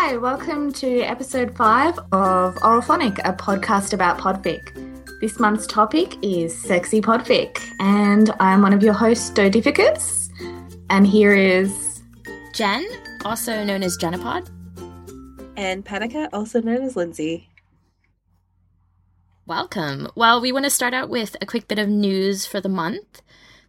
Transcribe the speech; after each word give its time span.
Hi, 0.00 0.16
welcome 0.16 0.72
to 0.74 1.00
episode 1.00 1.56
five 1.56 1.98
of 2.12 2.54
Oralphonic, 2.54 3.18
a 3.24 3.32
podcast 3.32 3.92
about 3.92 4.16
podfic. 4.16 4.72
This 5.20 5.40
month's 5.40 5.66
topic 5.66 6.14
is 6.22 6.56
sexy 6.56 7.00
podfic, 7.00 7.60
and 7.80 8.30
I'm 8.38 8.62
one 8.62 8.72
of 8.72 8.80
your 8.80 8.92
hosts, 8.92 9.28
Dodificus, 9.30 10.30
and 10.88 11.04
here 11.04 11.34
is 11.34 12.00
Jen, 12.54 12.86
also 13.24 13.64
known 13.64 13.82
as 13.82 13.98
Jenapod, 13.98 14.48
and 15.56 15.84
Panica, 15.84 16.28
also 16.32 16.62
known 16.62 16.82
as 16.82 16.94
Lindsay. 16.94 17.48
Welcome. 19.46 20.08
Well, 20.14 20.40
we 20.40 20.52
want 20.52 20.64
to 20.64 20.70
start 20.70 20.94
out 20.94 21.10
with 21.10 21.36
a 21.42 21.46
quick 21.46 21.66
bit 21.66 21.80
of 21.80 21.88
news 21.88 22.46
for 22.46 22.60
the 22.60 22.68
month. 22.68 23.20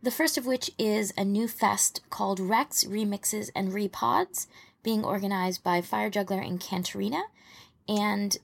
The 0.04 0.12
first 0.12 0.38
of 0.38 0.46
which 0.46 0.70
is 0.78 1.12
a 1.18 1.26
new 1.26 1.48
fest 1.48 2.02
called 2.12 2.40
Rex 2.40 2.84
Remixes 2.84 3.50
and 3.56 3.72
Repods 3.72 4.46
being 4.84 5.04
organized 5.04 5.64
by 5.64 5.82
Fire 5.82 6.10
Juggler 6.10 6.40
and 6.40 6.60
Cantarina. 6.60 7.24
And 7.88 8.38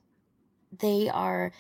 they 0.80 1.10
are 1.10 1.52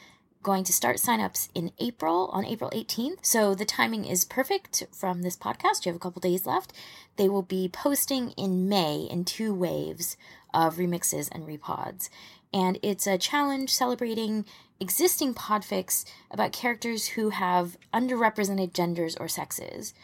going 0.45 0.63
to 0.63 0.71
start 0.71 0.97
signups 0.97 1.49
in 1.55 1.71
April, 1.79 2.29
on 2.31 2.45
April 2.45 2.69
18th. 2.69 3.25
So 3.25 3.55
the 3.55 3.65
timing 3.65 4.05
is 4.05 4.23
perfect 4.25 4.83
from 4.91 5.23
this 5.23 5.35
podcast. 5.35 5.85
You 5.85 5.89
have 5.89 5.95
a 5.95 5.99
couple 5.99 6.19
days 6.19 6.45
left. 6.45 6.71
They 7.17 7.27
will 7.27 7.41
be 7.41 7.67
posting 7.67 8.29
in 8.31 8.69
May 8.69 9.07
in 9.09 9.25
two 9.25 9.55
waves 9.55 10.17
of 10.53 10.75
remixes 10.75 11.29
and 11.31 11.47
repods. 11.47 12.09
And 12.53 12.77
it's 12.83 13.07
a 13.07 13.17
challenge 13.17 13.73
celebrating 13.73 14.45
existing 14.79 15.33
podfics 15.33 16.05
about 16.29 16.53
characters 16.53 17.07
who 17.07 17.31
have 17.31 17.75
underrepresented 17.91 18.73
genders 18.73 19.15
or 19.17 19.27
sexes, 19.27 19.95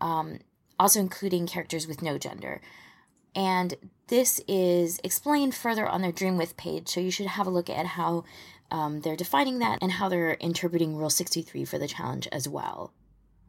um, 0.00 0.38
also 0.80 1.00
including 1.00 1.46
characters 1.46 1.86
with 1.86 2.00
no 2.00 2.16
gender. 2.16 2.62
And 3.34 3.74
this 4.08 4.40
is 4.46 5.00
explained 5.02 5.54
further 5.54 5.86
on 5.86 6.02
their 6.02 6.12
Dreamwidth 6.12 6.56
page, 6.56 6.88
so 6.88 7.00
you 7.00 7.10
should 7.10 7.26
have 7.26 7.46
a 7.46 7.50
look 7.50 7.70
at 7.70 7.86
how 7.86 8.24
um, 8.70 9.00
they're 9.00 9.16
defining 9.16 9.58
that 9.60 9.78
and 9.80 9.92
how 9.92 10.08
they're 10.08 10.34
interpreting 10.34 10.96
Rule 10.96 11.10
63 11.10 11.64
for 11.64 11.78
the 11.78 11.88
challenge 11.88 12.28
as 12.32 12.48
well. 12.48 12.92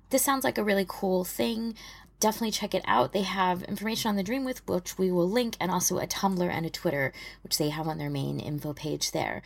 This 0.09 0.21
sounds 0.21 0.43
like 0.43 0.57
a 0.57 0.63
really 0.63 0.85
cool 0.87 1.23
thing. 1.23 1.75
Definitely 2.19 2.51
check 2.51 2.75
it 2.75 2.83
out. 2.85 3.13
They 3.13 3.23
have 3.23 3.63
information 3.63 4.09
on 4.09 4.15
the 4.15 4.23
Dreamwidth, 4.23 4.61
which 4.67 4.97
we 4.97 5.11
will 5.11 5.29
link, 5.29 5.57
and 5.59 5.71
also 5.71 5.97
a 5.97 6.07
Tumblr 6.07 6.47
and 6.47 6.65
a 6.65 6.69
Twitter, 6.69 7.11
which 7.41 7.57
they 7.57 7.69
have 7.69 7.87
on 7.87 7.97
their 7.97 8.09
main 8.09 8.39
info 8.39 8.73
page 8.73 9.11
there. 9.11 9.43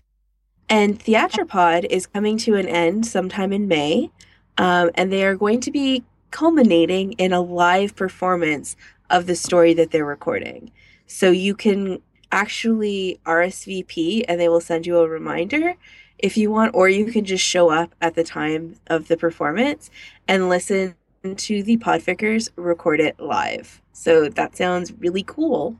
And 0.69 0.99
Theatropod 0.99 1.85
is 1.89 2.05
coming 2.05 2.37
to 2.39 2.55
an 2.55 2.67
end 2.67 3.05
sometime 3.05 3.53
in 3.53 3.67
May, 3.67 4.11
um, 4.57 4.91
and 4.95 5.11
they 5.11 5.23
are 5.25 5.35
going 5.35 5.61
to 5.61 5.71
be 5.71 6.03
culminating 6.31 7.13
in 7.13 7.31
a 7.31 7.39
live 7.39 7.95
performance 7.95 8.75
of 9.09 9.25
the 9.25 9.35
story 9.35 9.73
that 9.73 9.91
they're 9.91 10.05
recording. 10.05 10.71
So 11.07 11.31
you 11.31 11.55
can 11.55 12.01
actually 12.31 13.19
RSVP 13.25 14.25
and 14.27 14.39
they 14.39 14.49
will 14.49 14.61
send 14.61 14.85
you 14.85 14.97
a 14.97 15.07
reminder 15.07 15.75
if 16.19 16.35
you 16.35 16.49
want, 16.49 16.73
or 16.73 16.89
you 16.89 17.05
can 17.05 17.25
just 17.25 17.43
show 17.43 17.69
up 17.69 17.93
at 18.01 18.15
the 18.15 18.23
time 18.23 18.75
of 18.87 19.07
the 19.07 19.17
performance 19.17 19.89
and 20.27 20.49
listen 20.49 20.95
to 21.35 21.63
the 21.63 21.77
Podfickers 21.77 22.49
record 22.55 22.99
it 22.99 23.19
live. 23.19 23.81
So 23.93 24.29
that 24.29 24.55
sounds 24.55 24.93
really 24.93 25.23
cool. 25.23 25.75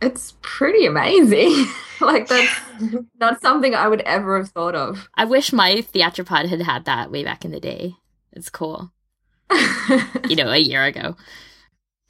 It's 0.00 0.34
pretty 0.42 0.86
amazing. 0.86 1.66
like 2.00 2.28
that's 2.28 2.60
not 3.20 3.40
something 3.40 3.74
I 3.74 3.88
would 3.88 4.00
ever 4.02 4.38
have 4.38 4.50
thought 4.50 4.74
of. 4.74 5.08
I 5.14 5.24
wish 5.24 5.52
my 5.52 5.76
Theatropod 5.76 6.48
had 6.48 6.62
had 6.62 6.84
that 6.86 7.10
way 7.10 7.22
back 7.22 7.44
in 7.44 7.52
the 7.52 7.60
day. 7.60 7.94
It's 8.32 8.50
cool. 8.50 8.90
you 10.28 10.36
know, 10.36 10.50
a 10.50 10.58
year 10.58 10.84
ago. 10.84 11.16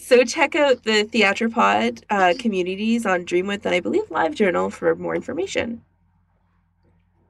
So 0.03 0.25
check 0.25 0.57
out 0.57 0.83
the 0.83 1.05
Theatropod 1.05 2.03
uh, 2.11 2.35
communities 2.37 3.07
on 3.07 3.25
Dreamwidth 3.25 3.65
and 3.65 3.75
I 3.75 3.79
believe 3.79 4.09
LiveJournal 4.09 4.73
for 4.73 4.97
more 4.97 5.15
information. 5.15 5.81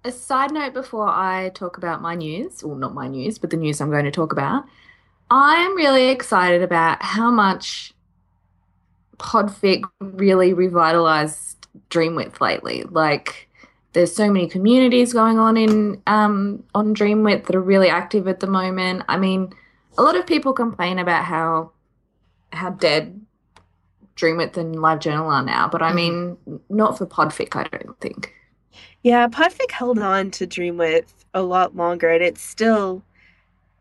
A 0.05 0.11
side 0.11 0.53
note 0.53 0.73
before 0.73 1.07
I 1.07 1.51
talk 1.55 1.77
about 1.77 2.01
my 2.01 2.15
news, 2.15 2.65
well, 2.65 2.75
not 2.75 2.95
my 2.95 3.09
news, 3.09 3.39
but 3.39 3.51
the 3.51 3.59
news 3.59 3.81
I'm 3.81 3.91
going 3.91 4.07
to 4.07 4.11
talk 4.11 4.33
about. 4.33 4.65
I'm 5.31 5.77
really 5.77 6.09
excited 6.09 6.63
about 6.63 7.03
how 7.03 7.31
much 7.31 7.93
Podfic 9.19 9.83
really 10.01 10.55
revitalized 10.55 11.69
Dreamwidth 11.91 12.41
lately. 12.41 12.85
Like, 12.85 13.51
there's 13.93 14.15
so 14.15 14.33
many 14.33 14.49
communities 14.49 15.13
going 15.13 15.39
on 15.39 15.59
in 15.59 16.01
um, 16.07 16.65
on 16.75 16.95
Dreamwidth 16.95 17.45
that 17.47 17.55
are 17.55 17.61
really 17.61 17.91
active 17.91 18.27
at 18.27 18.41
the 18.41 18.47
moment. 18.47 19.05
I 19.09 19.19
mean, 19.19 19.53
a 19.99 20.03
lot 20.03 20.17
of 20.17 20.27
people 20.27 20.55
complain 20.55 20.99
about 20.99 21.27
how 21.27 21.71
how 22.53 22.71
dead 22.71 23.21
Dreamwidth 24.17 24.57
and 24.57 24.77
LiveJournal 24.77 25.27
are 25.27 25.45
now, 25.45 25.69
but 25.69 25.83
I 25.83 25.89
mm-hmm. 25.89 25.97
mean, 25.97 26.37
mm. 26.49 26.61
not 26.69 26.99
for 26.99 27.07
Podfic, 27.07 27.57
I 27.57 27.65
don't 27.77 27.99
think. 28.01 28.35
Yeah, 29.03 29.27
Podfic 29.29 29.71
held 29.71 29.99
on 29.99 30.31
to 30.33 30.47
Dreamwidth 30.47 31.13
a 31.35 31.43
lot 31.43 31.75
longer, 31.75 32.11
and 32.11 32.23
it's 32.23 32.43
still 32.43 33.03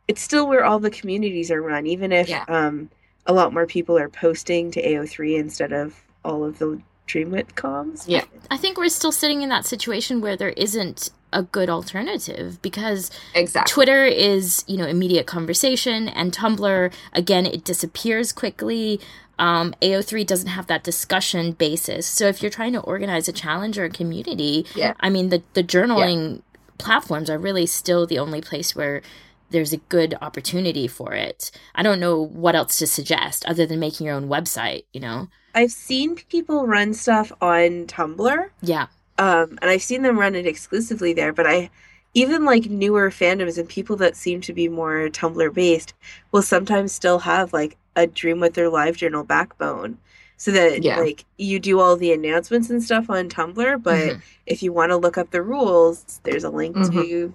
it's 0.08 0.22
still 0.22 0.48
where 0.48 0.66
all 0.66 0.80
the 0.80 0.90
communities 0.90 1.52
are 1.52 1.62
run, 1.62 1.86
even 1.86 2.12
if 2.12 2.28
yeah. 2.28 2.44
um, 2.48 2.90
a 3.28 3.34
lot 3.34 3.54
more 3.54 3.66
people 3.66 3.98
are 3.98 4.09
posting 4.09 4.72
to 4.72 4.84
AO3 4.84 5.40
instead 5.40 5.72
of 5.72 6.02
all 6.26 6.44
of 6.44 6.59
the 6.59 6.82
Dreamwidth 7.08 7.54
comms. 7.54 8.06
Yeah, 8.08 8.24
I 8.50 8.58
think 8.58 8.78
we're 8.78 8.90
still 8.90 9.12
sitting 9.12 9.42
in 9.42 9.50
that 9.50 9.66
situation 9.66 10.22
where 10.22 10.36
there 10.36 10.50
isn't 10.50 11.10
a 11.34 11.44
good 11.44 11.70
alternative 11.70 12.62
because 12.62 13.12
exactly. 13.34 13.72
Twitter 13.72 14.06
is, 14.06 14.64
you 14.68 14.78
know, 14.78 14.86
immediate 14.86 15.28
conversation 15.28 16.10
and 16.10 16.34
Tumblr, 16.34 16.94
again, 17.14 17.46
it 17.46 17.64
disappears 17.64 18.32
quickly. 18.32 19.00
Um, 19.40 19.74
AO3 19.82 20.26
doesn't 20.26 20.50
have 20.50 20.68
that 20.68 20.84
discussion 20.84 21.54
basis. 21.54 22.06
So 22.06 22.28
if 22.28 22.42
you're 22.42 22.52
trying 22.52 22.74
to 22.74 22.82
organize 22.82 23.28
a 23.28 23.32
challenge 23.32 23.78
or 23.78 23.86
a 23.86 23.90
community, 23.90 24.66
yeah. 24.76 24.94
I 25.00 25.10
mean, 25.10 25.30
the, 25.30 25.42
the 25.54 25.64
journaling 25.64 26.36
yeah. 26.36 26.62
platforms 26.78 27.30
are 27.30 27.40
really 27.40 27.66
still 27.66 28.06
the 28.06 28.20
only 28.20 28.42
place 28.42 28.76
where 28.76 29.02
there's 29.50 29.74
a 29.74 29.78
good 29.78 30.16
opportunity 30.22 30.88
for 30.88 31.14
it. 31.14 31.52
I 31.76 31.84
don't 31.84 32.00
know 32.00 32.22
what 32.22 32.56
else 32.56 32.78
to 32.80 32.88
suggest 32.88 33.46
other 33.46 33.66
than 33.66 33.80
making 33.80 34.06
your 34.08 34.16
own 34.16 34.30
website, 34.30 34.86
you 34.94 35.00
know? 35.00 35.28
I've 35.54 35.72
seen 35.72 36.16
people 36.16 36.68
run 36.68 36.94
stuff 36.94 37.32
on 37.42 37.88
Tumblr. 37.88 38.50
Yeah. 38.62 38.88
Um, 39.18 39.60
and 39.62 39.70
I've 39.70 39.84
seen 39.84 40.02
them 40.02 40.20
run 40.20 40.36
it 40.36 40.48
exclusively 40.48 41.14
there, 41.14 41.34
but 41.34 41.48
I 41.48 41.70
even 42.14 42.44
like 42.44 42.66
newer 42.66 43.10
fandoms 43.10 43.58
and 43.58 43.70
people 43.70 43.96
that 43.98 44.16
seem 44.16 44.42
to 44.42 44.54
be 44.54 44.68
more 44.68 45.10
Tumblr 45.10 45.54
based 45.54 45.94
will 46.32 46.42
sometimes 46.42 46.92
still 46.92 47.20
have 47.20 47.54
like 47.54 47.78
a 47.96 48.08
Dreamwidth 48.08 48.54
their 48.54 48.70
live 48.70 48.98
journal 48.98 49.24
backbone. 49.24 49.98
So 50.38 50.50
that 50.52 50.82
yeah. 50.82 50.98
like 50.98 51.24
you 51.38 51.60
do 51.60 51.80
all 51.80 51.96
the 51.96 52.12
announcements 52.14 52.70
and 52.72 52.82
stuff 52.82 53.10
on 53.10 53.30
Tumblr, 53.30 53.84
but 53.84 53.96
mm-hmm. 53.96 54.20
if 54.48 54.64
you 54.64 54.74
want 54.74 54.90
to 54.90 54.98
look 54.98 55.18
up 55.18 55.30
the 55.30 55.44
rules, 55.44 56.20
there's 56.24 56.44
a 56.44 56.50
link 56.50 56.76
mm-hmm. 56.76 57.00
to 57.00 57.34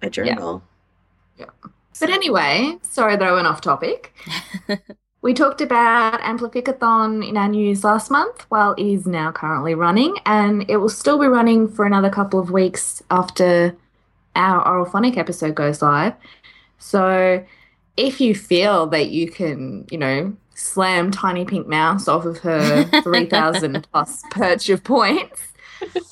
a 0.00 0.08
journal. 0.08 0.62
Yeah. 1.36 1.46
yeah. 1.64 1.70
But 2.00 2.10
anyway, 2.10 2.78
sorry 2.82 3.16
that 3.16 3.26
I 3.26 3.32
went 3.32 3.46
off 3.46 3.60
topic. 3.60 4.14
We 5.26 5.34
talked 5.34 5.60
about 5.60 6.20
Amplificathon 6.20 7.28
in 7.28 7.36
our 7.36 7.48
news 7.48 7.82
last 7.82 8.12
month. 8.12 8.46
Well, 8.48 8.74
it 8.74 8.86
is 8.86 9.08
now 9.08 9.32
currently 9.32 9.74
running, 9.74 10.16
and 10.24 10.64
it 10.70 10.76
will 10.76 10.88
still 10.88 11.18
be 11.18 11.26
running 11.26 11.66
for 11.66 11.84
another 11.84 12.08
couple 12.08 12.38
of 12.38 12.52
weeks 12.52 13.02
after 13.10 13.76
our 14.36 14.64
Oralphonic 14.64 15.16
episode 15.16 15.56
goes 15.56 15.82
live. 15.82 16.14
So, 16.78 17.44
if 17.96 18.20
you 18.20 18.36
feel 18.36 18.86
that 18.86 19.10
you 19.10 19.28
can, 19.28 19.88
you 19.90 19.98
know, 19.98 20.36
slam 20.54 21.10
Tiny 21.10 21.44
Pink 21.44 21.66
Mouse 21.66 22.06
off 22.06 22.24
of 22.24 22.38
her 22.38 22.84
3,000 23.02 23.84
plus 23.90 24.22
perch 24.30 24.68
of 24.68 24.84
points, 24.84 25.42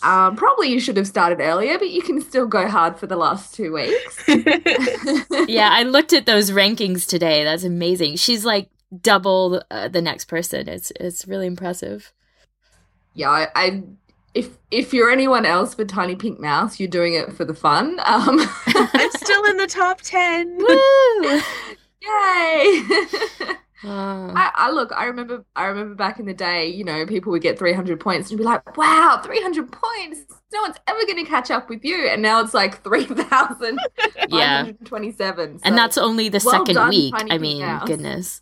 um, 0.03 0.35
probably 0.35 0.71
you 0.71 0.81
should 0.81 0.97
have 0.97 1.07
started 1.07 1.39
earlier, 1.41 1.79
but 1.79 1.91
you 1.91 2.03
can 2.03 2.21
still 2.21 2.49
go 2.49 2.67
hard 2.67 2.99
for 2.99 3.07
the 3.07 3.17
last 3.17 3.55
two 3.55 3.75
weeks. 3.75 4.25
yeah, 5.49 5.69
I 5.71 5.85
looked 5.85 6.13
at 6.13 6.27
those 6.27 6.51
rankings 6.51 7.07
today. 7.07 7.45
That's 7.45 7.63
amazing. 7.63 8.17
She's 8.17 8.45
like 8.45 8.69
double 9.01 9.63
uh, 9.71 9.89
the 9.89 10.03
next 10.03 10.27
person. 10.27 10.69
It's 10.69 10.93
it's 10.99 11.27
really 11.27 11.47
impressive. 11.47 12.13
Yeah, 13.15 13.31
I, 13.31 13.49
I, 13.55 13.83
if 14.35 14.59
if 14.71 14.93
you're 14.93 15.11
anyone 15.11 15.47
else 15.47 15.75
but 15.75 15.89
Tiny 15.89 16.17
Pink 16.17 16.41
Mouse, 16.41 16.81
you're 16.81 16.89
doing 16.89 17.15
it 17.15 17.33
for 17.33 17.45
the 17.45 17.55
fun. 17.55 18.01
Um, 18.05 18.41
I'm 18.67 19.11
still 19.13 19.45
in 19.45 19.57
the 19.57 19.67
top 19.67 20.01
ten. 20.03 20.57
Woo! 20.59 21.41
Yay! 22.03 22.83
Uh, 23.83 24.33
I, 24.35 24.51
I, 24.55 24.71
look. 24.71 24.93
I 24.93 25.05
remember. 25.05 25.45
I 25.57 25.67
remember 25.67 25.95
back 25.95 26.19
in 26.19 26.27
the 26.27 26.35
day. 26.35 26.69
You 26.69 26.85
know, 26.85 27.07
people 27.07 27.31
would 27.33 27.43
get 27.43 27.59
300 27.59 28.01
points 28.01 28.31
and 28.31 28.39
be 28.39 28.45
like, 28.45 28.77
"Wow, 28.77 29.21
300 29.23 29.71
points! 29.71 30.21
No 30.53 30.63
one's 30.63 30.77
ever 30.87 31.01
going 31.07 31.23
to 31.23 31.31
catch 31.31 31.51
up 31.51 31.69
with 31.69 31.85
you." 31.85 32.09
And 32.09 32.23
now 32.23 32.41
it's 32.41 32.55
like 32.55 32.83
3,027. 32.83 33.79
yeah, 34.31 34.65
so 34.65 34.99
and 35.65 35.77
that's 35.77 35.99
only 35.99 36.31
the 36.31 36.43
well 36.45 36.65
second 36.65 36.89
week. 36.89 37.15
I 37.15 37.37
mean, 37.39 37.61
Mouse. 37.61 37.87
goodness 37.87 38.41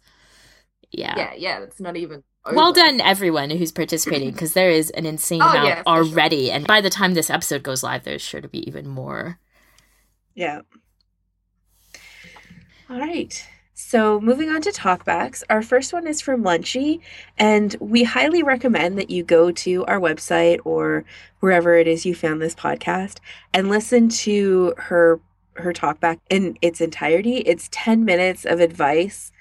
yeah 0.93 1.15
yeah 1.17 1.33
yeah 1.37 1.61
that's 1.61 1.81
not 1.81 1.97
even 1.97 2.23
over. 2.45 2.57
well 2.57 2.73
done 2.73 3.01
everyone 3.01 3.51
who's 3.51 3.73
participating 3.73 4.31
because 4.33 4.53
there 4.53 4.71
is 4.71 4.91
an 4.91 5.07
insane 5.07 5.43
oh, 5.43 5.51
amount 5.51 5.67
yeah, 5.67 5.83
already 5.87 6.47
sure. 6.47 6.55
and 6.55 6.67
by 6.67 6.81
the 6.81 6.91
time 6.91 7.15
this 7.15 7.31
episode 7.31 7.63
goes 7.63 7.83
live 7.83 8.05
there's 8.05 8.23
sure 8.23 8.41
to 8.41 8.49
be 8.49 8.67
even 8.67 8.89
more 8.89 9.39
yeah 10.35 10.61
all 12.91 12.99
right 12.99 13.47
So, 13.75 14.21
moving 14.21 14.49
on 14.49 14.63
to 14.63 14.71
talkbacks, 14.71 15.43
our 15.51 15.61
first 15.61 15.93
one 15.93 16.07
is 16.07 16.21
from 16.21 16.45
Lunchy, 16.45 17.01
and 17.37 17.75
we 17.81 18.05
highly 18.05 18.43
recommend 18.43 18.97
that 18.97 19.11
you 19.11 19.25
go 19.25 19.51
to 19.51 19.85
our 19.87 19.99
website 19.99 20.61
or 20.65 21.05
wherever 21.41 21.77
it 21.77 21.89
is 21.89 22.07
you 22.07 22.15
found 22.15 22.41
this 22.41 22.55
podcast 22.55 23.19
and 23.53 23.69
listen 23.69 24.09
to 24.09 24.73
her 24.77 25.21
her 25.55 25.73
talkback 25.73 26.21
in 26.31 26.57
its 26.63 26.81
entirety. 26.81 27.39
It's 27.39 27.69
10 27.73 28.05
minutes 28.05 28.45
of 28.45 28.61
advice 28.61 29.32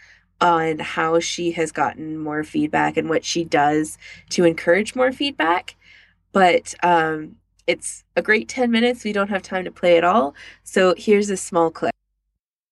on 0.41 0.79
how 0.79 1.19
she 1.19 1.51
has 1.51 1.71
gotten 1.71 2.17
more 2.17 2.43
feedback 2.43 2.97
and 2.97 3.09
what 3.09 3.23
she 3.23 3.43
does 3.43 3.97
to 4.31 4.43
encourage 4.43 4.95
more 4.95 5.11
feedback. 5.11 5.75
But 6.31 6.73
um, 6.83 7.35
it's 7.67 8.03
a 8.15 8.21
great 8.21 8.49
10 8.49 8.71
minutes. 8.71 9.03
We 9.03 9.13
don't 9.13 9.29
have 9.29 9.43
time 9.43 9.63
to 9.65 9.71
play 9.71 9.97
it 9.97 10.03
all. 10.03 10.33
So 10.63 10.95
here's 10.97 11.29
a 11.29 11.37
small 11.37 11.69
clip. 11.69 11.93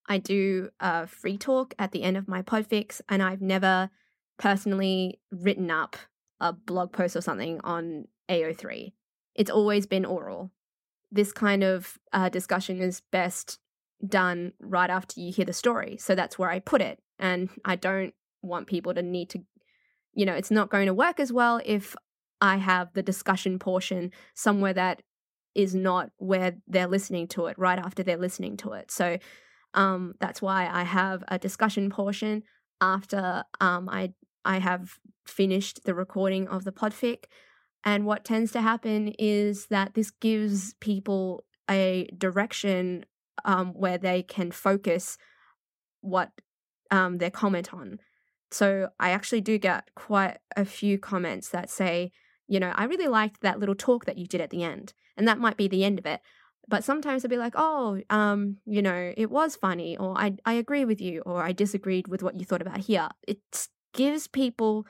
I 0.07 0.17
do 0.17 0.69
a 0.79 1.05
free 1.05 1.37
talk 1.37 1.75
at 1.77 1.91
the 1.91 2.01
end 2.01 2.17
of 2.17 2.27
my 2.27 2.41
podfics, 2.41 2.99
and 3.07 3.21
I've 3.21 3.41
never 3.41 3.91
personally 4.37 5.19
written 5.31 5.69
up 5.69 5.95
a 6.39 6.51
blog 6.51 6.91
post 6.91 7.15
or 7.15 7.21
something 7.21 7.59
on 7.63 8.07
AO3. 8.27 8.93
It's 9.35 9.51
always 9.51 9.85
been 9.85 10.05
oral. 10.05 10.51
This 11.11 11.31
kind 11.31 11.63
of 11.63 11.99
uh, 12.11 12.29
discussion 12.29 12.81
is 12.81 13.01
best 13.11 13.59
done 14.05 14.53
right 14.59 14.89
after 14.89 15.19
you 15.19 15.31
hear 15.31 15.45
the 15.45 15.53
story. 15.53 15.97
So 15.97 16.15
that's 16.15 16.39
where 16.39 16.49
I 16.49 16.59
put 16.59 16.81
it. 16.81 16.99
And 17.19 17.49
I 17.65 17.75
don't 17.75 18.13
want 18.41 18.67
people 18.67 18.93
to 18.93 19.01
need 19.01 19.29
to, 19.31 19.39
you 20.13 20.25
know, 20.25 20.33
it's 20.33 20.51
not 20.51 20.69
going 20.69 20.87
to 20.87 20.93
work 20.93 21.19
as 21.19 21.31
well 21.31 21.61
if 21.65 21.95
I 22.41 22.57
have 22.57 22.93
the 22.93 23.03
discussion 23.03 23.59
portion 23.59 24.11
somewhere 24.33 24.73
that 24.73 25.01
is 25.55 25.75
not 25.75 26.11
where 26.17 26.55
they're 26.67 26.87
listening 26.87 27.27
to 27.27 27.47
it 27.47 27.57
right 27.57 27.79
after 27.79 28.03
they're 28.03 28.17
listening 28.17 28.55
to 28.57 28.73
it. 28.73 28.91
So 28.91 29.17
um, 29.73 30.13
that's 30.19 30.41
why 30.41 30.69
I 30.71 30.83
have 30.83 31.23
a 31.27 31.37
discussion 31.37 31.89
portion 31.89 32.43
after 32.81 33.43
um, 33.59 33.89
I 33.89 34.13
I 34.45 34.59
have 34.59 34.99
finished 35.25 35.83
the 35.83 35.93
recording 35.93 36.47
of 36.47 36.63
the 36.63 36.71
podfic. 36.71 37.25
And 37.83 38.05
what 38.05 38.25
tends 38.25 38.51
to 38.53 38.61
happen 38.61 39.13
is 39.19 39.67
that 39.67 39.93
this 39.93 40.11
gives 40.11 40.73
people 40.75 41.43
a 41.69 42.09
direction 42.17 43.05
um, 43.45 43.73
where 43.73 43.97
they 43.97 44.23
can 44.23 44.51
focus 44.51 45.17
what 46.01 46.31
um, 46.91 47.17
their 47.17 47.31
comment 47.31 47.73
on. 47.73 47.99
So 48.51 48.89
I 48.99 49.11
actually 49.11 49.41
do 49.41 49.57
get 49.57 49.89
quite 49.95 50.37
a 50.55 50.65
few 50.65 50.97
comments 50.97 51.49
that 51.49 51.69
say, 51.69 52.11
you 52.47 52.59
know, 52.59 52.73
I 52.75 52.85
really 52.85 53.07
liked 53.07 53.41
that 53.41 53.59
little 53.59 53.75
talk 53.75 54.05
that 54.05 54.17
you 54.17 54.25
did 54.25 54.41
at 54.41 54.49
the 54.49 54.63
end. 54.63 54.93
And 55.17 55.27
that 55.27 55.37
might 55.37 55.57
be 55.57 55.67
the 55.67 55.83
end 55.83 55.99
of 55.99 56.05
it. 56.05 56.21
But 56.67 56.83
sometimes 56.83 57.21
they'll 57.21 57.29
be 57.29 57.37
like, 57.37 57.55
oh, 57.55 57.99
um, 58.09 58.57
you 58.65 58.81
know, 58.81 59.13
it 59.17 59.31
was 59.31 59.55
funny, 59.55 59.97
or 59.97 60.15
I, 60.17 60.35
I 60.45 60.53
agree 60.53 60.85
with 60.85 61.01
you, 61.01 61.21
or 61.25 61.41
I 61.41 61.51
disagreed 61.51 62.07
with 62.07 62.21
what 62.21 62.39
you 62.39 62.45
thought 62.45 62.61
about 62.61 62.77
here. 62.77 63.09
It 63.27 63.39
gives 63.93 64.27
people 64.27 64.85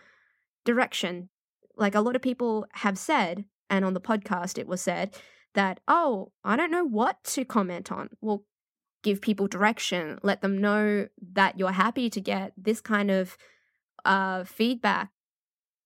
direction. 0.65 1.29
Like 1.77 1.95
a 1.95 2.01
lot 2.01 2.17
of 2.17 2.21
people 2.21 2.65
have 2.73 2.97
said, 2.97 3.45
and 3.69 3.85
on 3.85 3.93
the 3.93 4.01
podcast 4.01 4.57
it 4.57 4.67
was 4.67 4.81
said, 4.81 5.15
that, 5.53 5.79
oh, 5.87 6.31
I 6.43 6.57
don't 6.57 6.71
know 6.71 6.85
what 6.85 7.23
to 7.23 7.45
comment 7.45 7.91
on. 7.91 8.09
Well, 8.21 8.43
give 9.01 9.21
people 9.21 9.47
direction, 9.47 10.19
let 10.23 10.41
them 10.41 10.59
know 10.59 11.07
that 11.33 11.57
you're 11.57 11.71
happy 11.71 12.09
to 12.09 12.21
get 12.21 12.53
this 12.57 12.81
kind 12.81 13.09
of 13.11 13.37
uh, 14.05 14.43
feedback. 14.43 15.09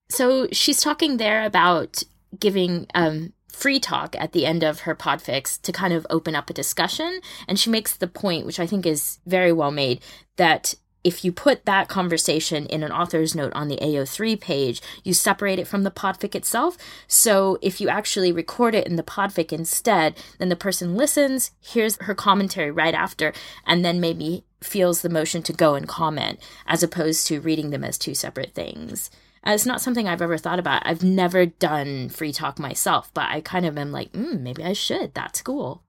So 0.10 0.48
she's 0.52 0.82
talking 0.82 1.18
there 1.18 1.46
about 1.46 2.04
giving 2.40 2.88
um, 2.94 3.34
free 3.52 3.80
talk 3.80 4.16
at 4.18 4.32
the 4.32 4.46
end 4.46 4.64
of 4.64 4.82
her 4.82 4.96
podfics 4.96 5.62
to 5.62 5.72
kind 5.72 5.94
of 5.94 6.06
open 6.10 6.36
up 6.36 6.50
a 6.50 6.54
discussion. 6.54 7.20
And 7.48 7.60
she 7.60 7.70
makes 7.70 7.96
the 7.96 8.08
point, 8.08 8.46
which 8.46 8.60
I 8.60 8.68
think 8.68 8.86
is 8.86 9.20
very 9.26 9.52
well 9.52 9.72
made, 9.72 10.02
that 10.38 10.76
if 11.04 11.26
you 11.26 11.32
put 11.32 11.66
that 11.66 11.90
conversation 11.90 12.66
in 12.68 12.84
an 12.84 12.92
author's 12.92 13.36
note 13.36 13.54
on 13.54 13.68
the 13.68 13.78
AO3 13.78 14.40
page, 14.40 14.82
you 15.04 15.14
separate 15.14 15.60
it 15.60 15.68
from 15.68 15.84
the 15.84 15.92
podfic 15.92 16.34
itself. 16.36 16.78
So 17.08 17.58
if 17.62 17.82
you 17.82 17.90
actually 17.90 18.32
record 18.32 18.74
it 18.74 18.88
in 18.88 18.96
the 18.96 19.04
podfic 19.04 19.52
instead, 19.52 20.16
then 20.40 20.50
the 20.50 20.56
person 20.56 20.96
listens, 20.96 21.52
hears 21.60 21.98
her 22.02 22.16
commentary 22.16 22.72
right 22.72 22.94
after, 22.94 23.34
and 23.66 23.84
then 23.84 24.00
maybe 24.00 24.46
feels 24.62 25.02
the 25.02 25.10
motion 25.10 25.44
to 25.44 25.54
go 25.54 25.76
and 25.76 25.88
comment, 25.88 26.40
as 26.66 26.84
opposed 26.84 27.28
to 27.28 27.42
reading 27.42 27.70
them 27.72 27.84
as 27.84 27.98
two 27.98 28.16
separate 28.16 28.54
things. 28.54 29.10
Uh, 29.46 29.52
it's 29.52 29.66
not 29.66 29.82
something 29.82 30.08
I've 30.08 30.22
ever 30.22 30.38
thought 30.38 30.60
about. 30.60 30.84
I've 30.86 31.04
never 31.04 31.46
done 31.46 32.08
free 32.08 32.32
talk 32.32 32.60
myself, 32.60 33.12
but 33.14 33.26
I 33.30 33.42
kind 33.42 33.66
of 33.66 33.78
am 33.78 33.92
like, 33.92 34.14
mm, 34.14 34.40
maybe 34.40 34.64
I 34.64 34.72
should. 34.72 35.14
That's 35.14 35.42
cool. 35.42 35.84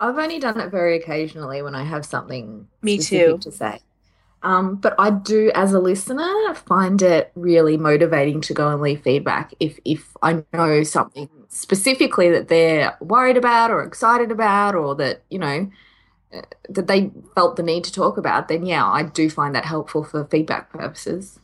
I've 0.00 0.18
only 0.18 0.40
done 0.40 0.58
it 0.58 0.70
very 0.72 0.96
occasionally 0.96 1.62
when 1.62 1.76
I 1.76 1.84
have 1.84 2.04
something 2.04 2.66
Me 2.82 2.98
too. 2.98 3.38
to 3.40 3.52
say. 3.52 3.78
Um, 4.44 4.76
but 4.76 4.94
I 4.98 5.08
do, 5.08 5.50
as 5.54 5.72
a 5.72 5.80
listener, 5.80 6.54
find 6.54 7.00
it 7.00 7.32
really 7.34 7.78
motivating 7.78 8.42
to 8.42 8.54
go 8.54 8.68
and 8.68 8.80
leave 8.82 9.02
feedback 9.02 9.54
if 9.58 9.78
if 9.86 10.14
I 10.22 10.44
know 10.52 10.82
something 10.82 11.30
specifically 11.48 12.30
that 12.30 12.48
they're 12.48 12.94
worried 13.00 13.38
about 13.38 13.70
or 13.70 13.82
excited 13.82 14.30
about, 14.30 14.74
or 14.74 14.94
that 14.96 15.22
you 15.30 15.38
know 15.38 15.70
uh, 16.34 16.42
that 16.68 16.88
they 16.88 17.10
felt 17.34 17.56
the 17.56 17.62
need 17.62 17.84
to 17.84 17.92
talk 17.92 18.18
about. 18.18 18.48
Then 18.48 18.66
yeah, 18.66 18.86
I 18.86 19.04
do 19.04 19.30
find 19.30 19.54
that 19.54 19.64
helpful 19.64 20.04
for 20.04 20.26
feedback 20.26 20.70
purposes. 20.70 21.40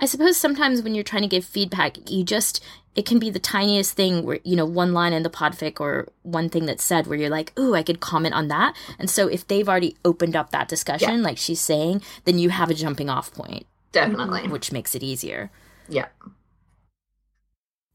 I 0.00 0.06
suppose 0.06 0.38
sometimes 0.38 0.80
when 0.80 0.94
you're 0.94 1.04
trying 1.04 1.22
to 1.22 1.28
give 1.28 1.44
feedback, 1.44 2.10
you 2.10 2.24
just 2.24 2.64
it 2.96 3.04
can 3.04 3.18
be 3.18 3.30
the 3.30 3.38
tiniest 3.38 3.94
thing 3.94 4.24
where 4.24 4.40
you 4.42 4.56
know 4.56 4.64
one 4.64 4.92
line 4.92 5.12
in 5.12 5.22
the 5.22 5.30
podfic 5.30 5.80
or 5.80 6.08
one 6.22 6.48
thing 6.48 6.66
that's 6.66 6.82
said 6.82 7.06
where 7.06 7.18
you're 7.18 7.30
like 7.30 7.56
ooh 7.58 7.74
i 7.74 7.82
could 7.82 8.00
comment 8.00 8.34
on 8.34 8.48
that. 8.48 8.74
And 8.98 9.08
so 9.10 9.28
if 9.28 9.46
they've 9.46 9.68
already 9.68 9.96
opened 10.04 10.34
up 10.34 10.50
that 10.50 10.68
discussion 10.68 11.18
yeah. 11.18 11.24
like 11.24 11.38
she's 11.38 11.60
saying 11.60 12.02
then 12.24 12.38
you 12.38 12.48
have 12.48 12.70
a 12.70 12.74
jumping 12.74 13.10
off 13.10 13.32
point. 13.32 13.66
Definitely. 13.92 14.48
Which 14.48 14.72
makes 14.72 14.94
it 14.94 15.02
easier. 15.02 15.50
Yeah. 15.88 16.06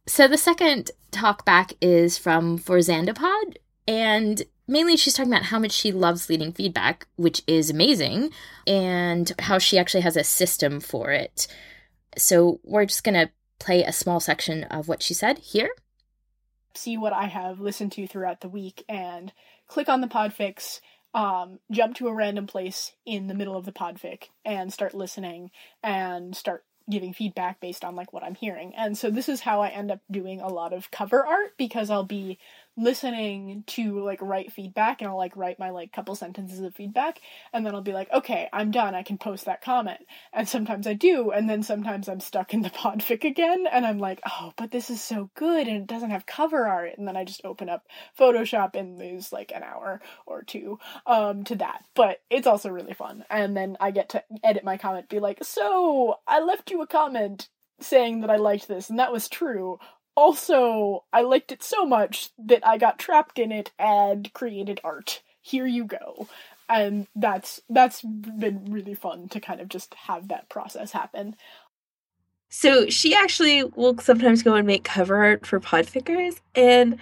So 0.07 0.27
the 0.27 0.38
second 0.38 0.92
talk 1.12 1.45
back 1.45 1.74
is 1.81 2.18
from 2.18 2.57
for 2.57 2.77
Xandapod 2.77 3.57
and 3.88 4.44
mainly 4.68 4.95
she's 4.95 5.13
talking 5.13 5.31
about 5.31 5.45
how 5.45 5.59
much 5.59 5.71
she 5.71 5.92
loves 5.92 6.30
leading 6.30 6.51
feedback 6.51 7.07
which 7.15 7.42
is 7.48 7.69
amazing 7.69 8.31
and 8.68 9.33
how 9.39 9.57
she 9.57 9.77
actually 9.77 10.01
has 10.01 10.15
a 10.15 10.24
system 10.24 10.80
for 10.80 11.12
it. 11.12 11.48
So 12.18 12.59
we're 12.63 12.86
just 12.86 13.03
going 13.03 13.15
to 13.15 13.31
play 13.62 13.84
a 13.84 13.94
small 13.94 14.19
section 14.19 14.63
of 14.66 14.88
what 14.88 15.04
she 15.04 15.13
said 15.13 15.40
here. 15.40 15.69
See 16.74 16.98
what 16.98 17.13
I 17.13 17.25
have 17.25 17.60
listened 17.60 17.92
to 17.94 18.08
throughout 18.08 18.42
the 18.42 18.50
week 18.50 18.84
and 18.90 19.31
click 19.68 19.88
on 19.88 20.02
the 20.02 20.08
podfics, 20.08 20.80
um, 21.13 21.60
jump 21.69 21.96
to 21.98 22.08
a 22.08 22.13
random 22.13 22.48
place 22.48 22.94
in 23.06 23.28
the 23.28 23.34
middle 23.34 23.56
of 23.56 23.66
the 23.66 23.72
podfic 23.72 24.30
and 24.46 24.72
start 24.72 24.94
listening 24.94 25.52
and 25.84 26.36
start 26.36 26.63
giving 26.90 27.13
feedback 27.13 27.60
based 27.60 27.86
on 27.86 27.96
like 27.96 28.13
what 28.13 28.24
I'm 28.24 28.36
hearing. 28.36 28.74
And 28.75 28.98
so 28.98 29.10
this 29.10 29.30
is 29.30 29.41
how 29.41 29.62
I 29.62 29.70
end 29.70 29.91
up 29.91 30.00
doing 30.10 30.41
a 30.41 30.48
lot 30.48 30.74
of 30.74 30.91
cover 30.91 31.25
art 31.25 31.58
because 31.58 31.89
I'll 31.89 32.03
be 32.03 32.39
listening 32.78 33.63
to 33.68 34.04
like 34.04 34.22
write 34.22 34.51
feedback 34.51 35.01
and 35.01 35.10
I'll 35.10 35.18
like 35.18 35.36
write 35.36 35.60
my 35.60 35.70
like 35.72 35.92
couple 35.92 36.16
sentences 36.16 36.62
of 36.62 36.74
feedback 36.74 37.20
and 37.51 37.66
then 37.66 37.75
I'll 37.75 37.82
be 37.82 37.94
like, 37.94 38.12
okay, 38.12 38.50
I'm 38.54 38.72
done. 38.72 38.96
I 38.96 39.04
can 39.04 39.18
post 39.18 39.46
that 39.46 39.62
comment. 39.62 40.00
And 40.34 40.48
sometimes 40.48 40.88
I 40.88 40.94
do, 40.94 41.32
and 41.32 41.50
then 41.50 41.63
sometimes 41.63 42.08
I'm 42.08 42.20
stuck 42.20 42.54
in 42.54 42.62
the 42.62 42.70
podfic 42.82 43.24
again 43.24 43.66
and 43.72 43.86
I'm 43.86 44.00
like, 44.00 44.22
oh, 44.30 44.54
but 44.56 44.72
this 44.72 44.90
is 44.90 45.01
so 45.01 45.30
good 45.36 45.68
and 45.68 45.78
it 45.78 45.88
doesn't 45.88 46.12
have 46.12 46.25
cover 46.25 46.68
art. 46.68 46.94
And 46.98 47.08
then 47.08 47.18
I 47.18 47.25
just 47.25 47.46
open 47.46 47.70
up 47.70 47.86
Photoshop 48.18 48.75
and 48.75 48.98
lose 48.98 49.32
like 49.32 49.51
an 49.54 49.63
hour 49.63 50.01
or 50.25 50.44
two 50.44 50.80
um 51.06 51.44
to 51.46 51.56
that. 51.56 51.84
But 51.96 52.22
it's 52.30 52.48
also 52.48 52.70
really 52.70 52.94
fun. 52.94 53.25
And 53.30 53.56
then 53.56 53.78
I 53.80 53.92
get 53.92 54.10
to 54.10 54.24
edit 54.44 54.63
my 54.63 54.78
comment, 54.78 55.10
be 55.10 55.20
like, 55.20 55.44
so 55.44 56.16
I 56.28 56.40
left 56.40 56.72
you 56.72 56.82
a 56.82 56.88
comment 56.88 57.50
saying 57.82 58.22
that 58.22 58.30
I 58.30 58.38
liked 58.38 58.68
this, 58.68 58.90
and 58.90 59.00
that 59.00 59.12
was 59.12 59.28
true 59.28 59.80
also, 60.22 61.04
I 61.12 61.24
liked 61.24 61.51
it 61.51 61.63
so 61.63 61.84
much 61.84 62.30
that 62.38 62.66
I 62.66 62.78
got 62.78 63.00
trapped 63.00 63.40
in 63.40 63.51
it 63.51 63.72
and 63.80 64.32
created 64.34 64.80
art. 64.84 65.24
Here 65.42 65.66
you 65.66 65.84
go. 65.84 66.28
And 66.70 67.08
that's 67.16 67.60
that's 67.70 68.04
been 68.04 68.72
really 68.72 68.94
fun 68.94 69.30
to 69.30 69.40
kind 69.40 69.60
of 69.60 69.68
just 69.68 69.96
have 69.96 70.28
that 70.28 70.48
process 70.48 70.92
happen. 70.92 71.36
So 72.50 72.88
she 72.88 73.16
actually 73.16 73.63
will 73.63 73.98
sometimes 73.98 74.44
go 74.44 74.54
and 74.54 74.68
make 74.68 74.84
cover 74.84 75.16
art 75.18 75.48
for 75.48 75.60
podfickers 75.60 76.40
and 76.54 77.00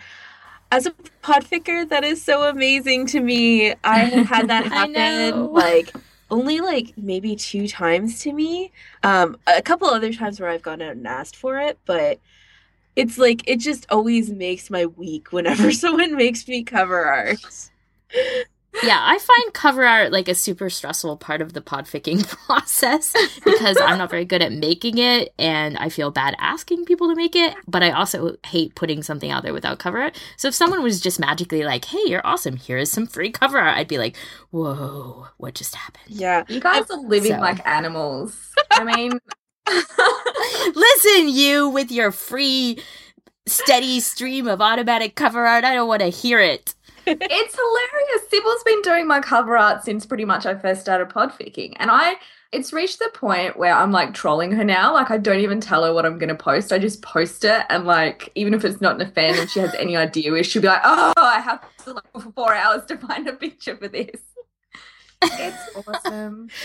as 0.71 0.85
a 0.85 0.91
podficker 1.21 1.89
that 1.89 2.05
is 2.05 2.23
so 2.23 2.47
amazing 2.47 3.05
to 3.07 3.19
me. 3.19 3.73
I 3.83 3.99
have 3.99 4.27
had 4.27 4.47
that 4.47 4.65
happen 4.71 5.51
like 5.51 5.93
only 6.31 6.61
like 6.61 6.93
maybe 6.95 7.35
two 7.35 7.67
times 7.67 8.21
to 8.21 8.31
me. 8.31 8.71
Um 9.03 9.37
a 9.45 9.61
couple 9.61 9.89
other 9.89 10.13
times 10.13 10.39
where 10.39 10.49
I've 10.49 10.61
gone 10.61 10.81
out 10.81 10.95
and 10.95 11.05
asked 11.05 11.35
for 11.35 11.59
it, 11.59 11.77
but 11.85 12.19
it's 12.95 13.17
like 13.17 13.41
it 13.47 13.59
just 13.59 13.85
always 13.89 14.29
makes 14.29 14.69
my 14.69 14.85
week 14.85 15.31
whenever 15.31 15.71
someone 15.83 16.15
makes 16.15 16.47
me 16.47 16.63
cover 16.63 17.05
art. 17.05 17.37
yeah, 18.83 18.99
I 19.01 19.17
find 19.19 19.53
cover 19.53 19.83
art 19.85 20.11
like 20.11 20.27
a 20.27 20.35
super 20.35 20.69
stressful 20.69 21.17
part 21.17 21.41
of 21.41 21.53
the 21.53 21.61
podficking 21.61 22.27
process 22.45 23.13
because 23.43 23.77
I'm 23.81 23.97
not 23.97 24.09
very 24.09 24.25
good 24.25 24.41
at 24.41 24.51
making 24.51 24.97
it 24.99 25.33
and 25.39 25.77
I 25.77 25.89
feel 25.89 26.11
bad 26.11 26.35
asking 26.39 26.85
people 26.85 27.09
to 27.09 27.15
make 27.15 27.35
it, 27.35 27.55
but 27.67 27.83
I 27.83 27.91
also 27.91 28.35
hate 28.45 28.75
putting 28.75 29.01
something 29.03 29.31
out 29.31 29.43
there 29.43 29.53
without 29.53 29.79
cover 29.79 29.99
art. 29.99 30.21
So 30.37 30.47
if 30.47 30.55
someone 30.55 30.83
was 30.83 31.01
just 31.01 31.19
magically 31.19 31.63
like, 31.63 31.85
hey, 31.85 32.01
you're 32.05 32.25
awesome, 32.25 32.57
here 32.57 32.77
is 32.77 32.91
some 32.91 33.07
free 33.07 33.31
cover 33.31 33.57
art, 33.57 33.77
I'd 33.77 33.87
be 33.87 33.97
like, 33.97 34.15
whoa, 34.51 35.27
what 35.37 35.55
just 35.55 35.75
happened? 35.75 36.05
Yeah. 36.07 36.43
You 36.47 36.59
guys 36.59 36.89
are 36.91 36.99
living 37.01 37.33
So- 37.33 37.39
like 37.39 37.65
animals. 37.67 38.35
I 38.71 38.83
mean, 38.83 39.19
Listen, 40.75 41.29
you 41.29 41.69
with 41.69 41.91
your 41.91 42.11
free, 42.11 42.79
steady 43.45 43.99
stream 43.99 44.47
of 44.47 44.61
automatic 44.61 45.15
cover 45.15 45.45
art, 45.45 45.63
I 45.63 45.73
don't 45.73 45.87
want 45.87 46.01
to 46.01 46.09
hear 46.09 46.39
it. 46.39 46.75
it's 47.05 47.55
hilarious. 47.55 48.29
Sybil's 48.29 48.63
been 48.63 48.81
doing 48.81 49.07
my 49.07 49.19
cover 49.19 49.57
art 49.57 49.83
since 49.83 50.05
pretty 50.05 50.25
much 50.25 50.45
I 50.45 50.55
first 50.55 50.81
started 50.81 51.09
podficking. 51.09 51.73
And 51.77 51.89
I 51.91 52.15
it's 52.51 52.73
reached 52.73 52.97
the 52.97 53.09
point 53.13 53.57
where 53.57 53.73
I'm 53.73 53.91
like 53.91 54.13
trolling 54.13 54.51
her 54.53 54.63
now. 54.63 54.93
Like 54.93 55.11
I 55.11 55.17
don't 55.17 55.39
even 55.39 55.61
tell 55.61 55.83
her 55.83 55.93
what 55.93 56.05
I'm 56.05 56.17
gonna 56.17 56.35
post. 56.35 56.73
I 56.73 56.79
just 56.79 57.01
post 57.01 57.43
it 57.45 57.63
and 57.69 57.85
like 57.85 58.31
even 58.35 58.53
if 58.53 58.65
it's 58.65 58.81
not 58.81 58.95
in 58.95 59.07
a 59.07 59.11
fan 59.11 59.37
and 59.37 59.49
she 59.49 59.59
has 59.59 59.73
any 59.75 59.95
idea 60.05 60.43
she'll 60.43 60.61
be 60.61 60.67
like, 60.67 60.81
Oh, 60.83 61.13
I 61.17 61.39
have 61.39 61.63
to 61.85 61.93
like 61.93 62.11
for 62.13 62.31
four 62.31 62.53
hours 62.53 62.85
to 62.85 62.97
find 62.97 63.27
a 63.27 63.33
picture 63.33 63.77
for 63.77 63.87
this. 63.87 64.21
It's 65.21 65.69
awesome. 65.75 66.49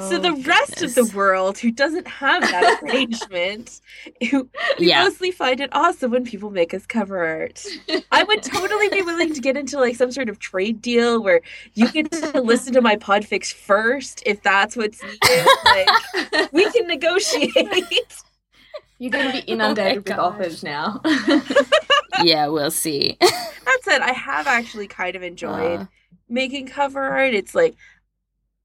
so 0.00 0.18
the 0.18 0.34
Oh, 0.36 0.42
rest 0.46 0.82
of 0.82 0.94
the 0.94 1.04
world 1.04 1.58
who 1.58 1.70
doesn't 1.70 2.06
have 2.06 2.48
that 2.50 2.70
arrangement, 2.82 3.80
who 4.30 4.48
we 4.78 4.88
Yeah. 4.88 5.02
mostly 5.04 5.30
find 5.30 5.60
it 5.60 5.70
awesome 5.72 6.12
when 6.12 6.24
people 6.24 6.50
make 6.50 6.72
us 6.74 6.86
cover 6.86 7.24
art. 7.24 7.64
I 8.12 8.22
would 8.22 8.42
totally 8.42 8.88
be 8.88 9.02
willing 9.02 9.34
to 9.34 9.40
get 9.40 9.56
into 9.56 9.78
like 9.78 9.96
some 9.96 10.12
sort 10.12 10.28
of 10.28 10.38
trade 10.38 10.80
deal 10.80 11.22
where 11.22 11.40
you 11.74 11.90
get 11.90 12.10
to 12.12 12.40
listen 12.40 12.72
to 12.74 12.80
my 12.80 12.96
podfics 12.96 13.52
first 13.52 14.22
if 14.26 14.42
that's 14.42 14.76
what's 14.76 15.02
needed. 15.02 15.46
Like 15.64 16.52
we 16.52 16.70
can 16.70 16.86
negotiate. 16.86 17.56
You're 18.98 19.10
gonna 19.10 19.32
be 19.32 19.38
Oh 19.40 19.52
inundated 19.52 20.08
with 20.08 20.18
offers 20.18 20.62
now. 20.62 21.00
yeah, 22.22 22.48
we'll 22.48 22.70
see. 22.70 23.16
That 23.20 23.78
said, 23.82 24.02
I 24.02 24.12
have 24.12 24.46
actually 24.46 24.88
kind 24.88 25.14
of 25.14 25.22
enjoyed 25.22 25.80
Uh, 25.82 25.86
making 26.28 26.66
cover 26.66 27.02
art. 27.02 27.34
It's 27.34 27.54
like 27.54 27.76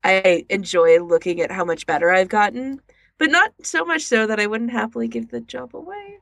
I 0.03 0.46
enjoy 0.50 1.01
looking 1.03 1.41
at 1.41 1.51
how 1.51 1.65
much 1.65 1.86
better 1.86 2.12
I've 2.12 2.29
gotten, 2.29 2.82
but 3.17 3.29
not 3.32 3.53
so 3.63 3.86
much 3.86 4.01
so 4.01 4.27
that 4.27 4.39
I 4.39 4.48
wouldn't 4.48 4.72
happily 4.72 5.08
give 5.08 5.29
the 5.29 5.41
job 5.41 5.75
away. 5.75 6.20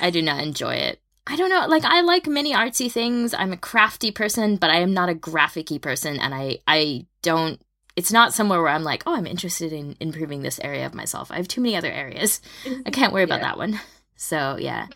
I 0.00 0.10
do 0.10 0.22
not 0.22 0.42
enjoy 0.42 0.74
it. 0.74 1.00
I 1.26 1.36
don't 1.36 1.50
know. 1.50 1.66
Like 1.68 1.84
I 1.84 2.00
like 2.00 2.26
many 2.26 2.52
artsy 2.52 2.90
things. 2.90 3.32
I'm 3.34 3.52
a 3.52 3.56
crafty 3.56 4.10
person, 4.10 4.56
but 4.56 4.70
I 4.70 4.76
am 4.76 4.92
not 4.92 5.08
a 5.08 5.14
graphicy 5.14 5.80
person, 5.80 6.18
and 6.18 6.34
I 6.34 6.58
I 6.66 7.06
don't. 7.22 7.60
It's 7.94 8.10
not 8.10 8.32
somewhere 8.32 8.60
where 8.60 8.72
I'm 8.72 8.84
like, 8.84 9.02
oh, 9.06 9.14
I'm 9.14 9.26
interested 9.26 9.72
in 9.72 9.96
improving 10.00 10.42
this 10.42 10.58
area 10.60 10.86
of 10.86 10.94
myself. 10.94 11.30
I 11.30 11.36
have 11.36 11.46
too 11.46 11.60
many 11.60 11.76
other 11.76 11.92
areas. 11.92 12.40
I 12.86 12.90
can't 12.92 13.12
worry 13.12 13.22
about 13.22 13.42
that 13.42 13.58
one. 13.58 13.78
So 14.22 14.56
yeah, 14.56 14.86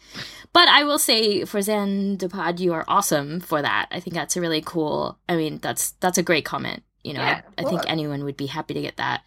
but 0.52 0.68
I 0.68 0.84
will 0.84 1.00
say 1.00 1.44
for 1.44 1.58
Xandapod, 1.58 2.60
you 2.60 2.72
are 2.74 2.84
awesome 2.86 3.40
for 3.40 3.60
that. 3.60 3.88
I 3.90 3.98
think 3.98 4.14
that's 4.14 4.36
a 4.36 4.40
really 4.40 4.62
cool. 4.62 5.18
I 5.28 5.34
mean, 5.34 5.58
that's 5.58 5.90
that's 6.00 6.16
a 6.16 6.22
great 6.22 6.44
comment. 6.44 6.84
You 7.02 7.14
know, 7.14 7.22
Yeah, 7.22 7.40
I, 7.58 7.62
I 7.62 7.64
think 7.64 7.82
anyone 7.88 8.22
would 8.22 8.36
be 8.36 8.46
happy 8.46 8.74
to 8.74 8.80
get 8.80 8.98
that. 8.98 9.22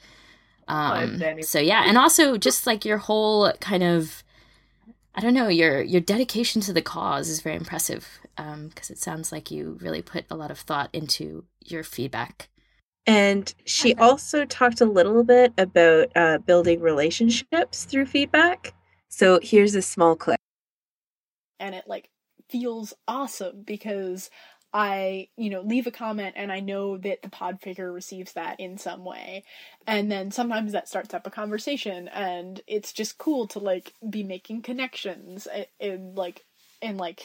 Um, 0.69 1.21
so 1.41 1.59
yeah, 1.59 1.83
and 1.85 1.97
also 1.97 2.37
just 2.37 2.65
like 2.65 2.85
your 2.85 2.97
whole 2.97 3.51
kind 3.59 3.83
of, 3.83 4.23
I 5.15 5.19
don't 5.19 5.33
know, 5.33 5.49
your 5.49 5.81
your 5.81 6.01
dedication 6.01 6.61
to 6.61 6.71
the 6.71 6.81
cause 6.81 7.27
is 7.27 7.41
very 7.41 7.57
impressive. 7.57 8.07
Um, 8.37 8.69
because 8.69 8.89
it 8.89 8.99
sounds 8.99 9.33
like 9.33 9.51
you 9.51 9.77
really 9.81 10.01
put 10.01 10.23
a 10.31 10.35
lot 10.35 10.49
of 10.49 10.59
thought 10.59 10.89
into 10.93 11.43
your 11.65 11.83
feedback. 11.83 12.47
And 13.05 13.53
she 13.65 13.95
also 13.95 14.45
talked 14.45 14.79
a 14.79 14.85
little 14.85 15.23
bit 15.23 15.51
about 15.57 16.07
uh, 16.15 16.37
building 16.37 16.79
relationships 16.79 17.83
through 17.83 18.05
feedback. 18.05 18.73
So 19.09 19.39
here's 19.41 19.75
a 19.75 19.81
small 19.81 20.15
clip. 20.15 20.39
and 21.59 21.75
it 21.75 21.85
like 21.87 22.09
feels 22.49 22.93
awesome 23.07 23.63
because 23.63 24.29
I, 24.71 25.29
you 25.35 25.49
know, 25.49 25.61
leave 25.61 25.87
a 25.87 25.91
comment 25.91 26.35
and 26.37 26.51
I 26.51 26.59
know 26.59 26.97
that 26.99 27.23
the 27.23 27.29
podficker 27.29 27.91
receives 27.93 28.33
that 28.33 28.59
in 28.59 28.77
some 28.77 29.03
way. 29.03 29.43
And 29.87 30.11
then 30.11 30.31
sometimes 30.31 30.73
that 30.73 30.87
starts 30.87 31.13
up 31.13 31.25
a 31.25 31.31
conversation 31.31 32.07
and 32.09 32.61
it's 32.67 32.93
just 32.93 33.17
cool 33.17 33.47
to 33.47 33.59
like 33.59 33.93
be 34.07 34.23
making 34.23 34.61
connections 34.61 35.47
and, 35.47 35.65
and 35.79 36.15
like 36.17 36.45
and 36.81 36.97
like 36.97 37.23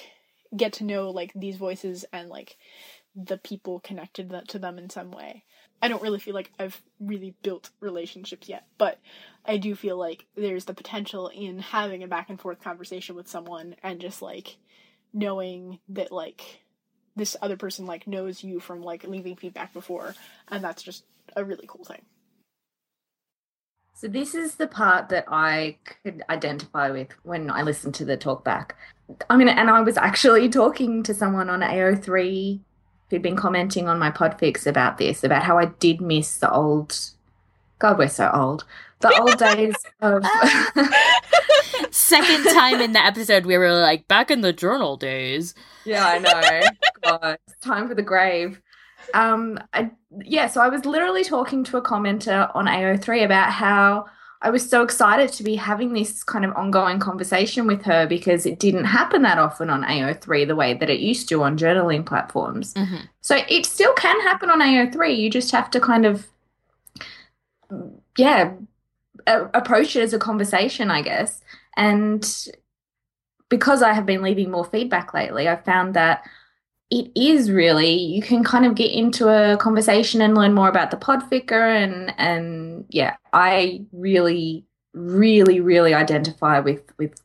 get 0.56 0.74
to 0.74 0.84
know 0.84 1.10
like 1.10 1.32
these 1.34 1.56
voices 1.56 2.04
and 2.12 2.28
like 2.28 2.56
the 3.14 3.36
people 3.38 3.80
connected 3.80 4.32
to 4.48 4.58
them 4.58 4.78
in 4.78 4.88
some 4.88 5.10
way. 5.10 5.44
I 5.84 5.88
don't 5.88 6.00
really 6.00 6.18
feel 6.18 6.32
like 6.32 6.50
I've 6.58 6.80
really 6.98 7.34
built 7.42 7.68
relationships 7.80 8.48
yet, 8.48 8.64
but 8.78 8.98
I 9.44 9.58
do 9.58 9.74
feel 9.74 9.98
like 9.98 10.24
there's 10.34 10.64
the 10.64 10.72
potential 10.72 11.28
in 11.28 11.58
having 11.58 12.02
a 12.02 12.08
back 12.08 12.30
and 12.30 12.40
forth 12.40 12.64
conversation 12.64 13.16
with 13.16 13.28
someone 13.28 13.76
and 13.82 14.00
just 14.00 14.22
like 14.22 14.56
knowing 15.12 15.80
that 15.90 16.10
like 16.10 16.62
this 17.16 17.36
other 17.42 17.58
person 17.58 17.84
like 17.84 18.06
knows 18.06 18.42
you 18.42 18.60
from 18.60 18.80
like 18.80 19.04
leaving 19.04 19.36
feedback 19.36 19.74
before 19.74 20.14
and 20.48 20.64
that's 20.64 20.82
just 20.82 21.04
a 21.36 21.44
really 21.44 21.66
cool 21.68 21.84
thing. 21.84 22.00
So 23.92 24.08
this 24.08 24.34
is 24.34 24.54
the 24.54 24.66
part 24.66 25.10
that 25.10 25.26
I 25.28 25.76
could 26.02 26.22
identify 26.30 26.90
with 26.92 27.08
when 27.24 27.50
I 27.50 27.60
listened 27.60 27.94
to 27.96 28.06
the 28.06 28.16
talkback. 28.16 28.70
I 29.28 29.36
mean, 29.36 29.48
and 29.48 29.68
I 29.68 29.82
was 29.82 29.98
actually 29.98 30.48
talking 30.48 31.02
to 31.02 31.12
someone 31.12 31.50
on 31.50 31.60
AO3 31.60 32.60
who'd 33.10 33.22
been 33.22 33.36
commenting 33.36 33.88
on 33.88 33.98
my 33.98 34.10
podfics 34.10 34.66
about 34.66 34.98
this, 34.98 35.24
about 35.24 35.42
how 35.42 35.58
I 35.58 35.66
did 35.66 36.00
miss 36.00 36.38
the 36.38 36.52
old. 36.52 36.98
God, 37.78 37.98
we're 37.98 38.08
so 38.08 38.30
old. 38.32 38.64
The 39.00 39.18
old 39.20 39.38
days 39.38 39.74
of. 40.00 40.24
Second 41.90 42.44
time 42.44 42.80
in 42.80 42.92
the 42.92 43.04
episode, 43.04 43.46
we 43.46 43.56
were 43.58 43.72
like 43.72 44.08
back 44.08 44.30
in 44.30 44.40
the 44.40 44.52
journal 44.52 44.96
days. 44.96 45.54
Yeah, 45.84 46.06
I 46.06 46.18
know. 46.18 46.68
God, 47.02 47.38
it's 47.46 47.60
time 47.60 47.88
for 47.88 47.94
the 47.94 48.02
grave. 48.02 48.60
Um, 49.12 49.58
I, 49.72 49.90
yeah, 50.22 50.46
so 50.46 50.60
I 50.60 50.68
was 50.68 50.84
literally 50.86 51.24
talking 51.24 51.62
to 51.64 51.76
a 51.76 51.82
commenter 51.82 52.50
on 52.54 52.66
AO3 52.66 53.24
about 53.24 53.50
how 53.50 54.06
I 54.44 54.50
was 54.50 54.68
so 54.68 54.82
excited 54.82 55.32
to 55.32 55.42
be 55.42 55.54
having 55.56 55.94
this 55.94 56.22
kind 56.22 56.44
of 56.44 56.54
ongoing 56.54 56.98
conversation 56.98 57.66
with 57.66 57.82
her 57.82 58.06
because 58.06 58.44
it 58.44 58.58
didn't 58.58 58.84
happen 58.84 59.22
that 59.22 59.38
often 59.38 59.70
on 59.70 59.82
AO3 59.84 60.46
the 60.46 60.54
way 60.54 60.74
that 60.74 60.90
it 60.90 61.00
used 61.00 61.28
to 61.30 61.42
on 61.42 61.56
journaling 61.56 62.04
platforms. 62.04 62.74
Mhm. 62.74 63.08
So 63.22 63.38
it 63.48 63.64
still 63.64 63.94
can 63.94 64.20
happen 64.20 64.50
on 64.50 64.60
AO3. 64.60 65.14
You 65.16 65.30
just 65.30 65.50
have 65.52 65.70
to 65.70 65.80
kind 65.80 66.04
of, 66.04 66.26
yeah, 68.18 68.52
a- 69.26 69.46
approach 69.54 69.96
it 69.96 70.02
as 70.02 70.12
a 70.12 70.18
conversation, 70.18 70.90
I 70.90 71.00
guess. 71.00 71.40
And 71.76 72.22
because 73.48 73.82
I 73.82 73.92
have 73.94 74.06
been 74.06 74.22
leaving 74.22 74.50
more 74.50 74.64
feedback 74.64 75.14
lately, 75.14 75.48
I 75.48 75.56
found 75.56 75.94
that 75.94 76.22
it 76.94 77.10
is 77.16 77.50
really 77.50 77.92
you 77.92 78.22
can 78.22 78.44
kind 78.44 78.64
of 78.64 78.76
get 78.76 78.92
into 78.92 79.28
a 79.28 79.56
conversation 79.56 80.22
and 80.22 80.36
learn 80.36 80.52
more 80.54 80.68
about 80.68 80.92
the 80.92 80.96
podficker 80.96 81.74
and 81.82 82.14
and 82.18 82.84
yeah, 82.88 83.16
I 83.32 83.84
really, 83.92 84.64
really, 84.92 85.60
really 85.60 85.92
identify 85.92 86.60
with 86.60 86.82
with 86.96 87.20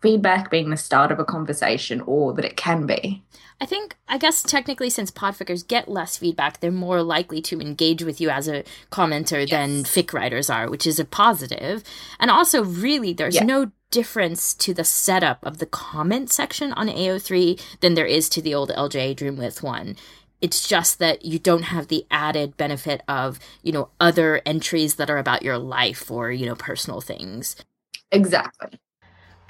feedback 0.00 0.50
being 0.50 0.70
the 0.70 0.76
start 0.78 1.12
of 1.12 1.18
a 1.18 1.24
conversation 1.26 2.00
or 2.06 2.32
that 2.32 2.46
it 2.46 2.56
can 2.56 2.86
be. 2.86 3.22
I 3.62 3.66
think, 3.66 3.96
I 4.08 4.16
guess 4.16 4.42
technically, 4.42 4.88
since 4.88 5.10
podfickers 5.10 5.66
get 5.66 5.86
less 5.88 6.16
feedback, 6.16 6.60
they're 6.60 6.70
more 6.70 7.02
likely 7.02 7.42
to 7.42 7.60
engage 7.60 8.02
with 8.02 8.18
you 8.18 8.30
as 8.30 8.48
a 8.48 8.64
commenter 8.90 9.48
than 9.48 9.84
fic 9.84 10.14
writers 10.14 10.48
are, 10.48 10.70
which 10.70 10.86
is 10.86 10.98
a 10.98 11.04
positive. 11.04 11.84
And 12.18 12.30
also, 12.30 12.64
really, 12.64 13.12
there's 13.12 13.34
Yeah. 13.34 13.44
no 13.44 13.70
difference 13.90 14.54
to 14.54 14.72
the 14.72 14.84
setup 14.84 15.44
of 15.44 15.58
the 15.58 15.66
comment 15.66 16.30
section 16.32 16.72
on 16.72 16.88
AO3 16.88 17.58
than 17.80 17.94
there 17.94 18.06
is 18.06 18.30
to 18.30 18.40
the 18.40 18.54
old 18.54 18.70
LJ 18.70 19.14
Dreamwidth 19.14 19.62
one. 19.62 19.96
It's 20.40 20.66
just 20.66 20.98
that 21.00 21.26
you 21.26 21.38
don't 21.38 21.64
have 21.64 21.88
the 21.88 22.06
added 22.10 22.56
benefit 22.56 23.02
of, 23.06 23.38
you 23.62 23.72
know, 23.72 23.90
other 24.00 24.40
entries 24.46 24.94
that 24.94 25.10
are 25.10 25.18
about 25.18 25.42
your 25.42 25.58
life 25.58 26.10
or, 26.10 26.32
you 26.32 26.46
know, 26.46 26.54
personal 26.54 27.02
things. 27.02 27.56
Exactly. 28.10 28.80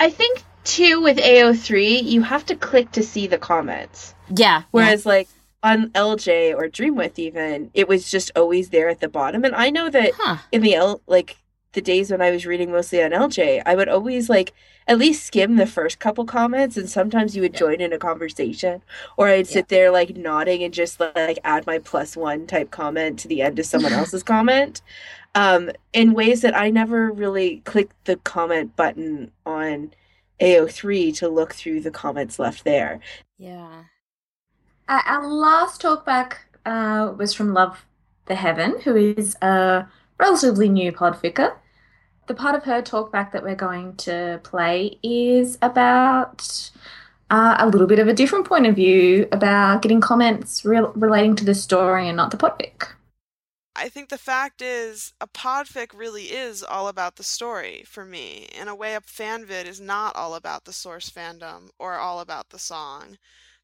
I 0.00 0.11
think 0.11 0.43
too 0.64 1.00
with 1.00 1.19
AO3, 1.19 2.02
you 2.05 2.23
have 2.23 2.45
to 2.47 2.57
click 2.57 2.93
to 2.93 3.02
see 3.02 3.26
the 3.26 3.38
comments. 3.38 4.14
Yeah. 4.35 4.62
Whereas 4.71 5.07
like 5.07 5.29
on 5.62 5.88
LJ 5.90 6.55
or 6.55 6.69
Dreamwidth 6.69 7.19
even, 7.19 7.71
it 7.75 7.88
was 7.88 8.11
just 8.11 8.31
always 8.37 8.71
there 8.71 8.88
at 8.88 9.00
the 9.00 9.09
bottom. 9.09 9.45
And 9.45 9.55
I 9.55 9.71
know 9.71 9.90
that 9.90 10.12
Huh. 10.17 10.37
in 10.52 10.62
the 10.62 10.75
L 10.75 11.00
like 11.07 11.37
the 11.73 11.81
days 11.81 12.11
when 12.11 12.21
I 12.21 12.31
was 12.33 12.47
reading 12.47 12.73
mostly 12.73 13.02
on 13.02 13.12
LJ, 13.12 13.62
I 13.64 13.75
would 13.76 13.88
always 13.88 14.29
like 14.29 14.52
at 14.88 14.99
least 14.99 15.25
skim 15.25 15.55
the 15.57 15.67
first 15.67 16.00
couple 16.00 16.25
comments 16.25 16.76
and 16.76 16.88
sometimes 16.90 17.37
you 17.37 17.43
would 17.43 17.55
join 17.55 17.81
in 17.81 17.93
a 17.93 17.99
conversation 17.99 18.83
or 19.17 19.29
I'd 19.29 19.47
sit 19.47 19.69
there 19.69 19.90
like 19.93 20.17
nodding 20.17 20.64
and 20.64 20.75
just 20.75 20.99
like 20.99 21.38
add 21.45 21.67
my 21.67 21.79
plus 21.79 22.17
one 22.17 22.47
type 22.49 22.73
comment 22.73 23.21
to 23.21 23.29
the 23.29 23.40
end 23.43 23.59
of 23.61 23.67
someone 23.67 23.93
else's 24.00 24.23
comment. 24.25 24.83
Um 25.37 25.71
in 25.93 26.12
ways 26.14 26.40
that 26.40 26.57
I 26.57 26.71
never 26.71 27.11
really 27.12 27.59
clicked 27.61 28.05
the 28.07 28.17
comment 28.17 28.75
button 28.75 29.31
on 29.47 29.93
AO3 30.40 31.16
to 31.18 31.28
look 31.28 31.54
through 31.54 31.80
the 31.80 31.90
comments 31.90 32.38
left 32.38 32.64
there. 32.64 33.00
Yeah. 33.38 33.85
Our 34.88 35.28
last 35.28 35.82
talkback 35.82 36.35
uh, 36.66 37.12
was 37.16 37.32
from 37.32 37.54
Love 37.54 37.85
the 38.26 38.35
Heaven, 38.35 38.80
who 38.80 38.97
is 38.97 39.37
a 39.42 39.87
relatively 40.18 40.68
new 40.68 40.92
podficker. 40.92 41.54
The 42.26 42.35
part 42.35 42.54
of 42.54 42.64
her 42.64 42.82
talkback 42.82 43.32
that 43.32 43.42
we're 43.42 43.54
going 43.54 43.97
to 43.97 44.40
play 44.42 44.99
is 45.02 45.59
about 45.62 46.70
uh, 47.30 47.56
a 47.59 47.68
little 47.68 47.87
bit 47.87 47.99
of 47.99 48.09
a 48.09 48.14
different 48.14 48.47
point 48.47 48.66
of 48.66 48.76
view 48.76 49.28
about 49.32 49.82
getting 49.82 50.00
comments 50.00 50.64
re- 50.64 50.87
relating 50.94 51.37
to 51.37 51.44
the 51.44 51.54
story 51.54 52.09
and 52.09 52.16
not 52.16 52.30
the 52.30 52.37
podfic. 52.37 52.88
I 53.81 53.89
think 53.89 54.11
the 54.11 54.19
fact 54.19 54.61
is, 54.61 55.15
a 55.23 55.27
podfic 55.27 55.93
really 55.95 56.33
is 56.33 56.63
all 56.63 56.87
about 56.87 57.17
the 57.17 57.25
story 57.25 57.83
for 57.87 58.05
me, 58.05 58.47
in 58.53 58.69
a 58.69 58.75
way 58.75 58.95
a 58.95 59.01
fanvid 59.01 59.65
is 59.65 59.81
not 59.81 60.15
all 60.15 60.35
about 60.35 60.67
the 60.67 60.73
source 60.75 61.09
fandom 61.09 61.71
or 61.79 61.95
all 61.95 62.21
about 62.21 62.51
the 62.51 62.59
song. 62.59 63.17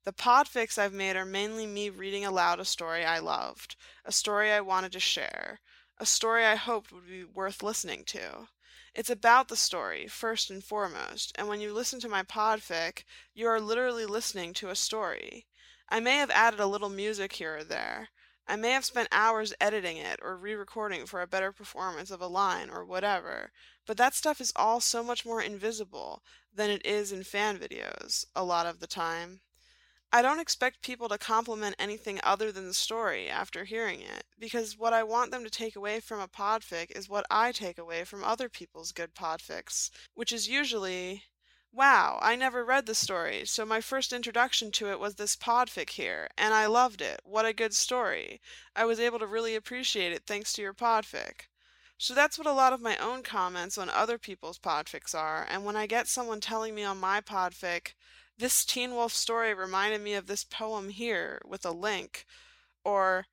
The 0.05 0.15
podfics 0.15 0.79
I've 0.79 0.95
made 0.95 1.17
are 1.17 1.27
mainly 1.27 1.67
me 1.67 1.91
reading 1.91 2.25
aloud 2.25 2.61
a 2.61 2.65
story 2.65 3.05
I 3.05 3.19
loved, 3.19 3.77
a 4.07 4.11
story 4.11 4.51
I 4.51 4.63
wanted 4.63 4.93
to 4.93 5.01
share, 5.01 5.61
a 5.99 6.07
story 6.07 6.47
I 6.47 6.55
hoped 6.55 6.93
would 6.93 7.07
be 7.07 7.25
worth 7.25 7.63
listening 7.63 8.03
to. 8.07 8.49
It's 8.95 9.11
about 9.11 9.49
the 9.49 9.55
story, 9.55 10.07
first 10.07 10.49
and 10.49 10.65
foremost, 10.65 11.33
and 11.35 11.47
when 11.47 11.61
you 11.61 11.75
listen 11.75 12.01
to 12.01 12.09
my 12.09 12.23
podfic, 12.23 13.05
you 13.35 13.49
are 13.49 13.61
literally 13.61 14.07
listening 14.07 14.55
to 14.55 14.71
a 14.71 14.77
story. 14.77 15.47
I 15.91 16.01
may 16.01 16.17
have 16.17 16.31
added 16.31 16.59
a 16.59 16.67
little 16.67 16.89
music 16.89 17.35
here 17.35 17.59
or 17.59 17.65
there. 17.65 18.09
I 18.49 18.55
may 18.55 18.71
have 18.71 18.85
spent 18.85 19.09
hours 19.11 19.55
editing 19.61 19.97
it 19.97 20.21
or 20.23 20.37
re 20.37 20.55
recording 20.55 21.07
for 21.07 21.21
a 21.21 21.27
better 21.27 21.51
performance 21.51 22.13
of 22.13 22.21
a 22.21 22.29
line 22.29 22.71
or 22.71 22.85
whatever, 22.85 23.51
but 23.87 23.97
that 23.97 24.15
stuff 24.15 24.41
is 24.41 24.53
all 24.55 24.81
so 24.81 25.03
much 25.03 25.27
more 25.27 25.43
invisible 25.43 26.23
than 26.55 26.71
it 26.71 26.87
is 26.87 27.11
in 27.11 27.25
fan 27.25 27.59
videos, 27.59 28.25
a 28.37 28.45
lot 28.45 28.67
of 28.67 28.79
the 28.79 28.87
time. 28.87 29.41
I 30.13 30.23
don't 30.23 30.39
expect 30.39 30.83
people 30.83 31.09
to 31.09 31.19
compliment 31.19 31.75
anything 31.79 32.21
other 32.23 32.53
than 32.53 32.67
the 32.67 32.75
story 32.75 33.29
after 33.29 33.65
hearing 33.65 34.01
it, 34.01 34.25
because 34.39 34.79
what 34.79 34.93
I 34.93 35.03
want 35.03 35.33
them 35.33 35.43
to 35.43 35.51
take 35.51 35.75
away 35.75 35.99
from 35.99 36.21
a 36.21 36.29
podfic 36.29 36.97
is 36.97 37.09
what 37.09 37.27
I 37.29 37.51
take 37.51 37.79
away 37.79 38.05
from 38.05 38.23
other 38.23 38.49
people's 38.49 38.93
good 38.93 39.15
podfics, 39.15 39.91
which 40.15 40.33
is 40.33 40.49
usually 40.49 41.25
Wow, 41.73 42.19
I 42.23 42.35
never 42.35 42.65
read 42.65 42.87
the 42.87 42.95
story, 42.95 43.45
so 43.45 43.65
my 43.65 43.81
first 43.81 44.13
introduction 44.13 44.73
to 44.73 44.91
it 44.91 44.99
was 44.99 45.15
this 45.15 45.37
podfic 45.37 45.91
here, 45.91 46.29
and 46.37 46.53
I 46.55 46.67
loved 46.67 47.01
it. 47.01 47.21
What 47.23 47.47
a 47.47 47.53
good 47.53 47.73
story. 47.73 48.41
I 48.75 48.85
was 48.85 48.99
able 48.99 49.21
to 49.21 49.27
really 49.27 49.55
appreciate 49.55 50.11
it 50.13 50.25
thanks 50.27 50.53
to 50.55 50.63
your 50.63 50.75
podfic. 50.75 51.49
So 51.99 52.15
that's 52.15 52.37
what 52.37 52.47
a 52.47 52.53
lot 52.53 52.73
of 52.73 52.81
my 52.81 52.97
own 52.97 53.23
comments 53.23 53.79
on 53.79 53.91
other 53.91 54.19
people's 54.19 54.59
podfics 54.59 55.15
are, 55.15 55.47
and 55.49 55.65
when 55.65 55.77
I 55.77 55.87
get 55.87 56.09
someone 56.09 56.41
telling 56.41 56.75
me 56.75 56.83
on 56.83 56.99
my 56.99 57.21
podfic, 57.21 57.95
this 58.39 58.65
Teen 58.65 58.93
Wolf 58.95 59.13
story 59.13 59.55
reminded 59.55 60.01
me 60.01 60.15
of 60.15 60.27
this 60.27 60.45
poem 60.45 60.89
here 60.89 61.41
with 61.47 61.65
a 61.65 61.71
link, 61.71 62.27
or 62.85 63.27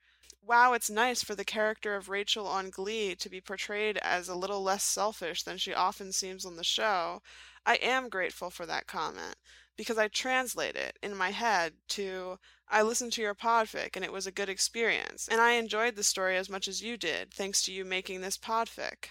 wow, 0.45 0.73
it's 0.73 0.89
nice 0.89 1.23
for 1.23 1.35
the 1.35 1.45
character 1.45 1.95
of 1.95 2.09
Rachel 2.09 2.47
on 2.47 2.69
Glee 2.69 3.15
to 3.15 3.29
be 3.29 3.39
portrayed 3.39 3.97
as 3.97 4.27
a 4.27 4.35
little 4.35 4.62
less 4.62 4.83
selfish 4.83 5.43
than 5.43 5.57
she 5.57 5.73
often 5.73 6.12
seems 6.12 6.45
on 6.45 6.57
the 6.57 6.63
show. 6.63 7.21
I 7.65 7.75
am 7.75 8.09
grateful 8.09 8.50
for 8.50 8.65
that 8.65 8.88
comment 8.88 9.35
because 9.77 9.97
I 9.97 10.07
translate 10.07 10.75
it 10.75 10.97
in 11.01 11.15
my 11.15 11.31
head 11.31 11.73
to 11.89 12.39
I 12.69 12.81
listened 12.81 13.13
to 13.13 13.21
your 13.21 13.35
podfic 13.35 13.95
and 13.95 14.03
it 14.03 14.12
was 14.12 14.27
a 14.27 14.31
good 14.31 14.50
experience, 14.50 15.27
and 15.31 15.39
I 15.39 15.51
enjoyed 15.53 15.95
the 15.95 16.03
story 16.03 16.38
as 16.38 16.50
much 16.50 16.67
as 16.67 16.81
you 16.81 16.97
did, 16.97 17.33
thanks 17.33 17.62
to 17.63 17.71
you 17.71 17.85
making 17.85 18.21
this 18.21 18.38
podfic. 18.38 19.07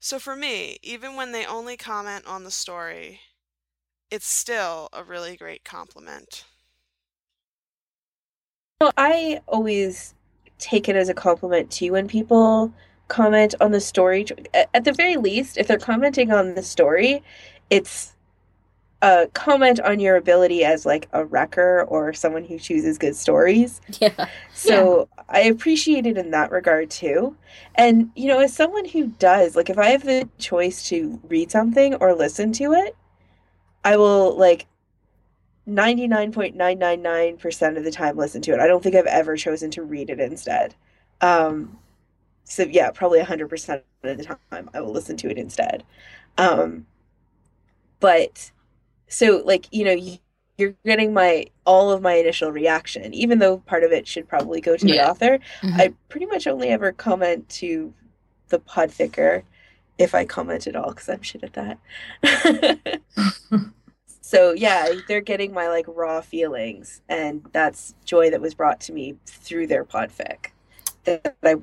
So 0.00 0.18
for 0.18 0.36
me, 0.36 0.78
even 0.82 1.16
when 1.16 1.32
they 1.32 1.44
only 1.46 1.76
comment 1.76 2.26
on 2.26 2.44
the 2.44 2.50
story, 2.50 3.20
it's 4.10 4.26
still 4.26 4.88
a 4.92 5.04
really 5.04 5.36
great 5.36 5.64
compliment. 5.64 6.44
Well, 8.80 8.92
I 8.96 9.40
always 9.46 10.14
take 10.62 10.88
it 10.88 10.96
as 10.96 11.08
a 11.08 11.14
compliment 11.14 11.70
too 11.70 11.92
when 11.92 12.06
people 12.06 12.72
comment 13.08 13.54
on 13.60 13.72
the 13.72 13.80
story. 13.80 14.24
At 14.54 14.84
the 14.84 14.92
very 14.92 15.16
least, 15.16 15.58
if 15.58 15.66
they're 15.66 15.78
commenting 15.78 16.32
on 16.32 16.54
the 16.54 16.62
story, 16.62 17.22
it's 17.68 18.14
a 19.02 19.28
comment 19.34 19.80
on 19.80 19.98
your 19.98 20.16
ability 20.16 20.64
as 20.64 20.86
like 20.86 21.08
a 21.12 21.24
wrecker 21.24 21.82
or 21.88 22.12
someone 22.12 22.44
who 22.44 22.58
chooses 22.58 22.98
good 22.98 23.16
stories. 23.16 23.80
Yeah. 24.00 24.28
So 24.54 25.08
yeah. 25.18 25.24
I 25.28 25.40
appreciate 25.40 26.06
it 26.06 26.16
in 26.16 26.30
that 26.30 26.50
regard 26.50 26.90
too. 26.90 27.36
And 27.74 28.10
you 28.14 28.28
know, 28.28 28.38
as 28.38 28.54
someone 28.54 28.84
who 28.84 29.08
does, 29.08 29.56
like 29.56 29.68
if 29.68 29.78
I 29.78 29.86
have 29.86 30.04
the 30.04 30.28
choice 30.38 30.88
to 30.88 31.20
read 31.28 31.50
something 31.50 31.96
or 31.96 32.14
listen 32.14 32.52
to 32.54 32.72
it, 32.72 32.96
I 33.84 33.96
will 33.96 34.36
like 34.36 34.66
99.999% 35.68 37.76
of 37.76 37.84
the 37.84 37.90
time 37.90 38.16
listen 38.16 38.40
to 38.42 38.52
it. 38.52 38.60
I 38.60 38.66
don't 38.66 38.82
think 38.82 38.96
I've 38.96 39.06
ever 39.06 39.36
chosen 39.36 39.70
to 39.72 39.82
read 39.82 40.08
it 40.10 40.20
instead. 40.20 40.74
Um 41.20 41.78
so 42.44 42.64
yeah, 42.64 42.90
probably 42.90 43.20
100% 43.20 43.82
of 44.02 44.18
the 44.18 44.36
time 44.50 44.68
I 44.74 44.80
will 44.80 44.92
listen 44.92 45.16
to 45.18 45.30
it 45.30 45.38
instead. 45.38 45.84
Um 46.36 46.86
but 48.00 48.50
so 49.12 49.42
like 49.44 49.68
you 49.70 49.84
know 49.84 49.92
you, 49.92 50.18
you're 50.58 50.74
getting 50.84 51.14
my 51.14 51.46
all 51.64 51.90
of 51.90 52.02
my 52.02 52.14
initial 52.14 52.50
reaction 52.50 53.14
even 53.14 53.38
though 53.38 53.58
part 53.58 53.84
of 53.84 53.92
it 53.92 54.06
should 54.06 54.28
probably 54.28 54.60
go 54.60 54.76
to 54.76 54.86
yeah. 54.86 54.94
the 54.94 55.10
author 55.10 55.38
mm-hmm. 55.62 55.80
i 55.80 55.94
pretty 56.08 56.26
much 56.26 56.46
only 56.46 56.68
ever 56.68 56.92
comment 56.92 57.48
to 57.48 57.92
the 58.48 58.58
podficker 58.58 59.42
if 59.98 60.14
i 60.14 60.24
comment 60.24 60.66
at 60.66 60.76
all 60.76 60.90
because 60.90 61.08
i'm 61.08 61.22
shit 61.22 61.44
at 61.44 61.54
that 61.54 61.78
so 64.32 64.52
yeah 64.52 64.92
they're 65.08 65.20
getting 65.20 65.52
my 65.52 65.68
like 65.68 65.84
raw 65.88 66.20
feelings 66.20 67.02
and 67.08 67.44
that's 67.52 67.94
joy 68.04 68.30
that 68.30 68.40
was 68.40 68.54
brought 68.54 68.80
to 68.80 68.92
me 68.92 69.14
through 69.26 69.66
their 69.66 69.84
podfic 69.84 70.46
that 71.04 71.36
i 71.44 71.56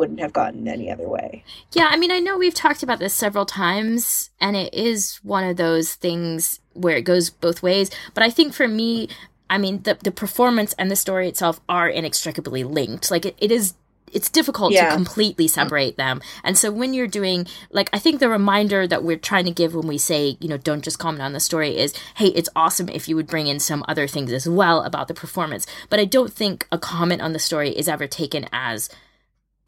wouldn't 0.00 0.20
have 0.20 0.32
gotten 0.32 0.66
any 0.66 0.90
other 0.90 1.06
way. 1.06 1.44
Yeah, 1.72 1.88
I 1.90 1.98
mean, 1.98 2.10
I 2.10 2.20
know 2.20 2.38
we've 2.38 2.54
talked 2.54 2.82
about 2.82 3.00
this 3.00 3.12
several 3.12 3.44
times, 3.44 4.30
and 4.40 4.56
it 4.56 4.72
is 4.72 5.20
one 5.22 5.44
of 5.44 5.58
those 5.58 5.94
things 5.94 6.58
where 6.72 6.96
it 6.96 7.02
goes 7.02 7.28
both 7.28 7.62
ways. 7.62 7.90
But 8.14 8.24
I 8.24 8.30
think 8.30 8.54
for 8.54 8.66
me, 8.66 9.10
I 9.50 9.58
mean, 9.58 9.82
the 9.82 9.98
the 10.02 10.10
performance 10.10 10.72
and 10.78 10.90
the 10.90 10.96
story 10.96 11.28
itself 11.28 11.60
are 11.68 11.88
inextricably 11.88 12.64
linked. 12.64 13.10
Like 13.10 13.26
it, 13.26 13.36
it 13.38 13.52
is 13.52 13.74
it's 14.12 14.28
difficult 14.28 14.72
yeah. 14.72 14.88
to 14.88 14.94
completely 14.94 15.48
separate 15.48 15.96
them. 15.96 16.20
And 16.44 16.56
so 16.56 16.70
when 16.70 16.94
you're 16.94 17.06
doing 17.06 17.46
like 17.70 17.90
I 17.92 17.98
think 17.98 18.20
the 18.20 18.28
reminder 18.28 18.86
that 18.86 19.02
we're 19.02 19.16
trying 19.16 19.44
to 19.44 19.50
give 19.50 19.74
when 19.74 19.86
we 19.86 19.98
say, 19.98 20.36
you 20.40 20.48
know, 20.48 20.56
don't 20.56 20.84
just 20.84 20.98
comment 20.98 21.22
on 21.22 21.32
the 21.32 21.40
story 21.40 21.76
is, 21.76 21.94
hey, 22.16 22.28
it's 22.28 22.48
awesome 22.54 22.88
if 22.88 23.08
you 23.08 23.16
would 23.16 23.26
bring 23.26 23.46
in 23.46 23.60
some 23.60 23.84
other 23.88 24.06
things 24.06 24.32
as 24.32 24.48
well 24.48 24.82
about 24.82 25.08
the 25.08 25.14
performance. 25.14 25.66
But 25.88 26.00
I 26.00 26.04
don't 26.04 26.32
think 26.32 26.66
a 26.70 26.78
comment 26.78 27.22
on 27.22 27.32
the 27.32 27.38
story 27.38 27.70
is 27.70 27.88
ever 27.88 28.06
taken 28.06 28.46
as 28.52 28.90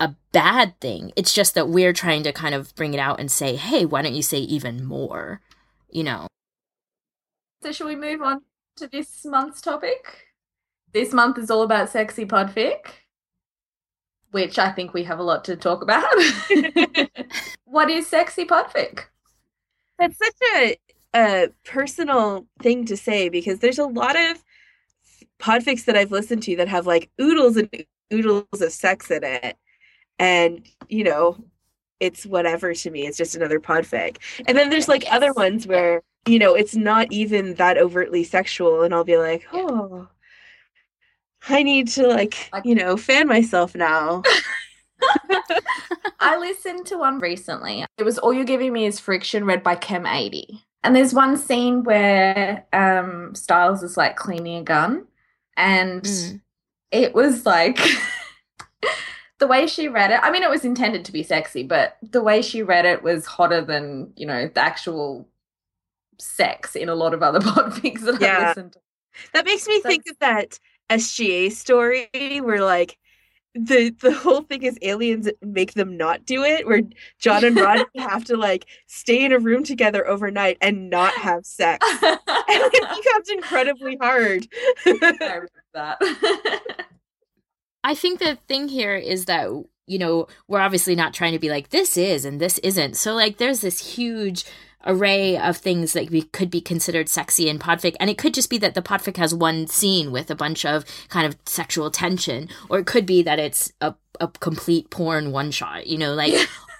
a 0.00 0.16
bad 0.32 0.78
thing. 0.80 1.12
It's 1.14 1.32
just 1.32 1.54
that 1.54 1.68
we're 1.68 1.92
trying 1.92 2.24
to 2.24 2.32
kind 2.32 2.54
of 2.54 2.74
bring 2.74 2.92
it 2.92 2.98
out 2.98 3.20
and 3.20 3.30
say, 3.30 3.54
hey, 3.54 3.84
why 3.84 4.02
don't 4.02 4.14
you 4.14 4.22
say 4.22 4.38
even 4.38 4.84
more? 4.84 5.40
You 5.90 6.04
know. 6.04 6.26
So, 7.62 7.70
shall 7.70 7.86
we 7.86 7.94
move 7.94 8.20
on 8.20 8.42
to 8.76 8.88
this 8.88 9.24
month's 9.24 9.60
topic? 9.60 10.32
This 10.92 11.12
month 11.12 11.38
is 11.38 11.50
all 11.50 11.62
about 11.62 11.88
sexy 11.88 12.26
podfic, 12.26 13.01
which 14.32 14.58
I 14.58 14.72
think 14.72 14.92
we 14.92 15.04
have 15.04 15.18
a 15.18 15.22
lot 15.22 15.44
to 15.44 15.56
talk 15.56 15.82
about. 15.82 16.04
what 17.64 17.90
is 17.90 18.06
sexy 18.06 18.44
podfic? 18.44 19.04
That's 19.98 20.18
such 20.18 20.34
a, 20.56 20.76
a 21.14 21.48
personal 21.64 22.46
thing 22.60 22.84
to 22.86 22.96
say 22.96 23.28
because 23.28 23.60
there's 23.60 23.78
a 23.78 23.86
lot 23.86 24.16
of 24.16 24.42
podfics 25.38 25.84
that 25.84 25.96
I've 25.96 26.12
listened 26.12 26.42
to 26.44 26.56
that 26.56 26.68
have 26.68 26.86
like 26.86 27.10
oodles 27.20 27.56
and 27.56 27.68
oodles 28.12 28.60
of 28.60 28.72
sex 28.72 29.10
in 29.10 29.24
it 29.24 29.56
and 30.18 30.66
you 30.88 31.02
know 31.02 31.36
it's 31.98 32.26
whatever 32.26 32.74
to 32.74 32.90
me 32.90 33.06
it's 33.06 33.16
just 33.16 33.34
another 33.34 33.58
podfic 33.58 34.18
and 34.46 34.56
then 34.56 34.70
there's 34.70 34.88
like 34.88 35.04
other 35.10 35.32
ones 35.32 35.66
where 35.66 36.02
you 36.26 36.38
know 36.38 36.54
it's 36.54 36.76
not 36.76 37.10
even 37.10 37.54
that 37.54 37.78
overtly 37.78 38.22
sexual 38.22 38.82
and 38.82 38.94
i'll 38.94 39.04
be 39.04 39.16
like 39.16 39.46
oh 39.52 40.06
i 41.48 41.62
need 41.62 41.88
to 41.88 42.06
like 42.06 42.50
you 42.64 42.74
know 42.74 42.96
fan 42.96 43.26
myself 43.26 43.74
now 43.74 44.22
i 46.20 46.36
listened 46.38 46.86
to 46.86 46.96
one 46.96 47.18
recently 47.18 47.84
it 47.98 48.04
was 48.04 48.18
all 48.18 48.32
you're 48.32 48.44
giving 48.44 48.72
me 48.72 48.86
is 48.86 49.00
friction 49.00 49.44
read 49.44 49.62
by 49.62 49.74
chem 49.74 50.06
80 50.06 50.62
and 50.84 50.94
there's 50.94 51.14
one 51.14 51.36
scene 51.36 51.82
where 51.82 52.64
um 52.72 53.34
Stiles 53.34 53.82
is 53.82 53.96
like 53.96 54.16
cleaning 54.16 54.58
a 54.58 54.62
gun 54.62 55.06
and 55.56 56.02
mm. 56.02 56.40
it 56.90 57.14
was 57.14 57.44
like 57.46 57.78
the 59.42 59.48
way 59.48 59.66
she 59.66 59.88
read 59.88 60.12
it, 60.12 60.20
I 60.22 60.30
mean, 60.30 60.44
it 60.44 60.50
was 60.50 60.64
intended 60.64 61.04
to 61.06 61.12
be 61.12 61.24
sexy, 61.24 61.64
but 61.64 61.96
the 62.00 62.22
way 62.22 62.42
she 62.42 62.62
read 62.62 62.84
it 62.84 63.02
was 63.02 63.26
hotter 63.26 63.60
than, 63.60 64.12
you 64.14 64.24
know, 64.24 64.46
the 64.46 64.60
actual 64.60 65.28
sex 66.20 66.76
in 66.76 66.88
a 66.88 66.94
lot 66.94 67.12
of 67.12 67.24
other 67.24 67.40
podfics 67.40 68.02
that 68.02 68.20
yeah. 68.20 68.38
I 68.38 68.48
listened 68.48 68.72
to. 68.74 68.78
That 69.34 69.44
makes 69.44 69.66
me 69.66 69.80
so, 69.80 69.88
think 69.88 70.04
of 70.08 70.16
that 70.20 70.60
SGA 70.98 71.52
story 71.52 72.08
where, 72.40 72.62
like, 72.62 72.98
the 73.54 73.90
the 74.00 74.12
whole 74.12 74.40
thing 74.40 74.62
is 74.62 74.78
aliens 74.80 75.28
make 75.42 75.74
them 75.74 75.94
not 75.98 76.24
do 76.24 76.42
it 76.42 76.66
where 76.66 76.80
john 77.18 77.44
and 77.44 77.60
rod 77.60 77.84
have 77.98 78.24
to 78.24 78.34
like 78.34 78.64
stay 78.86 79.26
in 79.26 79.30
a 79.30 79.38
room 79.38 79.62
together 79.62 80.08
overnight 80.08 80.56
and 80.62 80.88
not 80.88 81.12
have 81.12 81.44
sex 81.44 81.86
and 82.02 82.18
it 82.48 83.04
becomes 83.04 83.28
incredibly 83.28 83.98
hard 84.00 84.48
I 84.86 84.90
remember 84.90 85.50
that. 85.74 85.98
I 87.84 87.94
think 87.94 88.18
the 88.18 88.38
thing 88.48 88.68
here 88.68 88.94
is 88.94 89.24
that 89.26 89.48
you 89.86 89.98
know 89.98 90.28
we're 90.48 90.60
obviously 90.60 90.94
not 90.94 91.14
trying 91.14 91.32
to 91.32 91.38
be 91.38 91.50
like 91.50 91.70
this 91.70 91.96
is 91.96 92.24
and 92.24 92.40
this 92.40 92.58
isn't. 92.58 92.96
So 92.96 93.14
like 93.14 93.38
there's 93.38 93.60
this 93.60 93.94
huge 93.94 94.44
array 94.84 95.36
of 95.36 95.56
things 95.56 95.92
that 95.92 96.10
we 96.10 96.22
could 96.22 96.50
be 96.50 96.60
considered 96.60 97.08
sexy 97.08 97.48
in 97.48 97.58
podfic. 97.58 97.94
And 98.00 98.10
it 98.10 98.18
could 98.18 98.34
just 98.34 98.50
be 98.50 98.58
that 98.58 98.74
the 98.74 98.82
podfic 98.82 99.16
has 99.16 99.34
one 99.34 99.66
scene 99.66 100.10
with 100.10 100.30
a 100.30 100.34
bunch 100.34 100.64
of 100.64 100.84
kind 101.08 101.26
of 101.26 101.36
sexual 101.46 101.90
tension 101.90 102.48
or 102.68 102.78
it 102.78 102.86
could 102.86 103.06
be 103.06 103.22
that 103.22 103.38
it's 103.38 103.72
a, 103.80 103.94
a 104.20 104.28
complete 104.28 104.90
porn 104.90 105.32
one 105.32 105.50
shot 105.50 105.86
you 105.86 105.98
know 105.98 106.14
like 106.14 106.34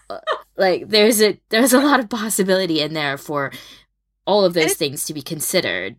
like 0.56 0.88
there's 0.88 1.22
a 1.22 1.38
there's 1.48 1.72
a 1.72 1.80
lot 1.80 2.00
of 2.00 2.08
possibility 2.08 2.80
in 2.80 2.94
there 2.94 3.16
for 3.16 3.52
all 4.26 4.44
of 4.44 4.54
those 4.54 4.74
things 4.74 5.04
to 5.06 5.14
be 5.14 5.22
considered. 5.22 5.96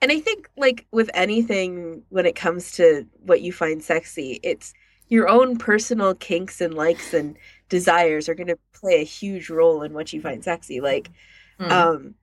And 0.00 0.12
I 0.12 0.20
think, 0.20 0.48
like 0.56 0.86
with 0.92 1.10
anything, 1.14 2.02
when 2.08 2.26
it 2.26 2.36
comes 2.36 2.72
to 2.72 3.06
what 3.20 3.40
you 3.40 3.52
find 3.52 3.82
sexy, 3.82 4.38
it's 4.42 4.74
your 5.08 5.28
own 5.28 5.56
personal 5.56 6.14
kinks 6.14 6.60
and 6.60 6.74
likes 6.74 7.14
and 7.14 7.36
desires 7.68 8.28
are 8.28 8.34
going 8.34 8.48
to 8.48 8.58
play 8.72 9.00
a 9.00 9.04
huge 9.04 9.50
role 9.50 9.82
in 9.82 9.92
what 9.92 10.12
you 10.12 10.20
find 10.20 10.42
sexy. 10.42 10.80
Like, 10.80 11.10
Mm. 11.60 11.70
um, 11.70 12.14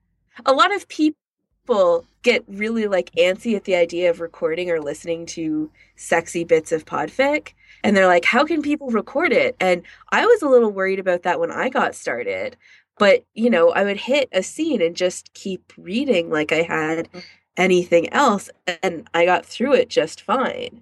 a 0.46 0.52
lot 0.52 0.74
of 0.74 0.88
people 0.88 2.06
get 2.22 2.42
really 2.48 2.86
like 2.86 3.10
antsy 3.16 3.54
at 3.54 3.64
the 3.64 3.74
idea 3.76 4.08
of 4.08 4.20
recording 4.20 4.70
or 4.70 4.80
listening 4.80 5.26
to 5.26 5.70
sexy 5.96 6.42
bits 6.44 6.72
of 6.72 6.84
podfic. 6.86 7.52
And 7.84 7.96
they're 7.96 8.06
like, 8.06 8.24
how 8.24 8.44
can 8.44 8.62
people 8.62 8.88
record 8.88 9.32
it? 9.32 9.54
And 9.60 9.82
I 10.10 10.24
was 10.24 10.42
a 10.42 10.48
little 10.48 10.70
worried 10.70 10.98
about 10.98 11.22
that 11.24 11.38
when 11.38 11.50
I 11.50 11.68
got 11.68 11.94
started. 11.94 12.56
But, 12.98 13.24
you 13.34 13.50
know, 13.50 13.70
I 13.70 13.84
would 13.84 13.98
hit 13.98 14.28
a 14.32 14.42
scene 14.42 14.80
and 14.80 14.96
just 14.96 15.34
keep 15.34 15.72
reading 15.76 16.30
like 16.30 16.50
I 16.50 16.62
had 16.62 17.08
anything 17.56 18.10
else. 18.12 18.48
And 18.82 19.06
I 19.12 19.26
got 19.26 19.44
through 19.44 19.74
it 19.74 19.90
just 19.90 20.22
fine. 20.22 20.80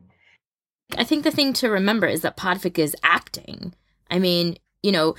I 0.96 1.02
think 1.02 1.24
the 1.24 1.32
thing 1.32 1.52
to 1.54 1.70
remember 1.70 2.06
is 2.06 2.20
that 2.20 2.36
podfic 2.36 2.78
is 2.78 2.94
acting. 3.02 3.74
I 4.10 4.18
mean, 4.18 4.58
you 4.82 4.92
know, 4.92 5.14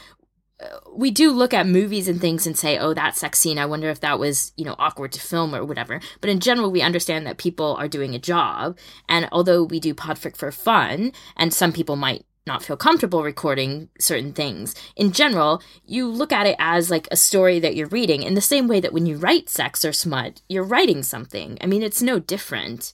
uh, 0.62 0.68
we 0.96 1.12
do 1.12 1.32
look 1.32 1.54
at 1.54 1.68
movies 1.68 2.08
and 2.08 2.22
things 2.22 2.48
and 2.48 2.58
say, 2.58 2.78
"Oh, 2.78 2.94
that 2.94 3.18
sex 3.18 3.40
scene. 3.40 3.60
I 3.60 3.66
wonder 3.66 3.90
if 3.90 4.00
that 4.00 4.20
was, 4.20 4.54
you 4.56 4.64
know, 4.64 4.76
awkward 4.80 5.12
to 5.14 5.20
film 5.20 5.54
or 5.54 5.66
whatever." 5.66 6.00
But 6.22 6.30
in 6.30 6.40
general, 6.40 6.72
we 6.72 6.82
understand 6.82 7.28
that 7.28 7.38
people 7.38 7.76
are 7.76 7.90
doing 7.90 8.16
a 8.16 8.20
job, 8.20 8.78
and 9.10 9.28
although 9.32 9.64
we 9.64 9.80
do 9.80 9.94
podfic 9.94 10.38
for 10.38 10.52
fun, 10.52 11.12
and 11.36 11.54
some 11.54 11.74
people 11.74 11.98
might 11.98 12.26
not 12.48 12.64
feel 12.64 12.78
comfortable 12.78 13.24
recording 13.24 13.90
certain 14.00 14.32
things, 14.32 14.76
in 14.96 15.12
general, 15.12 15.62
you 15.84 16.08
look 16.08 16.32
at 16.32 16.48
it 16.48 16.56
as 16.60 16.92
like 16.92 17.08
a 17.12 17.18
story 17.18 17.60
that 17.60 17.76
you're 17.76 17.88
reading 17.88 18.24
in 18.24 18.36
the 18.36 18.42
same 18.42 18.68
way 18.68 18.80
that 18.80 18.94
when 18.94 19.06
you 19.06 19.18
write 19.18 19.50
sex 19.50 19.84
or 19.84 19.92
smut, 19.92 20.42
you're 20.48 20.64
writing 20.64 21.04
something. 21.04 21.58
I 21.60 21.66
mean, 21.66 21.84
it's 21.84 22.02
no 22.02 22.20
different. 22.20 22.94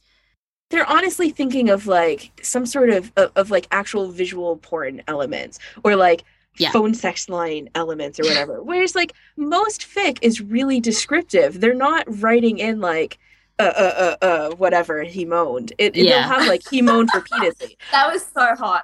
They're 0.71 0.89
honestly 0.89 1.29
thinking 1.29 1.69
of 1.69 1.85
like 1.85 2.31
some 2.41 2.65
sort 2.65 2.89
of 2.89 3.11
of, 3.17 3.31
of 3.35 3.51
like 3.51 3.67
actual 3.71 4.09
visual 4.11 4.57
porn 4.57 5.03
elements 5.07 5.59
or 5.83 5.95
like 5.95 6.23
Yeah. 6.57 6.71
phone 6.71 6.93
sex 6.93 7.29
line 7.29 7.69
elements 7.75 8.19
or 8.19 8.23
whatever. 8.23 8.63
Whereas 8.63 8.95
like 8.95 9.13
most 9.37 9.81
fic 9.87 10.17
is 10.21 10.41
really 10.41 10.79
descriptive. 10.79 11.59
They're 11.61 11.73
not 11.73 12.03
writing 12.21 12.57
in 12.59 12.79
like 12.81 13.19
uh 13.61 13.73
uh 13.77 14.15
uh 14.21 14.25
uh 14.25 14.55
whatever 14.55 15.03
he 15.03 15.25
moaned. 15.25 15.73
It 15.77 15.95
Yeah. 15.95 16.27
they'll 16.27 16.39
have 16.39 16.47
like 16.47 16.61
he 16.69 16.81
moaned 16.81 17.09
repeatedly. 17.13 17.77
that 17.91 18.11
was 18.11 18.25
so 18.25 18.55
hot. 18.55 18.83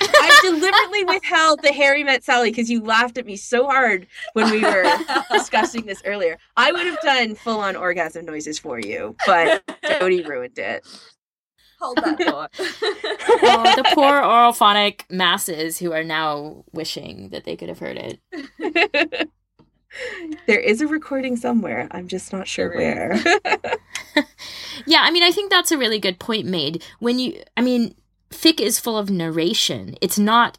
I 0.00 0.40
deliberately 0.42 1.04
withheld 1.04 1.62
the 1.62 1.72
Harry 1.72 2.02
met 2.04 2.24
Sally 2.24 2.50
because 2.50 2.70
you 2.70 2.82
laughed 2.82 3.18
at 3.18 3.26
me 3.26 3.36
so 3.36 3.64
hard 3.66 4.06
when 4.34 4.50
we 4.50 4.62
were 4.62 4.84
discussing 5.32 5.86
this 5.86 6.02
earlier. 6.04 6.38
I 6.56 6.72
would 6.72 6.86
have 6.86 7.00
done 7.00 7.34
full 7.34 7.60
on 7.60 7.76
orgasm 7.76 8.24
noises 8.24 8.58
for 8.58 8.78
you, 8.80 9.14
but 9.26 9.62
Jody 9.98 10.22
ruined 10.22 10.58
it. 10.58 10.86
Hold 11.80 11.98
that 11.98 12.18
thought. 12.22 12.50
oh, 12.58 13.72
the 13.76 13.84
poor 13.94 14.12
oralphonic 14.22 15.02
masses 15.10 15.78
who 15.78 15.92
are 15.92 16.04
now 16.04 16.64
wishing 16.72 17.28
that 17.30 17.44
they 17.44 17.56
could 17.56 17.68
have 17.68 17.78
heard 17.78 17.98
it. 17.98 19.30
There 20.46 20.60
is 20.60 20.80
a 20.80 20.86
recording 20.86 21.36
somewhere. 21.36 21.88
I'm 21.90 22.08
just 22.08 22.32
not 22.32 22.48
sure 22.48 22.74
where. 22.74 23.18
Yeah, 24.86 25.00
I 25.02 25.10
mean, 25.10 25.22
I 25.22 25.30
think 25.30 25.50
that's 25.50 25.72
a 25.72 25.78
really 25.78 25.98
good 25.98 26.18
point 26.18 26.46
made. 26.46 26.82
When 26.98 27.18
you, 27.18 27.42
I 27.56 27.60
mean, 27.60 27.94
fic 28.30 28.60
is 28.60 28.78
full 28.78 28.98
of 28.98 29.10
narration. 29.10 29.96
It's 30.00 30.18
not, 30.18 30.58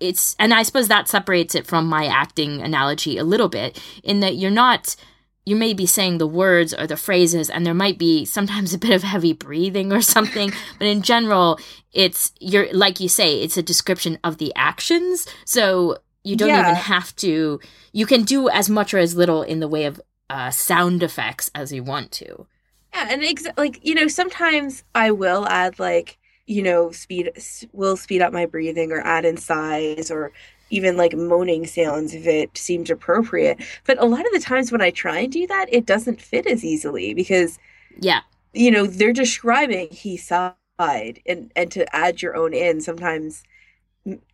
it's, 0.00 0.34
and 0.38 0.52
I 0.52 0.62
suppose 0.62 0.88
that 0.88 1.08
separates 1.08 1.54
it 1.54 1.66
from 1.66 1.86
my 1.86 2.06
acting 2.06 2.60
analogy 2.60 3.18
a 3.18 3.24
little 3.24 3.48
bit 3.48 3.80
in 4.02 4.20
that 4.20 4.36
you're 4.36 4.50
not, 4.50 4.96
you 5.44 5.54
may 5.54 5.74
be 5.74 5.86
saying 5.86 6.18
the 6.18 6.26
words 6.26 6.74
or 6.74 6.86
the 6.86 6.96
phrases, 6.96 7.48
and 7.48 7.64
there 7.64 7.74
might 7.74 7.98
be 7.98 8.24
sometimes 8.24 8.74
a 8.74 8.78
bit 8.78 8.90
of 8.90 9.02
heavy 9.02 9.32
breathing 9.32 9.92
or 9.92 10.02
something, 10.02 10.50
but 10.78 10.88
in 10.88 11.02
general, 11.02 11.58
it's, 11.92 12.32
you're, 12.40 12.72
like 12.72 13.00
you 13.00 13.08
say, 13.08 13.40
it's 13.40 13.56
a 13.56 13.62
description 13.62 14.18
of 14.24 14.38
the 14.38 14.52
actions. 14.56 15.26
So 15.44 15.98
you 16.26 16.36
don't 16.36 16.54
Yeah. 16.54 16.60
even 16.60 16.74
have 16.76 17.14
to, 17.16 17.60
you 17.92 18.06
can 18.06 18.24
do 18.24 18.48
as 18.50 18.68
much 18.70 18.94
or 18.94 18.98
as 18.98 19.16
little 19.16 19.42
in 19.42 19.60
the 19.60 19.68
way 19.68 19.84
of 19.86 20.00
uh, 20.30 20.50
sound 20.50 21.02
effects 21.02 21.50
as 21.54 21.72
you 21.72 21.82
want 21.84 22.12
to. 22.12 22.46
Yeah, 22.94 23.06
and 23.10 23.24
ex- 23.24 23.46
like 23.56 23.80
you 23.84 23.94
know, 23.94 24.08
sometimes 24.08 24.84
I 24.94 25.10
will 25.10 25.46
add 25.48 25.78
like 25.78 26.18
you 26.46 26.62
know 26.62 26.90
speed 26.92 27.30
s- 27.36 27.64
will 27.72 27.96
speed 27.96 28.22
up 28.22 28.32
my 28.32 28.46
breathing 28.46 28.92
or 28.92 29.00
add 29.00 29.24
in 29.24 29.36
sighs 29.36 30.10
or 30.10 30.32
even 30.70 30.96
like 30.96 31.14
moaning 31.14 31.66
sounds 31.66 32.14
if 32.14 32.26
it 32.26 32.56
seems 32.56 32.90
appropriate. 32.90 33.58
But 33.84 33.98
a 34.00 34.06
lot 34.06 34.26
of 34.26 34.32
the 34.32 34.40
times 34.40 34.72
when 34.72 34.80
I 34.82 34.90
try 34.90 35.18
and 35.20 35.32
do 35.32 35.46
that, 35.46 35.72
it 35.72 35.86
doesn't 35.86 36.20
fit 36.22 36.46
as 36.46 36.64
easily 36.64 37.14
because 37.14 37.58
Yeah. 38.00 38.20
you 38.54 38.70
know 38.70 38.86
they're 38.86 39.12
describing 39.12 39.88
he 39.90 40.16
sighed 40.16 41.20
and 41.26 41.52
and 41.56 41.70
to 41.72 41.96
add 41.96 42.22
your 42.22 42.36
own 42.36 42.54
in 42.54 42.80
sometimes 42.80 43.42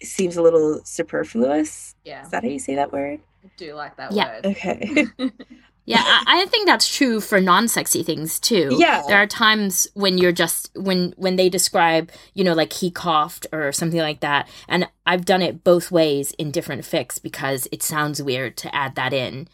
seems 0.03 0.37
a 0.37 0.43
little 0.43 0.81
superfluous. 0.85 1.95
yeah, 2.05 2.23
Is 2.25 2.31
that 2.31 2.43
how 2.45 2.49
you 2.51 2.59
say 2.59 2.75
that 2.75 2.93
word? 2.93 3.21
I 3.45 3.51
do 3.57 3.75
like 3.75 3.97
that 3.97 4.13
Yeah. 4.13 4.35
word. 4.35 4.47
Okay. 4.47 5.07
Yeah, 5.85 5.99
I, 6.01 6.43
I 6.43 6.47
think 6.47 6.69
that's 6.69 6.87
true 6.89 7.21
for 7.21 7.41
non-sexy 7.41 8.05
things 8.05 8.39
too. 8.39 8.77
Yeah. 8.79 9.03
there 9.09 9.21
are 9.21 9.27
times 9.27 9.89
when 9.95 10.17
you're 10.17 10.31
just 10.31 10.71
when 10.77 11.13
when 11.17 11.35
they 11.35 11.49
describe, 11.49 12.13
you 12.35 12.45
know, 12.45 12.53
like 12.55 12.73
he 12.73 12.89
coughed 12.89 13.49
or 13.53 13.73
something 13.73 13.99
like 13.99 14.21
that, 14.21 14.49
and 14.69 14.87
I've 15.07 15.25
done 15.25 15.43
it 15.43 15.65
both 15.65 15.91
ways 15.91 16.31
in 16.39 16.53
different 16.53 16.83
fics 16.83 17.21
because 17.21 17.67
it 17.73 17.83
sounds 17.83 18.23
weird 18.23 18.57
to 18.59 18.73
add 18.73 18.95
that 18.95 19.13
in. 19.13 19.49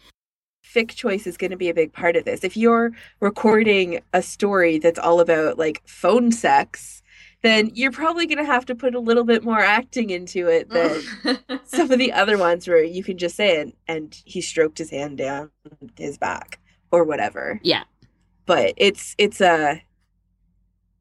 fic 0.63 0.89
choice 0.89 1.25
is 1.25 1.35
going 1.35 1.49
to 1.49 1.57
be 1.57 1.69
a 1.69 1.73
big 1.73 1.93
part 1.93 2.15
of 2.15 2.25
this. 2.25 2.43
If 2.43 2.55
you're 2.55 2.91
recording 3.21 3.99
a 4.13 4.21
story 4.21 4.77
that's 4.77 4.99
all 4.99 5.19
about 5.21 5.57
like 5.57 5.81
phone 5.87 6.31
sex, 6.31 6.98
then 7.41 7.71
you're 7.73 7.91
probably 7.91 8.25
going 8.25 8.37
to 8.37 8.45
have 8.45 8.65
to 8.65 8.75
put 8.75 8.95
a 8.95 8.99
little 8.99 9.23
bit 9.23 9.43
more 9.43 9.59
acting 9.59 10.09
into 10.09 10.47
it 10.47 10.69
than 11.25 11.39
some 11.63 11.91
of 11.91 11.99
the 11.99 12.11
other 12.11 12.37
ones 12.37 12.67
where 12.67 12.83
you 12.83 13.03
can 13.03 13.17
just 13.17 13.35
say 13.35 13.61
it 13.61 13.75
and 13.87 14.21
he 14.25 14.41
stroked 14.41 14.77
his 14.77 14.89
hand 14.89 15.17
down 15.17 15.49
his 15.97 16.17
back 16.17 16.59
or 16.91 17.03
whatever. 17.03 17.59
Yeah. 17.63 17.83
But 18.45 18.73
it's 18.77 19.15
it's 19.17 19.41
a 19.41 19.81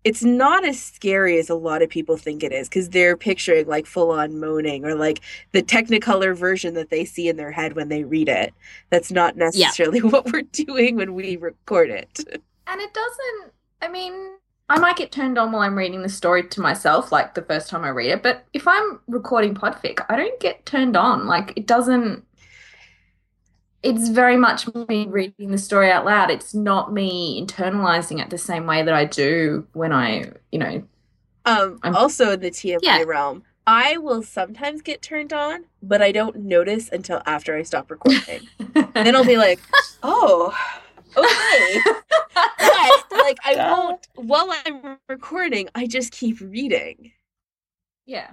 it's 0.04 0.22
not 0.22 0.64
as 0.64 0.80
scary 0.80 1.38
as 1.38 1.50
a 1.50 1.54
lot 1.54 1.82
of 1.82 1.88
people 1.88 2.16
think 2.16 2.42
it 2.42 2.52
is 2.52 2.68
because 2.68 2.88
they're 2.90 3.16
picturing 3.16 3.66
like 3.66 3.84
full 3.84 4.10
on 4.10 4.38
moaning 4.38 4.84
or 4.84 4.94
like 4.94 5.20
the 5.52 5.62
technicolor 5.62 6.36
version 6.36 6.74
that 6.74 6.90
they 6.90 7.04
see 7.04 7.28
in 7.28 7.36
their 7.36 7.50
head 7.50 7.74
when 7.74 7.88
they 7.88 8.04
read 8.04 8.28
it. 8.28 8.54
That's 8.90 9.10
not 9.10 9.36
necessarily 9.36 10.00
what 10.02 10.30
we're 10.32 10.42
doing 10.42 10.96
when 10.96 11.14
we 11.14 11.36
record 11.36 11.90
it. 11.90 12.20
And 12.66 12.80
it 12.80 12.94
doesn't, 12.94 13.52
I 13.82 13.88
mean, 13.88 14.36
I 14.70 14.78
might 14.78 14.96
get 14.96 15.10
turned 15.12 15.38
on 15.38 15.50
while 15.52 15.62
I'm 15.62 15.76
reading 15.76 16.02
the 16.02 16.08
story 16.08 16.42
to 16.46 16.60
myself, 16.60 17.10
like 17.10 17.34
the 17.34 17.42
first 17.42 17.70
time 17.70 17.84
I 17.84 17.88
read 17.88 18.10
it, 18.10 18.22
but 18.22 18.44
if 18.52 18.68
I'm 18.68 19.00
recording 19.08 19.54
podfic, 19.54 20.04
I 20.10 20.16
don't 20.16 20.38
get 20.40 20.66
turned 20.66 20.96
on. 20.96 21.26
Like, 21.26 21.54
it 21.56 21.66
doesn't, 21.66 22.24
it's 23.82 24.08
very 24.10 24.36
much 24.36 24.68
me 24.88 25.06
reading 25.08 25.50
the 25.52 25.58
story 25.58 25.90
out 25.90 26.04
loud. 26.04 26.30
It's 26.30 26.52
not 26.54 26.92
me 26.92 27.42
internalizing 27.44 28.20
it 28.22 28.28
the 28.28 28.36
same 28.38 28.66
way 28.66 28.82
that 28.82 28.92
I 28.92 29.04
do 29.06 29.66
when 29.72 29.92
I, 29.92 30.32
you 30.52 30.58
know, 30.58 30.82
Um, 31.46 31.78
I'm- 31.82 31.96
also 31.96 32.32
in 32.32 32.40
the 32.40 32.50
TMI 32.50 32.78
Yeah. 32.82 33.02
realm, 33.06 33.44
I 33.66 33.96
will 33.96 34.22
sometimes 34.22 34.82
get 34.82 35.00
turned 35.00 35.32
on, 35.32 35.64
but 35.82 36.02
I 36.02 36.12
don't 36.12 36.36
notice 36.36 36.90
until 36.90 37.22
after 37.24 37.56
I 37.56 37.62
stop 37.62 37.90
recording. 37.90 38.48
then 38.94 39.14
I'll 39.16 39.24
be 39.24 39.36
like, 39.38 39.60
oh, 40.02 40.54
okay. 41.18 41.80
But 43.10 43.18
like 43.18 43.38
I 43.44 43.56
won't 43.56 44.06
while 44.14 44.52
I'm 44.64 44.98
recording, 45.08 45.68
I 45.74 45.86
just 45.86 46.12
keep 46.12 46.40
reading. 46.40 47.12
yeah. 48.06 48.30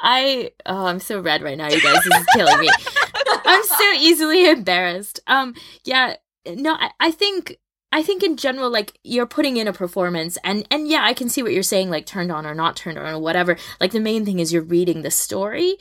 I 0.00 0.52
oh, 0.66 0.86
I'm 0.86 1.00
so 1.00 1.20
red 1.20 1.42
right 1.42 1.56
now, 1.56 1.68
you 1.68 1.80
guys. 1.80 2.02
This 2.04 2.18
is 2.20 2.26
killing 2.34 2.58
me. 2.60 2.68
I'm 3.44 3.64
so 3.64 3.92
easily 3.98 4.48
embarrassed. 4.50 5.20
Um, 5.26 5.54
yeah, 5.84 6.16
no, 6.46 6.74
I, 6.74 6.90
I 7.00 7.10
think 7.10 7.58
I 7.92 8.02
think 8.02 8.22
in 8.24 8.36
general, 8.36 8.70
like 8.70 8.98
you're 9.04 9.26
putting 9.26 9.56
in 9.56 9.68
a 9.68 9.72
performance, 9.72 10.36
and 10.44 10.66
and 10.70 10.88
yeah, 10.88 11.04
I 11.04 11.14
can 11.14 11.28
see 11.28 11.42
what 11.42 11.52
you're 11.52 11.62
saying, 11.62 11.90
like 11.90 12.06
turned 12.06 12.32
on 12.32 12.44
or 12.44 12.54
not 12.54 12.76
turned 12.76 12.98
on 12.98 13.14
or 13.14 13.20
whatever. 13.20 13.56
Like 13.80 13.92
the 13.92 14.00
main 14.00 14.24
thing 14.24 14.40
is 14.40 14.52
you're 14.52 14.62
reading 14.62 15.02
the 15.02 15.10
story. 15.12 15.76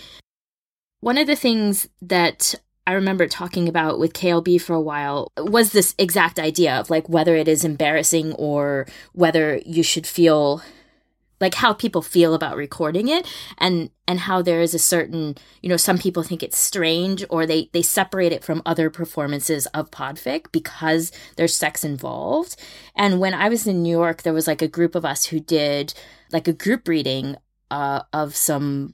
One 1.00 1.18
of 1.18 1.28
the 1.28 1.36
things 1.36 1.88
that 2.02 2.56
I 2.86 2.94
remember 2.94 3.28
talking 3.28 3.70
about 3.70 3.98
with 3.98 4.14
KLB 4.14 4.62
for 4.62 4.74
a 4.74 4.82
while 4.82 5.32
was 5.38 5.72
this 5.72 5.96
exact 5.98 6.40
idea 6.40 6.80
of 6.80 6.90
like 6.90 7.08
whether 7.08 7.36
it 7.36 7.48
is 7.48 7.64
embarrassing 7.64 8.34
or 8.34 8.88
whether 9.14 9.62
you 9.66 9.84
should 9.84 10.06
feel 10.06 10.62
like 11.40 11.56
how 11.56 11.74
people 11.74 12.02
feel 12.02 12.34
about 12.34 12.56
recording 12.56 13.10
it 13.10 13.28
and 13.58 13.90
and 14.08 14.22
how 14.22 14.42
there 14.42 14.62
is 14.62 14.74
a 14.74 14.80
certain 14.80 15.36
you 15.62 15.70
know 15.70 15.78
some 15.78 15.98
people 15.98 16.24
think 16.24 16.42
it's 16.42 16.58
strange 16.58 17.24
or 17.30 17.46
they 17.46 17.70
they 17.74 17.82
separate 17.82 18.32
it 18.32 18.44
from 18.44 18.62
other 18.66 18.90
performances 18.90 19.66
of 19.68 19.92
podfic 19.92 20.52
because 20.52 21.12
there's 21.36 21.56
sex 21.56 21.84
involved. 21.84 22.56
And 22.96 23.20
when 23.20 23.34
i 23.34 23.50
was 23.50 23.68
in 23.68 23.84
new 23.84 23.98
york 23.98 24.24
there 24.24 24.34
was 24.34 24.48
like 24.48 24.62
a 24.62 24.68
group 24.68 24.96
of 24.96 25.06
us 25.06 25.26
who 25.26 25.40
did 25.40 25.94
like 26.32 26.48
a 26.48 26.54
group 26.54 26.88
reading 26.88 27.36
uh, 27.72 28.04
of 28.14 28.36
some 28.36 28.94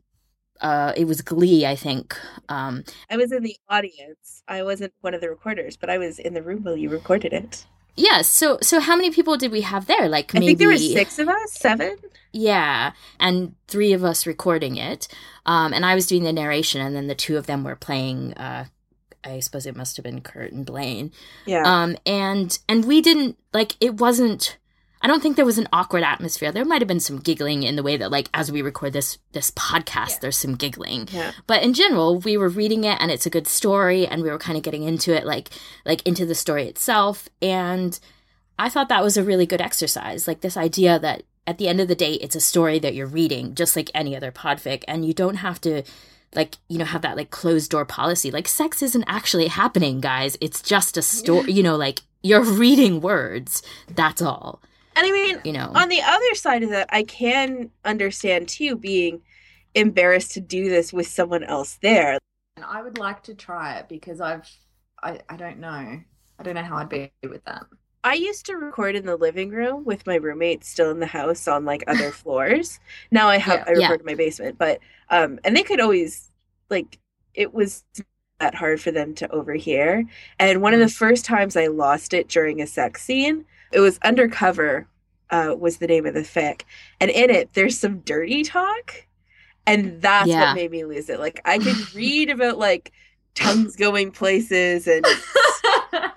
uh, 0.61 0.93
it 0.95 1.05
was 1.05 1.21
Glee, 1.21 1.65
I 1.65 1.75
think. 1.75 2.17
Um, 2.49 2.83
I 3.09 3.17
was 3.17 3.31
in 3.31 3.43
the 3.43 3.57
audience. 3.69 4.43
I 4.47 4.63
wasn't 4.63 4.93
one 5.01 5.13
of 5.13 5.21
the 5.21 5.29
recorders, 5.29 5.77
but 5.77 5.89
I 5.89 5.97
was 5.97 6.19
in 6.19 6.33
the 6.33 6.43
room 6.43 6.63
while 6.63 6.77
you 6.77 6.89
recorded 6.89 7.33
it. 7.33 7.65
Yeah. 7.95 8.21
So, 8.21 8.59
so 8.61 8.79
how 8.79 8.95
many 8.95 9.11
people 9.11 9.37
did 9.37 9.51
we 9.51 9.61
have 9.61 9.87
there? 9.87 10.07
Like 10.07 10.33
maybe 10.33 10.45
I 10.45 10.47
think 10.47 10.59
there 10.59 10.69
were 10.69 10.77
six 10.77 11.19
of 11.19 11.27
us, 11.27 11.53
seven. 11.53 11.97
Yeah, 12.31 12.91
and 13.19 13.55
three 13.67 13.93
of 13.93 14.03
us 14.03 14.27
recording 14.27 14.77
it, 14.77 15.07
um, 15.45 15.73
and 15.73 15.85
I 15.85 15.95
was 15.95 16.05
doing 16.07 16.23
the 16.23 16.33
narration, 16.33 16.79
and 16.81 16.95
then 16.95 17.07
the 17.07 17.15
two 17.15 17.37
of 17.37 17.47
them 17.47 17.63
were 17.63 17.75
playing. 17.75 18.33
Uh, 18.33 18.65
I 19.23 19.39
suppose 19.39 19.65
it 19.65 19.75
must 19.75 19.97
have 19.97 20.03
been 20.03 20.21
Kurt 20.21 20.51
and 20.51 20.65
Blaine. 20.65 21.11
Yeah. 21.45 21.63
Um, 21.65 21.97
and 22.05 22.57
and 22.69 22.85
we 22.85 23.01
didn't 23.01 23.37
like 23.53 23.75
it 23.79 23.99
wasn't 23.99 24.57
I 25.01 25.07
don't 25.07 25.21
think 25.21 25.35
there 25.35 25.45
was 25.45 25.57
an 25.57 25.69
awkward 25.71 26.03
atmosphere. 26.03 26.51
There 26.51 26.65
might 26.65 26.81
have 26.81 26.87
been 26.87 26.99
some 26.99 27.19
giggling 27.19 27.63
in 27.63 27.75
the 27.77 27.83
way 27.83 27.95
that, 27.95 28.11
like, 28.11 28.29
as 28.33 28.51
we 28.51 28.61
record 28.61 28.93
this 28.93 29.17
this 29.31 29.51
podcast, 29.51 30.09
yeah. 30.09 30.17
there's 30.21 30.37
some 30.37 30.55
giggling. 30.55 31.07
Yeah. 31.11 31.31
But 31.47 31.63
in 31.63 31.73
general, 31.73 32.19
we 32.19 32.35
were 32.35 32.49
reading 32.49 32.83
it, 32.83 32.97
and 32.99 33.09
it's 33.09 33.25
a 33.25 33.29
good 33.29 33.47
story, 33.47 34.05
and 34.05 34.21
we 34.21 34.29
were 34.29 34.37
kind 34.37 34.57
of 34.57 34.63
getting 34.63 34.83
into 34.83 35.15
it, 35.15 35.25
like, 35.25 35.49
like 35.85 36.05
into 36.05 36.25
the 36.25 36.35
story 36.35 36.67
itself. 36.67 37.29
And 37.41 37.97
I 38.57 38.67
thought 38.67 38.89
that 38.89 39.03
was 39.03 39.15
a 39.15 39.23
really 39.23 39.45
good 39.45 39.61
exercise, 39.61 40.27
like 40.27 40.41
this 40.41 40.57
idea 40.57 40.99
that 40.99 41.23
at 41.47 41.57
the 41.57 41.69
end 41.69 41.79
of 41.79 41.87
the 41.87 41.95
day, 41.95 42.13
it's 42.15 42.35
a 42.35 42.41
story 42.41 42.77
that 42.79 42.93
you're 42.93 43.07
reading, 43.07 43.55
just 43.55 43.75
like 43.75 43.89
any 43.93 44.15
other 44.15 44.31
podfic, 44.31 44.83
and 44.87 45.05
you 45.05 45.13
don't 45.13 45.37
have 45.37 45.61
to 45.61 45.83
like 46.35 46.57
you 46.67 46.77
know 46.77 46.85
have 46.85 47.01
that 47.01 47.17
like 47.17 47.31
closed 47.31 47.71
door 47.71 47.85
policy 47.85 48.29
like 48.29 48.47
sex 48.47 48.83
isn't 48.83 49.03
actually 49.07 49.47
happening 49.47 49.99
guys 49.99 50.37
it's 50.39 50.61
just 50.61 50.95
a 50.95 51.01
story 51.01 51.51
you 51.51 51.63
know 51.63 51.75
like 51.75 52.01
you're 52.21 52.43
reading 52.53 53.01
words 53.01 53.63
that's 53.95 54.21
all 54.21 54.61
and 54.99 55.07
I 55.07 55.11
mean, 55.11 55.41
you 55.43 55.53
know, 55.53 55.71
on 55.73 55.89
the 55.89 56.01
other 56.01 56.35
side 56.35 56.63
of 56.63 56.69
that, 56.71 56.89
I 56.91 57.03
can 57.03 57.71
understand 57.85 58.49
too 58.49 58.75
being 58.75 59.21
embarrassed 59.75 60.31
to 60.33 60.41
do 60.41 60.69
this 60.69 60.91
with 60.91 61.07
someone 61.07 61.43
else 61.43 61.77
there. 61.81 62.17
And 62.57 62.65
I 62.65 62.81
would 62.81 62.97
like 62.97 63.23
to 63.23 63.35
try 63.35 63.75
it 63.75 63.87
because 63.87 64.19
I've, 64.19 64.49
I, 65.01 65.19
I 65.29 65.37
don't 65.37 65.59
know. 65.59 65.99
I 66.39 66.43
don't 66.43 66.55
know 66.55 66.63
how 66.63 66.77
I'd 66.77 66.89
be 66.89 67.11
with 67.23 67.43
that. 67.45 67.65
I 68.03 68.13
used 68.13 68.45
to 68.45 68.55
record 68.55 68.95
in 68.95 69.05
the 69.05 69.17
living 69.17 69.49
room 69.49 69.83
with 69.83 70.07
my 70.07 70.15
roommates 70.15 70.69
still 70.69 70.89
in 70.91 70.99
the 70.99 71.05
house 71.05 71.47
on 71.47 71.65
like 71.65 71.83
other 71.87 72.11
floors. 72.11 72.79
Now 73.11 73.27
I 73.27 73.37
have 73.37 73.59
yeah, 73.59 73.65
I 73.67 73.71
record 73.71 73.81
yeah. 73.81 73.93
in 73.99 74.05
my 74.05 74.15
basement, 74.15 74.57
but 74.57 74.79
um 75.09 75.39
and 75.43 75.55
they 75.55 75.63
could 75.63 75.79
always 75.79 76.31
like 76.69 76.97
it 77.33 77.53
was 77.53 77.83
that 78.39 78.55
hard 78.55 78.81
for 78.81 78.91
them 78.91 79.13
to 79.15 79.29
overhear. 79.31 80.05
And 80.39 80.61
one 80.61 80.73
of 80.73 80.79
the 80.79 80.85
mm. 80.85 80.95
first 80.95 81.25
times 81.25 81.57
I 81.57 81.67
lost 81.67 82.13
it 82.13 82.29
during 82.29 82.61
a 82.61 82.67
sex 82.67 83.03
scene, 83.03 83.45
it 83.71 83.79
was 83.79 83.99
Undercover, 84.03 84.87
uh, 85.29 85.55
was 85.57 85.77
the 85.77 85.87
name 85.87 86.05
of 86.05 86.13
the 86.13 86.21
fic. 86.21 86.61
And 86.99 87.09
in 87.11 87.29
it, 87.29 87.53
there's 87.53 87.77
some 87.77 87.99
dirty 87.99 88.43
talk. 88.43 89.05
And 89.65 90.01
that's 90.01 90.27
yeah. 90.27 90.47
what 90.47 90.55
made 90.55 90.71
me 90.71 90.85
lose 90.85 91.09
it. 91.09 91.19
Like, 91.19 91.41
I 91.45 91.59
could 91.59 91.93
read 91.95 92.29
about 92.29 92.57
like 92.57 92.91
tongues 93.35 93.75
going 93.75 94.11
places 94.11 94.87
and 94.87 95.05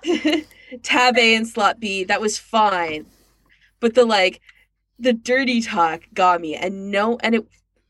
tab 0.83 1.17
A 1.17 1.35
and 1.35 1.47
slot 1.47 1.79
B. 1.79 2.03
That 2.03 2.21
was 2.21 2.39
fine. 2.39 3.05
But 3.79 3.93
the 3.93 4.05
like, 4.05 4.41
the 4.99 5.13
dirty 5.13 5.61
talk 5.61 6.01
got 6.13 6.41
me. 6.41 6.55
And 6.55 6.89
no, 6.91 7.17
and 7.21 7.35
it, 7.35 7.45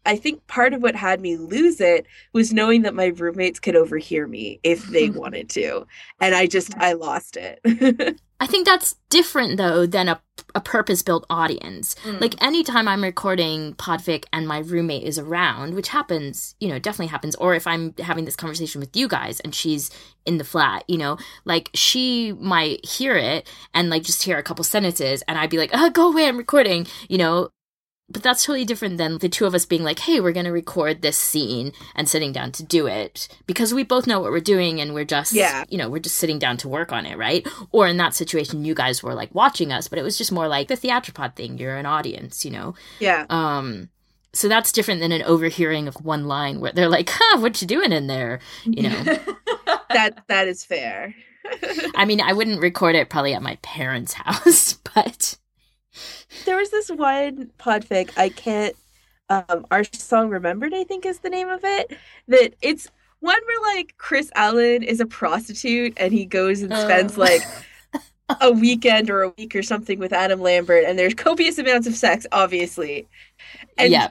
I 0.06 0.16
think 0.16 0.46
part 0.48 0.74
of 0.74 0.82
what 0.82 0.96
had 0.96 1.22
me 1.22 1.38
lose 1.38 1.80
it 1.80 2.06
was 2.34 2.54
knowing 2.54 2.82
that 2.84 2.96
my 2.96 3.08
roommates 3.08 3.60
could 3.60 3.76
overhear 3.76 4.28
me 4.28 4.60
if 4.64 4.84
they 4.88 5.10
wanted 5.10 5.50
to. 5.52 5.86
And 6.20 6.36
I 6.36 6.48
just, 6.48 6.76
I 6.78 6.94
lost 6.94 7.38
it. 7.38 8.20
I 8.40 8.46
think 8.46 8.66
that's 8.66 8.96
different 9.10 9.56
though 9.56 9.86
than 9.86 10.10
a, 10.10 10.22
a 10.54 10.60
purpose 10.60 11.02
built 11.02 11.26
audience. 11.30 11.96
Mm. 12.04 12.20
Like 12.20 12.44
anytime 12.44 12.90
I'm 12.90 13.02
recording 13.02 13.74
podfic 13.76 14.26
and 14.34 14.46
my 14.46 14.58
roommate 14.58 15.04
is 15.04 15.18
around, 15.18 15.76
which 15.76 15.88
happens, 15.88 16.54
you 16.60 16.68
know, 16.68 16.78
definitely 16.78 17.08
happens, 17.08 17.36
or 17.36 17.56
if 17.56 17.66
I'm 17.66 17.94
having 18.00 18.26
this 18.26 18.36
conversation 18.36 18.82
with 18.82 18.98
you 18.98 19.08
guys 19.08 19.40
and 19.40 19.56
she's 19.56 19.92
in 20.26 20.40
the 20.40 20.44
flat, 20.44 20.84
you 20.90 20.98
know, 20.98 21.18
like 21.46 21.70
she 21.74 22.34
might 22.34 22.86
hear 22.86 23.16
it 23.16 23.50
and 23.74 23.90
like 23.90 24.04
just 24.04 24.24
hear 24.24 24.38
a 24.38 24.44
couple 24.44 24.66
sentences 24.66 25.24
and 25.26 25.38
I'd 25.38 25.50
be 25.50 25.58
like, 25.58 25.72
oh, 25.74 25.90
go 25.90 26.12
away, 26.12 26.28
I'm 26.28 26.38
recording, 26.38 26.86
you 27.08 27.18
know, 27.18 27.50
but 28.14 28.24
that's 28.24 28.46
totally 28.46 28.64
different 28.64 28.98
than 28.98 29.18
the 29.18 29.28
two 29.28 29.46
of 29.46 29.56
us 29.56 29.66
being 29.66 29.84
like, 29.84 30.00
hey, 30.00 30.20
we're 30.20 30.32
going 30.32 30.46
to 30.46 30.52
record 30.52 31.02
this 31.02 31.18
scene 31.18 31.74
and 31.96 32.08
sitting 32.08 32.32
down 32.32 32.52
to 32.54 32.64
do 32.64 32.88
it 32.88 33.28
because 33.48 33.74
we 33.74 33.84
both 33.84 34.08
know 34.08 34.20
what 34.20 34.32
we're 34.32 34.40
doing 34.40 34.80
and 34.80 34.94
we're 34.94 35.04
just, 35.04 35.34
yeah. 35.34 35.64
you 35.70 35.78
know, 35.78 35.90
we're 35.90 36.00
just 36.00 36.18
sitting 36.18 36.40
down 36.40 36.58
to 36.58 36.70
work 36.70 36.92
on 36.92 37.06
it, 37.06 37.18
right? 37.18 37.46
Or 37.72 37.88
in 37.88 37.98
that 37.98 38.14
situation, 38.14 38.64
you 38.64 38.76
guys 38.76 39.04
were 39.04 39.16
like 39.16 39.34
watching 39.34 39.74
us, 39.74 39.88
but 39.88 40.00
it 40.00 40.04
was 40.04 40.18
just 40.18 40.32
more 40.32 40.48
like 40.48 40.68
the 40.68 40.78
theatropod 40.78 41.36
thing. 41.36 41.58
You're 41.58 41.76
an 41.76 41.86
audience, 41.86 42.46
you 42.46 42.52
know? 42.52 42.76
Yeah. 43.00 43.26
Um, 43.30 43.90
so 44.34 44.48
that's 44.48 44.72
different 44.72 45.00
than 45.02 45.12
an 45.12 45.24
overhearing 45.24 45.88
of 45.88 45.96
one 46.04 46.26
line 46.26 46.60
where 46.60 46.72
they're 46.72 46.90
like, 46.90 47.10
huh, 47.12 47.40
what 47.40 47.62
you 47.62 47.68
doing 47.68 47.92
in 47.92 48.08
there? 48.08 48.40
You 48.64 48.90
know? 48.90 49.04
that, 49.90 50.24
that 50.28 50.48
is 50.48 50.64
fair. 50.64 51.16
I 51.96 52.06
mean, 52.06 52.22
I 52.22 52.34
wouldn't 52.34 52.62
record 52.62 52.96
it 52.96 53.10
probably 53.10 53.34
at 53.34 53.42
my 53.42 53.58
parents' 53.62 54.14
house, 54.14 54.74
but 54.96 55.38
there 56.46 56.58
was 56.58 56.72
this 56.72 56.90
one 56.90 57.52
podfic 57.60 58.12
I 58.18 58.30
can't 58.30 58.76
um 59.30 59.66
our 59.72 59.84
song 59.84 60.30
remembered 60.30 60.74
I 60.74 60.84
think 60.84 61.06
is 61.06 61.20
the 61.20 61.30
name 61.30 61.50
of 61.50 61.62
it 61.64 61.98
that 62.28 62.54
it's 62.62 62.90
one 63.20 63.40
where 63.46 63.76
like 63.76 63.96
Kris 63.98 64.32
Allen 64.36 64.84
is 64.84 65.00
a 65.00 65.06
prostitute 65.06 65.94
and 65.98 66.14
he 66.14 66.26
goes 66.26 66.62
and 66.62 66.76
spends 66.76 67.18
oh. 67.18 67.22
like 67.22 67.42
a 68.42 68.52
weekend 68.52 69.10
or 69.10 69.24
a 69.24 69.34
week 69.38 69.56
or 69.56 69.64
something 69.64 70.00
with 70.00 70.12
Adam 70.12 70.42
Lambert 70.42 70.84
and 70.86 71.00
there's 71.00 71.14
copious 71.14 71.58
amounts 71.58 71.88
of 71.88 71.96
sex 71.96 72.26
obviously. 72.32 73.08
And 73.78 73.92
yeah. 73.92 74.10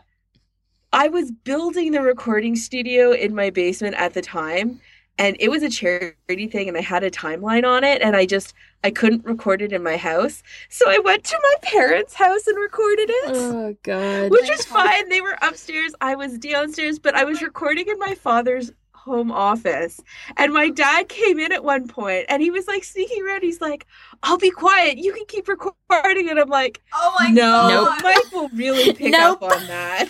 I 0.94 1.08
was 1.08 1.30
building 1.30 1.92
the 1.92 2.02
recording 2.02 2.54
studio 2.54 3.12
in 3.12 3.34
my 3.34 3.50
basement 3.50 3.94
at 3.96 4.14
the 4.14 4.22
time 4.22 4.80
and 5.22 5.36
it 5.38 5.48
was 5.48 5.62
a 5.62 5.70
charity 5.70 6.48
thing 6.48 6.68
and 6.68 6.76
i 6.76 6.80
had 6.80 7.04
a 7.04 7.10
timeline 7.10 7.64
on 7.64 7.84
it 7.84 8.02
and 8.02 8.16
i 8.16 8.26
just 8.26 8.54
i 8.82 8.90
couldn't 8.90 9.24
record 9.24 9.62
it 9.62 9.72
in 9.72 9.82
my 9.82 9.96
house. 9.96 10.42
So 10.68 10.90
i 10.90 10.98
went 10.98 11.22
to 11.24 11.38
my 11.40 11.54
parents 11.62 12.14
house 12.14 12.46
and 12.48 12.58
recorded 12.58 13.08
it. 13.08 13.36
Oh 13.36 13.76
god. 13.84 14.30
Which 14.32 14.50
was 14.50 14.64
fine. 14.64 15.08
They 15.08 15.20
were 15.20 15.38
upstairs. 15.40 15.94
I 16.00 16.16
was 16.16 16.38
downstairs 16.38 16.98
but 16.98 17.14
i 17.14 17.24
was 17.24 17.40
recording 17.40 17.88
in 17.88 17.98
my 17.98 18.14
father's 18.14 18.72
home 18.92 19.32
office. 19.32 20.00
And 20.36 20.52
my 20.52 20.70
dad 20.70 21.08
came 21.08 21.40
in 21.40 21.50
at 21.50 21.64
one 21.64 21.88
point 21.88 22.24
and 22.28 22.40
he 22.40 22.52
was 22.52 22.68
like 22.68 22.84
sneaking 22.84 23.24
around. 23.24 23.42
He's 23.42 23.60
like 23.60 23.86
i'll 24.24 24.38
be 24.38 24.50
quiet. 24.50 24.98
You 24.98 25.12
can 25.12 25.26
keep 25.26 25.46
recording. 25.46 26.30
And 26.30 26.40
i'm 26.40 26.48
like 26.48 26.82
oh 26.92 27.14
my 27.20 27.28
no 27.28 27.86
god. 27.86 28.02
mic 28.02 28.32
will 28.32 28.48
really 28.48 28.92
pick 28.92 29.12
nope. 29.12 29.40
up 29.40 29.52
on 29.52 29.66
that. 29.68 30.08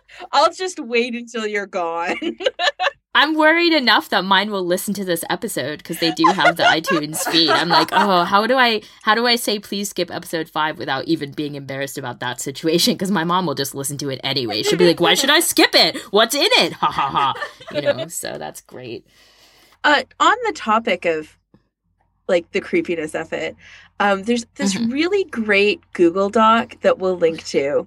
I'll 0.32 0.52
just 0.52 0.78
wait 0.78 1.14
until 1.14 1.46
you're 1.46 1.66
gone 1.66 2.16
I'm 3.16 3.34
worried 3.34 3.72
enough 3.72 4.10
that 4.10 4.26
mine 4.26 4.50
will 4.50 4.66
listen 4.66 4.92
to 4.92 5.04
this 5.04 5.24
episode 5.30 5.78
because 5.78 6.00
they 6.00 6.10
do 6.10 6.26
have 6.26 6.58
the 6.58 6.64
iTunes 6.64 7.16
feed. 7.30 7.48
I'm 7.48 7.70
like, 7.70 7.88
oh, 7.90 8.24
how 8.24 8.46
do 8.46 8.58
I 8.58 8.82
how 9.04 9.14
do 9.14 9.26
I 9.26 9.36
say 9.36 9.58
please 9.58 9.88
skip 9.88 10.10
episode 10.10 10.50
five 10.50 10.76
without 10.76 11.06
even 11.06 11.32
being 11.32 11.54
embarrassed 11.54 11.96
about 11.96 12.20
that 12.20 12.42
situation? 12.42 12.92
Because 12.92 13.10
my 13.10 13.24
mom 13.24 13.46
will 13.46 13.54
just 13.54 13.74
listen 13.74 13.96
to 13.98 14.10
it 14.10 14.20
anyway. 14.22 14.62
She'll 14.62 14.78
be 14.78 14.86
like, 14.86 15.00
why 15.00 15.14
should 15.14 15.30
I 15.30 15.40
skip 15.40 15.70
it? 15.74 15.96
What's 16.10 16.34
in 16.34 16.42
it? 16.42 16.74
Ha 16.74 16.88
ha 16.88 17.08
ha. 17.08 17.34
You 17.72 17.80
know, 17.80 18.06
so 18.08 18.36
that's 18.36 18.60
great. 18.60 19.06
Uh, 19.82 20.02
on 20.20 20.36
the 20.44 20.52
topic 20.52 21.06
of 21.06 21.38
like 22.28 22.52
the 22.52 22.60
creepiness 22.60 23.14
of 23.14 23.32
it, 23.32 23.56
um, 23.98 24.24
there's 24.24 24.44
this 24.56 24.74
mm-hmm. 24.74 24.92
really 24.92 25.24
great 25.24 25.80
Google 25.94 26.28
Doc 26.28 26.78
that 26.82 26.98
we'll 26.98 27.16
link 27.16 27.46
to 27.46 27.86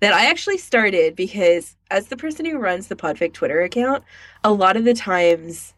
that 0.00 0.12
I 0.12 0.26
actually 0.26 0.58
started 0.58 1.16
because 1.16 1.76
as 1.90 2.06
the 2.06 2.16
person 2.16 2.44
who 2.46 2.58
runs 2.58 2.88
the 2.88 2.96
Podfic 2.96 3.32
Twitter 3.32 3.62
account, 3.62 4.04
a 4.44 4.52
lot 4.52 4.76
of 4.76 4.84
the 4.84 4.94
times 4.94 5.74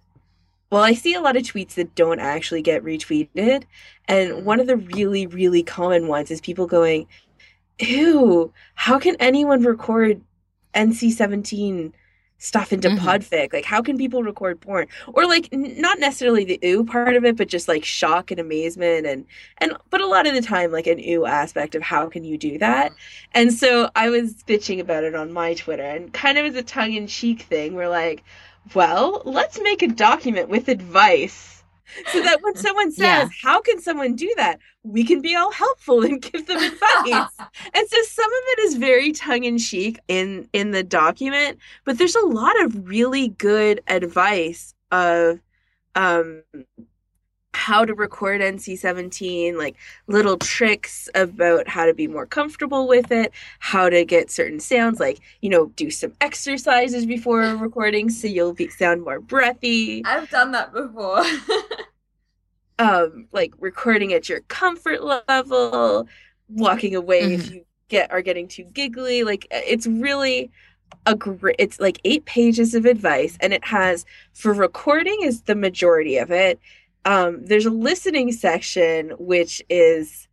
well, 0.70 0.82
I 0.82 0.94
see 0.94 1.14
a 1.14 1.20
lot 1.20 1.36
of 1.36 1.42
tweets 1.42 1.74
that 1.74 1.96
don't 1.96 2.20
actually 2.20 2.62
get 2.62 2.84
retweeted. 2.84 3.64
And 4.06 4.44
one 4.44 4.60
of 4.60 4.68
the 4.68 4.76
really, 4.76 5.26
really 5.26 5.64
common 5.64 6.06
ones 6.06 6.30
is 6.30 6.40
people 6.40 6.66
going, 6.66 7.08
Ew, 7.80 8.52
how 8.74 8.98
can 8.98 9.16
anyone 9.18 9.64
record 9.64 10.20
NC 10.74 11.10
17 11.12 11.92
stuff 12.42 12.72
into 12.72 12.88
Mhm. 12.88 12.98
podfic 12.98 13.52
like 13.52 13.64
how 13.66 13.80
can 13.82 13.96
people 13.98 14.22
record 14.24 14.60
porn? 14.60 14.86
Or 15.12 15.26
like 15.26 15.48
n- 15.52 15.74
not 15.78 15.98
necessarily 16.00 16.44
the 16.44 16.58
ooh 16.64 16.84
part 16.84 17.14
of 17.14 17.24
it 17.24 17.36
but 17.36 17.48
just 17.48 17.68
like 17.68 17.84
shock 17.84 18.30
and 18.30 18.40
amazement 18.40 19.06
and 19.06 19.26
and 19.58 19.76
but 19.90 20.00
a 20.00 20.06
lot 20.06 20.26
of 20.26 20.34
the 20.34 20.40
time 20.40 20.72
like 20.72 20.86
an 20.88 20.98
ooh 21.08 21.26
aspect 21.26 21.74
of 21.74 21.82
how 21.82 22.08
can 22.08 22.24
you 22.24 22.36
do 22.38 22.58
that? 22.58 22.92
And 23.34 23.52
so 23.52 23.90
i 23.94 24.08
was 24.10 24.42
bitching 24.48 24.80
about 24.80 25.04
it 25.04 25.14
on 25.14 25.32
my 25.32 25.54
twitter 25.54 25.84
and 25.84 26.12
kind 26.12 26.38
of 26.38 26.46
as 26.46 26.56
a 26.56 26.62
tongue-in-cheek 26.62 27.42
thing. 27.42 27.74
We're 27.74 27.88
like 27.88 28.24
well 28.74 29.22
let's 29.24 29.60
make 29.62 29.82
a 29.82 29.88
document 29.88 30.48
with 30.48 30.68
advice 30.68 31.59
so 32.06 32.20
that 32.22 32.42
when 32.42 32.54
someone 32.66 32.90
says 32.92 32.98
Yeah. 33.00 33.28
how 33.42 33.60
can 33.60 33.80
someone 33.80 34.14
do 34.14 34.32
that 34.36 34.58
we 34.82 35.04
can 35.04 35.20
be 35.20 35.34
all 35.36 35.52
helpful 35.52 36.02
and 36.02 36.20
give 36.22 36.46
them 36.46 36.62
advice 36.62 37.30
and 37.74 37.88
so 37.88 37.96
some 38.04 38.30
of 38.30 38.42
it 38.48 38.58
is 38.60 38.74
very 38.76 39.12
tongue-in-cheek 39.12 39.98
in 40.08 40.48
in 40.52 40.70
the 40.70 40.82
document 40.82 41.58
but 41.84 41.98
there's 41.98 42.16
a 42.16 42.26
lot 42.26 42.60
of 42.62 42.88
really 42.88 43.28
good 43.28 43.80
advice 43.88 44.74
of 44.90 45.40
um 45.94 46.42
how 47.60 47.84
to 47.84 47.92
record 47.94 48.40
NC17, 48.40 49.54
like 49.54 49.76
little 50.06 50.38
tricks 50.38 51.10
about 51.14 51.68
how 51.68 51.84
to 51.84 51.92
be 51.92 52.08
more 52.08 52.24
comfortable 52.24 52.88
with 52.88 53.12
it, 53.12 53.32
how 53.58 53.90
to 53.90 54.02
get 54.02 54.30
certain 54.30 54.58
sounds, 54.58 54.98
like, 54.98 55.20
you 55.42 55.50
know, 55.50 55.66
do 55.76 55.90
some 55.90 56.14
exercises 56.22 57.04
before 57.04 57.42
recording 57.56 58.08
so 58.08 58.26
you'll 58.26 58.54
be 58.54 58.70
sound 58.70 59.02
more 59.02 59.20
breathy. 59.20 60.02
I've 60.06 60.30
done 60.30 60.52
that 60.52 60.72
before. 60.72 61.22
Um, 62.78 63.26
like 63.30 63.52
recording 63.58 64.14
at 64.14 64.30
your 64.30 64.40
comfort 64.40 65.04
level, 65.04 66.08
walking 66.48 66.94
away 66.94 67.34
if 67.34 67.50
you 67.50 67.66
get 67.90 68.10
are 68.10 68.22
getting 68.22 68.48
too 68.48 68.64
giggly. 68.72 69.22
Like 69.22 69.46
it's 69.50 69.86
really 69.86 70.50
a 71.06 71.14
great 71.14 71.56
it's 71.58 71.78
like 71.78 72.00
eight 72.04 72.24
pages 72.24 72.74
of 72.74 72.84
advice 72.84 73.36
and 73.40 73.52
it 73.52 73.64
has 73.64 74.06
for 74.32 74.54
recording 74.54 75.18
is 75.22 75.42
the 75.42 75.54
majority 75.54 76.16
of 76.16 76.30
it 76.30 76.58
um 77.04 77.44
there's 77.44 77.66
a 77.66 77.70
listening 77.70 78.32
section 78.32 79.10
which 79.18 79.62
is 79.68 80.28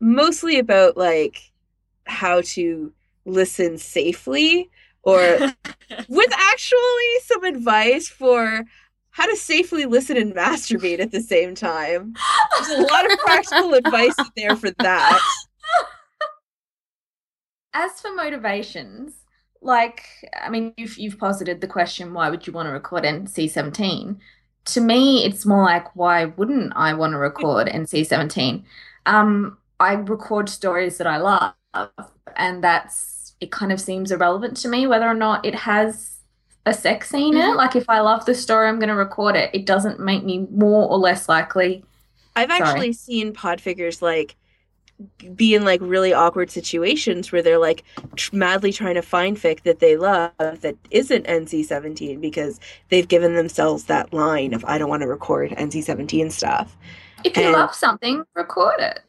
mostly 0.00 0.58
about 0.58 0.96
like 0.96 1.52
how 2.06 2.40
to 2.42 2.92
listen 3.24 3.78
safely 3.78 4.70
or 5.02 5.20
with 6.08 6.32
actually 6.32 7.18
some 7.22 7.44
advice 7.44 8.08
for 8.08 8.64
how 9.10 9.26
to 9.26 9.36
safely 9.36 9.84
listen 9.84 10.16
and 10.16 10.34
masturbate 10.34 11.00
at 11.00 11.10
the 11.10 11.20
same 11.20 11.54
time 11.54 12.14
there's 12.56 12.78
a 12.78 12.82
lot 12.82 13.10
of 13.10 13.18
practical 13.18 13.74
advice 13.74 14.14
there 14.36 14.56
for 14.56 14.70
that 14.78 15.20
As 17.74 18.00
for 18.00 18.14
motivations, 18.14 19.24
like 19.60 20.02
I 20.40 20.48
mean, 20.50 20.72
you've 20.76 20.98
you've 20.98 21.18
posited 21.18 21.60
the 21.60 21.66
question, 21.66 22.14
why 22.14 22.30
would 22.30 22.46
you 22.46 22.52
want 22.52 22.66
to 22.66 22.72
record 22.72 23.04
NC17? 23.04 24.18
To 24.68 24.80
me, 24.80 25.24
it's 25.24 25.46
more 25.46 25.64
like, 25.64 25.94
why 25.96 26.26
wouldn't 26.26 26.72
I 26.76 26.94
want 26.94 27.12
to 27.12 27.18
record 27.18 27.68
NC17? 27.72 28.62
Um, 29.06 29.58
I 29.80 29.94
record 29.94 30.48
stories 30.48 30.98
that 30.98 31.06
I 31.06 31.18
love, 31.18 31.54
and 32.36 32.62
that's 32.62 33.34
it. 33.40 33.50
Kind 33.50 33.72
of 33.72 33.80
seems 33.80 34.10
irrelevant 34.10 34.56
to 34.58 34.68
me 34.68 34.86
whether 34.86 35.06
or 35.06 35.14
not 35.14 35.44
it 35.46 35.54
has 35.54 36.18
a 36.66 36.74
sex 36.74 37.08
scene 37.08 37.36
in 37.36 37.42
it. 37.42 37.56
Like, 37.56 37.76
if 37.76 37.88
I 37.88 38.00
love 38.00 38.26
the 38.26 38.34
story, 38.34 38.68
I'm 38.68 38.78
going 38.78 38.88
to 38.88 38.94
record 38.94 39.36
it. 39.36 39.50
It 39.54 39.64
doesn't 39.64 40.00
make 40.00 40.24
me 40.24 40.46
more 40.50 40.88
or 40.88 40.98
less 40.98 41.28
likely. 41.28 41.84
I've 42.36 42.50
Sorry. 42.50 42.62
actually 42.62 42.92
seen 42.92 43.32
podfickers 43.32 44.02
like 44.02 44.36
be 45.36 45.54
in 45.54 45.64
like 45.64 45.80
really 45.82 46.12
awkward 46.12 46.50
situations 46.50 47.30
where 47.30 47.42
they're 47.42 47.58
like 47.58 47.84
tr- 48.16 48.34
madly 48.34 48.72
trying 48.72 48.94
to 48.94 49.02
find 49.02 49.36
fic 49.36 49.62
that 49.62 49.78
they 49.78 49.96
love 49.96 50.32
that 50.38 50.74
isn't 50.90 51.24
NC-17 51.26 52.20
because 52.20 52.58
they've 52.88 53.06
given 53.06 53.34
themselves 53.34 53.84
that 53.84 54.12
line 54.12 54.54
of 54.54 54.64
I 54.64 54.78
don't 54.78 54.88
want 54.88 55.02
to 55.02 55.08
record 55.08 55.50
NC-17 55.52 56.32
stuff. 56.32 56.76
If 57.24 57.36
you 57.36 57.44
And- 57.44 57.52
love 57.52 57.74
something, 57.74 58.24
record 58.34 58.80
it. 58.80 59.00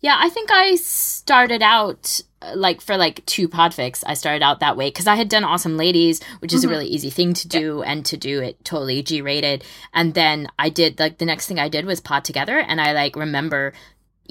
Yeah, 0.00 0.16
I 0.20 0.28
think 0.28 0.50
I 0.52 0.76
started 0.76 1.62
out 1.62 2.20
uh, 2.42 2.52
like 2.54 2.80
for 2.82 2.96
like 2.98 3.24
two 3.26 3.48
podfics. 3.48 4.04
I 4.06 4.12
started 4.14 4.42
out 4.44 4.60
that 4.60 4.76
way 4.76 4.88
because 4.88 5.06
I 5.06 5.16
had 5.16 5.28
done 5.30 5.42
Awesome 5.42 5.76
Ladies, 5.78 6.22
which 6.40 6.52
is 6.52 6.62
Mhm. 6.62 6.66
a 6.66 6.68
really 6.68 6.86
easy 6.86 7.08
thing 7.08 7.32
to 7.32 7.48
do, 7.48 7.82
and 7.82 8.04
to 8.04 8.16
do 8.18 8.42
it 8.42 8.62
totally 8.62 9.02
G 9.02 9.22
rated. 9.22 9.64
And 9.94 10.12
then 10.14 10.48
I 10.58 10.68
did 10.68 10.98
like 11.00 11.16
the 11.18 11.24
next 11.24 11.46
thing 11.46 11.58
I 11.58 11.68
did 11.70 11.86
was 11.86 12.00
Pod 12.00 12.24
Together, 12.24 12.58
and 12.58 12.78
I 12.80 12.92
like 12.92 13.16
remember 13.16 13.72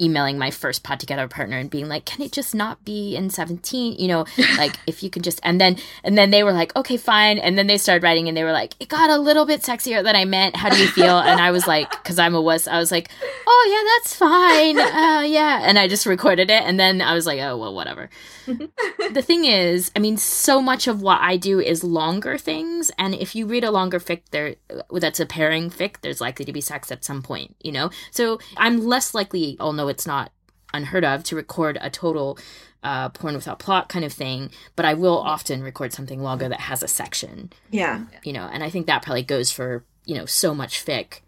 emailing 0.00 0.38
my 0.38 0.50
first 0.50 0.82
Pod 0.82 1.00
Together 1.00 1.28
partner 1.28 1.58
and 1.58 1.70
being 1.70 1.88
like, 1.88 2.04
"Can 2.04 2.22
it 2.22 2.32
just 2.32 2.54
not 2.54 2.84
be 2.84 3.16
in 3.16 3.30
17? 3.30 3.98
You 3.98 4.08
know, 4.08 4.26
like 4.56 4.76
if 4.86 5.02
you 5.02 5.10
could 5.10 5.24
just." 5.24 5.40
And 5.42 5.60
then 5.60 5.76
and 6.04 6.16
then 6.16 6.30
they 6.30 6.42
were 6.42 6.52
like, 6.52 6.74
"Okay, 6.76 6.96
fine." 6.96 7.38
And 7.38 7.58
then 7.58 7.66
they 7.66 7.78
started 7.78 8.02
writing, 8.02 8.28
and 8.28 8.36
they 8.36 8.44
were 8.44 8.52
like, 8.52 8.74
"It 8.80 8.88
got 8.88 9.10
a 9.10 9.18
little 9.18 9.46
bit 9.46 9.62
sexier 9.62 10.02
than 10.02 10.16
I 10.16 10.24
meant. 10.24 10.56
How 10.56 10.70
do 10.70 10.80
you 10.80 10.88
feel?" 10.88 11.18
and 11.18 11.40
I 11.40 11.50
was 11.50 11.66
like, 11.66 11.90
because 11.90 12.18
I'm 12.18 12.34
a 12.34 12.40
wuss, 12.40 12.68
I 12.68 12.78
was 12.78 12.90
like, 12.90 13.10
oh 13.46 13.68
yeah 13.70 13.92
that's 13.94 14.16
fine 14.16 14.78
uh, 14.78 15.20
yeah 15.22 15.60
and 15.62 15.78
i 15.78 15.86
just 15.86 16.06
recorded 16.06 16.50
it 16.50 16.62
and 16.62 16.78
then 16.78 17.00
i 17.00 17.14
was 17.14 17.26
like 17.26 17.40
oh 17.40 17.56
well 17.56 17.74
whatever 17.74 18.10
the 18.46 19.22
thing 19.22 19.44
is 19.44 19.90
i 19.94 19.98
mean 19.98 20.16
so 20.16 20.60
much 20.60 20.86
of 20.86 21.00
what 21.00 21.20
i 21.20 21.36
do 21.36 21.60
is 21.60 21.84
longer 21.84 22.38
things 22.38 22.90
and 22.98 23.14
if 23.14 23.34
you 23.34 23.46
read 23.46 23.64
a 23.64 23.70
longer 23.70 23.98
fic 23.98 24.22
there 24.30 24.56
that's 24.92 25.20
a 25.20 25.26
pairing 25.26 25.70
fic 25.70 25.96
there's 26.02 26.20
likely 26.20 26.44
to 26.44 26.52
be 26.52 26.60
sex 26.60 26.90
at 26.90 27.04
some 27.04 27.22
point 27.22 27.54
you 27.62 27.72
know 27.72 27.90
so 28.10 28.38
i'm 28.56 28.84
less 28.84 29.14
likely 29.14 29.56
although 29.86 29.92
it's 29.92 30.06
not 30.06 30.32
unheard 30.74 31.04
of 31.04 31.22
to 31.24 31.36
record 31.36 31.78
a 31.80 31.88
total 31.88 32.36
uh, 32.82 33.08
porn 33.10 33.34
without 33.36 33.58
plot 33.60 33.88
kind 33.88 34.04
of 34.04 34.12
thing 34.12 34.50
but 34.74 34.84
i 34.84 34.92
will 34.94 35.16
often 35.18 35.62
record 35.62 35.92
something 35.92 36.20
longer 36.22 36.48
that 36.48 36.60
has 36.60 36.82
a 36.82 36.88
section 36.88 37.50
Yeah. 37.70 38.02
you 38.24 38.32
know 38.32 38.48
and 38.52 38.62
i 38.64 38.68
think 38.70 38.86
that 38.86 39.02
probably 39.02 39.22
goes 39.22 39.50
for 39.52 39.84
you 40.04 40.14
know 40.16 40.26
so 40.26 40.54
much 40.54 40.84
fic 40.84 41.20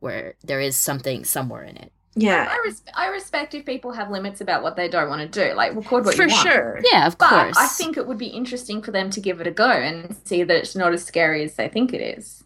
where 0.00 0.34
there 0.44 0.60
is 0.60 0.76
something 0.76 1.24
somewhere 1.24 1.62
in 1.62 1.76
it 1.76 1.92
Yeah. 2.16 2.48
I, 2.50 2.58
res- 2.66 2.82
I 2.94 3.06
respect 3.06 3.54
if 3.54 3.64
people 3.64 3.92
have 3.92 4.10
limits 4.10 4.40
about 4.40 4.62
what 4.64 4.74
they 4.76 4.88
don't 4.88 5.08
want 5.08 5.22
to 5.32 5.48
do. 5.48 5.54
Like, 5.54 5.74
record 5.76 6.04
what 6.04 6.14
For 6.16 6.24
you 6.24 6.34
want. 6.34 6.46
sure. 6.48 6.80
yeah 6.92 7.06
of 7.06 7.16
But 7.18 7.28
course 7.30 7.56
I 7.56 7.66
think 7.68 7.96
it 7.96 8.06
would 8.08 8.18
be 8.18 8.26
interesting 8.26 8.82
for 8.82 8.90
them 8.90 9.08
to 9.10 9.20
give 9.20 9.40
it 9.40 9.46
a 9.46 9.50
go 9.52 9.70
and 9.70 10.14
see 10.24 10.42
that 10.42 10.56
it's 10.56 10.74
not 10.76 10.92
as 10.92 11.04
scary 11.04 11.42
as 11.44 11.54
they 11.54 11.68
think 11.68 11.94
it 11.94 12.00
is. 12.18 12.42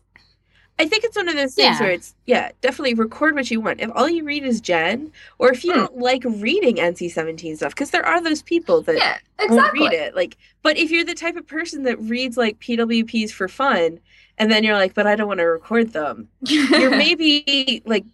I 0.79 0.87
think 0.87 1.05
it's 1.05 1.17
one 1.17 1.29
of 1.29 1.35
those 1.37 1.55
things 1.55 1.79
Yeah. 1.79 1.81
where 1.81 1.91
it's 1.93 2.15
yeah, 2.27 2.51
definitely 2.61 2.95
record 2.95 3.35
what 3.35 3.51
you 3.51 3.61
want. 3.62 3.81
If 3.81 3.91
all 3.95 4.09
you 4.11 4.25
read 4.25 4.45
is 4.45 4.61
gen, 4.61 5.12
or 5.39 5.51
if 5.51 5.65
you 5.65 5.73
Hmm. 5.73 5.79
don't 5.79 5.99
like 5.99 6.23
reading 6.27 6.79
NC-17 6.79 7.57
stuff, 7.57 7.75
because 7.75 7.91
there 7.91 8.05
are 8.07 8.21
those 8.23 8.43
people 8.43 8.83
that 8.83 8.97
Yeah, 8.97 9.19
exactly. 9.39 9.57
won't 9.57 9.73
read 9.93 9.93
it. 9.99 10.15
Like, 10.15 10.37
but 10.62 10.77
if 10.77 10.91
you're 10.91 11.05
the 11.05 11.15
type 11.15 11.37
of 11.37 11.47
person 11.47 11.85
that 11.85 11.99
reads 12.01 12.37
like 12.37 12.59
PWPs 12.61 13.31
for 13.33 13.49
fun, 13.49 14.01
and 14.39 14.51
then 14.51 14.65
you're 14.65 14.75
like, 14.77 14.93
but 14.95 15.07
I 15.07 15.17
don't 15.17 15.29
want 15.29 15.41
to 15.41 15.45
record 15.47 15.93
them, 15.95 16.29
you're 16.43 16.91
maybe 16.91 17.83
like 17.87 18.05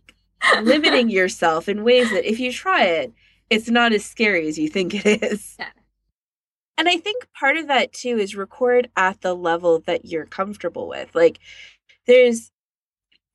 limiting 0.63 1.11
yourself 1.11 1.69
in 1.69 1.83
ways 1.85 2.11
that 2.11 2.29
if 2.31 2.39
you 2.39 2.53
try 2.53 2.85
it, 2.85 3.13
it's 3.51 3.69
not 3.69 3.93
as 3.93 4.05
scary 4.05 4.47
as 4.49 4.59
you 4.59 4.69
think 4.69 4.95
it 5.05 5.23
is. 5.23 5.57
Yeah. 5.59 5.71
And 6.79 6.89
I 6.89 6.97
think 6.97 7.27
part 7.39 7.57
of 7.57 7.69
that 7.69 7.93
too 7.93 8.19
is 8.19 8.35
record 8.35 8.91
at 8.97 9.21
the 9.21 9.35
level 9.35 9.81
that 9.81 10.07
you're 10.07 10.27
comfortable 10.27 10.89
with. 10.89 11.15
Like, 11.15 11.39
there's 12.07 12.51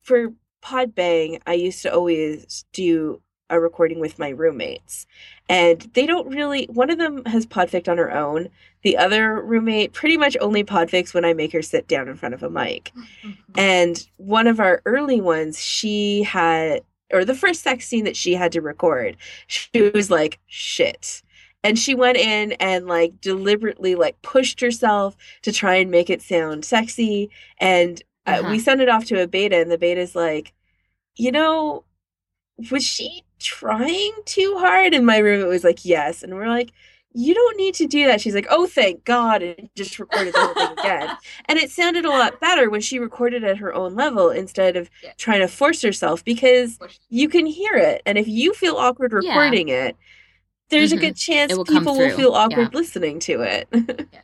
for 0.02 0.32
Podbang, 0.62 1.40
I 1.46 1.54
used 1.54 1.82
to 1.82 1.92
always 1.92 2.64
do 2.72 3.22
a 3.50 3.60
recording 3.60 4.00
with 4.00 4.18
my 4.18 4.28
roommates. 4.28 5.06
And 5.48 5.80
they 5.94 6.06
don't 6.06 6.28
really 6.28 6.66
one 6.66 6.90
of 6.90 6.98
them 6.98 7.24
has 7.24 7.46
podfic 7.46 7.88
on 7.88 7.98
her 7.98 8.12
own. 8.12 8.48
The 8.82 8.96
other 8.96 9.40
roommate 9.42 9.92
pretty 9.92 10.16
much 10.16 10.36
only 10.40 10.64
podfics 10.64 11.14
when 11.14 11.24
I 11.24 11.32
make 11.32 11.52
her 11.52 11.62
sit 11.62 11.88
down 11.88 12.08
in 12.08 12.16
front 12.16 12.34
of 12.34 12.42
a 12.42 12.50
mic. 12.50 12.92
Mm-hmm. 13.24 13.30
And 13.56 14.06
one 14.16 14.46
of 14.46 14.60
our 14.60 14.82
early 14.84 15.20
ones, 15.20 15.58
she 15.58 16.22
had 16.22 16.82
or 17.10 17.24
the 17.24 17.34
first 17.34 17.62
sex 17.62 17.88
scene 17.88 18.04
that 18.04 18.16
she 18.16 18.34
had 18.34 18.52
to 18.52 18.60
record, 18.60 19.16
she 19.46 19.90
was 19.94 20.10
like, 20.10 20.38
shit. 20.46 21.22
And 21.64 21.78
she 21.78 21.94
went 21.94 22.18
in 22.18 22.52
and 22.52 22.86
like 22.86 23.20
deliberately 23.20 23.94
like 23.94 24.20
pushed 24.22 24.60
herself 24.60 25.16
to 25.42 25.52
try 25.52 25.76
and 25.76 25.90
make 25.90 26.10
it 26.10 26.22
sound 26.22 26.64
sexy. 26.64 27.30
And 27.58 28.02
uh, 28.36 28.40
Uh-huh. 28.40 28.50
we 28.50 28.58
sent 28.58 28.80
it 28.80 28.88
off 28.88 29.04
to 29.06 29.22
a 29.22 29.26
beta, 29.26 29.56
and 29.56 29.70
the 29.70 29.78
beta's 29.78 30.14
like, 30.14 30.52
you 31.16 31.32
know, 31.32 31.84
was 32.70 32.84
she 32.84 33.24
trying 33.38 34.12
too 34.24 34.56
hard? 34.58 34.94
And 34.94 35.06
my 35.06 35.18
roommate 35.18 35.48
was 35.48 35.64
like, 35.64 35.84
yes. 35.84 36.22
And 36.22 36.34
we're 36.34 36.48
like, 36.48 36.70
you 37.14 37.34
don't 37.34 37.56
need 37.56 37.74
to 37.74 37.86
do 37.86 38.06
that. 38.06 38.20
She's 38.20 38.34
like, 38.34 38.46
oh, 38.50 38.66
thank 38.66 39.04
God. 39.04 39.42
And 39.42 39.70
just 39.76 39.98
recorded 39.98 40.34
the 40.34 40.40
whole 40.40 40.54
thing 40.54 40.78
again. 40.78 41.16
And 41.48 41.58
it 41.58 41.70
sounded 41.70 42.04
a 42.04 42.10
lot 42.10 42.38
better 42.40 42.68
when 42.70 42.80
she 42.80 42.98
recorded 42.98 43.42
at 43.44 43.56
her 43.58 43.72
own 43.72 43.94
level 43.94 44.30
instead 44.30 44.76
of 44.76 44.90
Yeah. 45.02 45.12
trying 45.16 45.40
to 45.40 45.48
force 45.48 45.80
herself 45.82 46.24
because 46.24 46.78
you 47.08 47.28
can 47.28 47.46
hear 47.46 47.74
it. 47.74 48.02
And 48.06 48.18
if 48.18 48.28
you 48.28 48.52
feel 48.54 48.76
awkward 48.76 49.12
Yeah. 49.22 49.30
recording 49.30 49.68
it, 49.68 49.96
there's 50.68 50.92
Mhm. 50.92 50.96
a 50.98 51.00
good 51.00 51.16
chance 51.16 51.56
will 51.56 51.64
people 51.64 51.96
will 51.96 52.14
feel 52.14 52.32
awkward 52.34 52.70
Yeah. 52.72 52.78
listening 52.78 53.18
to 53.20 53.40
it. 53.40 53.68
Yeah, 53.72 54.20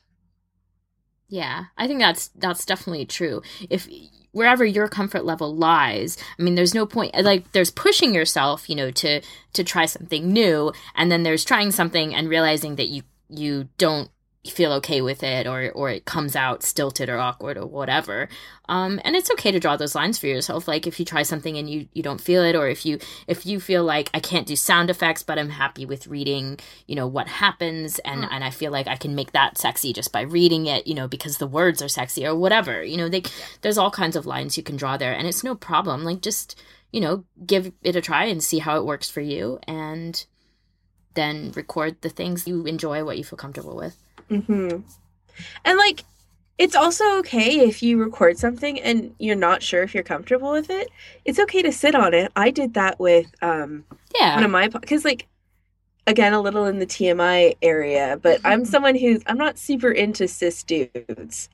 I 1.79 1.87
think 1.87 2.01
that's 2.01 2.29
that's 2.29 2.65
definitely 2.65 3.07
true. 3.07 3.43
If 3.71 3.89
wherever 4.33 4.65
your 4.65 4.89
comfort 4.89 5.25
level 5.25 5.55
lies, 5.55 6.19
I 6.39 6.43
mean, 6.43 6.55
there's 6.55 6.75
no 6.75 6.87
point. 6.87 7.15
Like, 7.15 7.53
there's 7.53 7.71
pushing 7.71 8.15
yourself, 8.15 8.69
you 8.69 8.77
know, 8.77 8.91
to 8.91 9.23
to 9.55 9.65
try 9.65 9.87
something 9.87 10.33
new, 10.33 10.73
and 10.95 11.11
then 11.11 11.23
there's 11.23 11.44
trying 11.44 11.71
something 11.71 12.15
and 12.15 12.29
realizing 12.29 12.77
that 12.77 12.88
you 12.88 13.03
you 13.29 13.69
don't 13.79 14.11
feel 14.47 14.73
okay 14.73 15.01
with 15.01 15.23
it 15.23 15.47
or 15.47 15.71
or 15.73 15.90
it 15.90 16.05
comes 16.05 16.37
out 16.37 16.63
stilted 16.63 17.09
or 17.09 17.19
awkward 17.19 17.57
or 17.57 17.67
whatever. 17.67 18.29
Um 18.69 19.01
and 19.05 19.17
it's 19.17 19.31
okay 19.33 19.51
to 19.53 19.61
draw 19.61 19.77
those 19.77 19.95
lines 19.95 20.19
for 20.19 20.27
yourself. 20.27 20.69
Like 20.69 20.87
if 20.87 20.99
you 20.99 21.07
try 21.07 21.23
something 21.23 21.57
and 21.57 21.69
you 21.69 21.88
you 21.92 22.03
don't 22.03 22.21
feel 22.21 22.42
it 22.42 22.55
or 22.55 22.69
if 22.69 22.85
you 22.85 22.99
if 23.27 23.47
you 23.47 23.61
feel 23.61 23.85
like 23.85 24.11
i 24.13 24.21
can't 24.21 24.47
do 24.47 24.57
sound 24.57 24.90
effects 24.90 25.23
but 25.23 25.38
i'm 25.38 25.51
happy 25.51 25.87
with 25.87 26.07
reading 26.07 26.59
you 26.87 26.95
know 26.95 27.07
what 27.07 27.29
happens 27.29 27.99
and 28.01 28.23
mm. 28.23 28.29
and 28.31 28.45
i 28.45 28.51
feel 28.51 28.73
like 28.73 28.87
i 28.87 28.97
can 28.97 29.15
make 29.15 29.33
that 29.33 29.57
sexy 29.59 29.92
just 29.92 30.13
by 30.13 30.21
reading 30.21 30.67
it 30.67 30.87
you 30.87 30.95
know 30.95 31.09
because 31.09 31.38
the 31.38 31.47
words 31.47 31.83
are 31.83 31.88
sexy 31.88 32.27
or 32.27 32.35
whatever. 32.35 32.83
You 32.83 32.97
know 32.97 33.09
they 33.09 33.23
there's 33.63 33.79
all 33.79 33.90
kinds 33.90 34.17
of 34.17 34.27
lines 34.27 34.57
you 34.57 34.63
can 34.63 34.77
draw 34.77 34.97
there 34.97 35.15
and 35.15 35.27
it's 35.27 35.45
no 35.45 35.55
problem. 35.55 36.05
Like 36.05 36.21
just 36.21 36.61
you 36.92 37.01
know 37.01 37.25
give 37.47 37.73
it 37.83 37.97
a 37.97 38.01
try 38.01 38.25
and 38.25 38.42
see 38.42 38.59
how 38.59 38.77
it 38.77 38.85
works 38.85 39.11
for 39.11 39.21
you 39.21 39.59
and 39.67 40.27
then 41.15 41.53
record 41.55 42.01
the 42.03 42.09
things 42.09 42.47
you 42.47 42.67
enjoy 42.67 43.05
what 43.05 43.17
you 43.17 43.25
feel 43.25 43.37
comfortable 43.37 43.77
with 43.77 43.97
Mm-hmm. 44.31 44.81
And 45.64 45.79
like, 45.79 46.04
it's 46.58 46.77
also 46.77 47.18
okay 47.18 47.60
if 47.60 47.83
you 47.83 47.98
record 47.98 48.38
something 48.38 48.81
and 48.81 49.14
you're 49.18 49.35
not 49.35 49.62
sure 49.62 49.83
if 49.83 49.94
you're 49.94 50.04
comfortable 50.04 50.52
with 50.52 50.70
it. 50.70 50.88
It's 51.25 51.40
okay 51.40 51.62
to 51.62 51.72
sit 51.72 51.94
on 51.94 52.14
it. 52.14 52.31
I 52.37 52.50
did 52.50 52.75
that 52.75 53.00
with 53.00 53.27
um 53.42 53.85
yeah 54.14 54.37
one 54.37 54.44
of 54.44 54.50
my 54.50 54.68
because 54.68 55.04
like 55.04 55.27
again 56.06 56.33
a 56.33 56.40
little 56.40 56.66
in 56.66 56.79
the 56.79 56.87
TMI 56.87 57.56
area, 57.62 58.18
but 58.22 58.38
mm-hmm. 58.38 58.46
I'm 58.46 58.64
someone 58.64 58.94
who's 58.94 59.22
I'm 59.27 59.38
not 59.38 59.58
super 59.58 59.90
into 59.90 60.29
cis 60.29 60.62
dudes. 60.62 61.48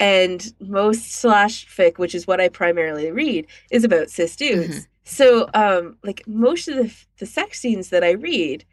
And 0.00 0.52
most 0.58 1.12
slash 1.12 1.66
fic, 1.68 1.98
which 1.98 2.14
is 2.14 2.26
what 2.26 2.40
I 2.40 2.48
primarily 2.48 3.10
read, 3.12 3.46
is 3.70 3.84
about 3.84 4.10
cis 4.10 4.36
dudes. 4.36 4.68
Mm-hmm. 4.68 4.84
So 5.04 5.48
um 5.54 5.96
like 6.02 6.26
most 6.26 6.68
of 6.68 6.76
the 6.76 6.94
the 7.18 7.26
sex 7.26 7.58
scenes 7.60 7.88
that 7.88 8.04
I 8.04 8.10
read, 8.10 8.66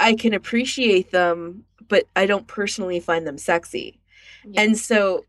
I 0.00 0.14
can 0.14 0.32
appreciate 0.32 1.10
them 1.10 1.64
but 1.88 2.04
I 2.16 2.26
don't 2.26 2.46
personally 2.46 3.00
find 3.00 3.26
them 3.26 3.38
sexy. 3.38 4.00
Yeah. 4.44 4.62
And 4.62 4.78
so 4.78 5.24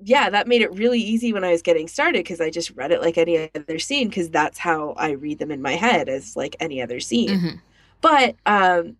yeah, 0.00 0.28
that 0.30 0.48
made 0.48 0.60
it 0.60 0.72
really 0.74 1.00
easy 1.00 1.32
when 1.32 1.44
I 1.44 1.52
was 1.52 1.62
getting 1.62 1.88
started 1.88 2.24
because 2.24 2.40
I 2.40 2.50
just 2.50 2.70
read 2.72 2.90
it 2.90 3.00
like 3.00 3.16
any 3.16 3.50
other 3.54 3.78
scene 3.78 4.08
because 4.08 4.28
that's 4.28 4.58
how 4.58 4.94
I 4.98 5.10
read 5.12 5.38
them 5.38 5.50
in 5.50 5.62
my 5.62 5.72
head 5.72 6.08
as 6.08 6.36
like 6.36 6.56
any 6.60 6.82
other 6.82 7.00
scene. 7.00 7.28
Mm-hmm. 7.28 7.56
But 8.00 8.36
um 8.46 8.96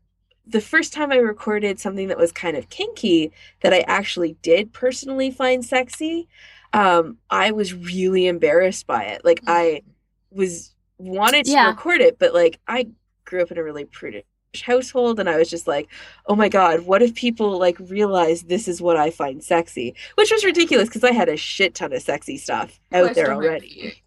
the 0.47 0.61
first 0.61 0.93
time 0.93 1.11
I 1.11 1.17
recorded 1.17 1.81
something 1.81 2.09
that 2.09 2.19
was 2.19 2.33
kind 2.33 2.57
of 2.57 2.69
kinky 2.69 3.33
that 3.61 3.73
I 3.73 3.81
actually 3.81 4.37
did 4.43 4.73
personally 4.73 5.31
find 5.31 5.65
sexy, 5.65 6.29
um, 6.73 7.19
I 7.31 7.53
was 7.53 7.73
really 7.73 8.27
embarrassed 8.27 8.87
by 8.87 9.05
it. 9.05 9.25
Like 9.25 9.41
I 9.47 9.83
was 10.31 10.75
wanted 10.99 11.47
to 11.47 11.53
yeah. 11.53 11.69
record 11.69 12.01
it, 12.01 12.19
but 12.19 12.35
like 12.35 12.61
I 12.69 12.89
grew 13.25 13.43
up 13.43 13.51
in 13.51 13.59
a 13.59 13.65
really 13.65 13.85
prudish 13.85 14.25
household 14.63 15.21
and 15.21 15.29
I 15.29 15.37
was 15.37 15.51
just 15.51 15.67
like, 15.67 15.89
"Oh 16.27 16.35
my 16.37 16.49
god, 16.49 16.83
what 16.83 17.03
if 17.03 17.15
people 17.15 17.59
like 17.59 17.77
realize 17.81 18.43
this 18.43 18.69
is 18.69 18.81
what 18.81 18.97
I 18.97 19.11
find 19.11 19.43
sexy?" 19.43 19.95
Which 20.15 20.31
was 20.31 20.45
ridiculous 20.45 20.89
because 20.89 21.05
I 21.05 21.13
had 21.13 21.29
a 21.29 21.37
shit 21.37 21.75
ton 21.75 21.93
of 21.93 22.03
sexy 22.03 22.37
stuff 22.37 22.81
out 22.93 23.05
close 23.05 23.17
there 23.17 23.33
already. 23.33 24.03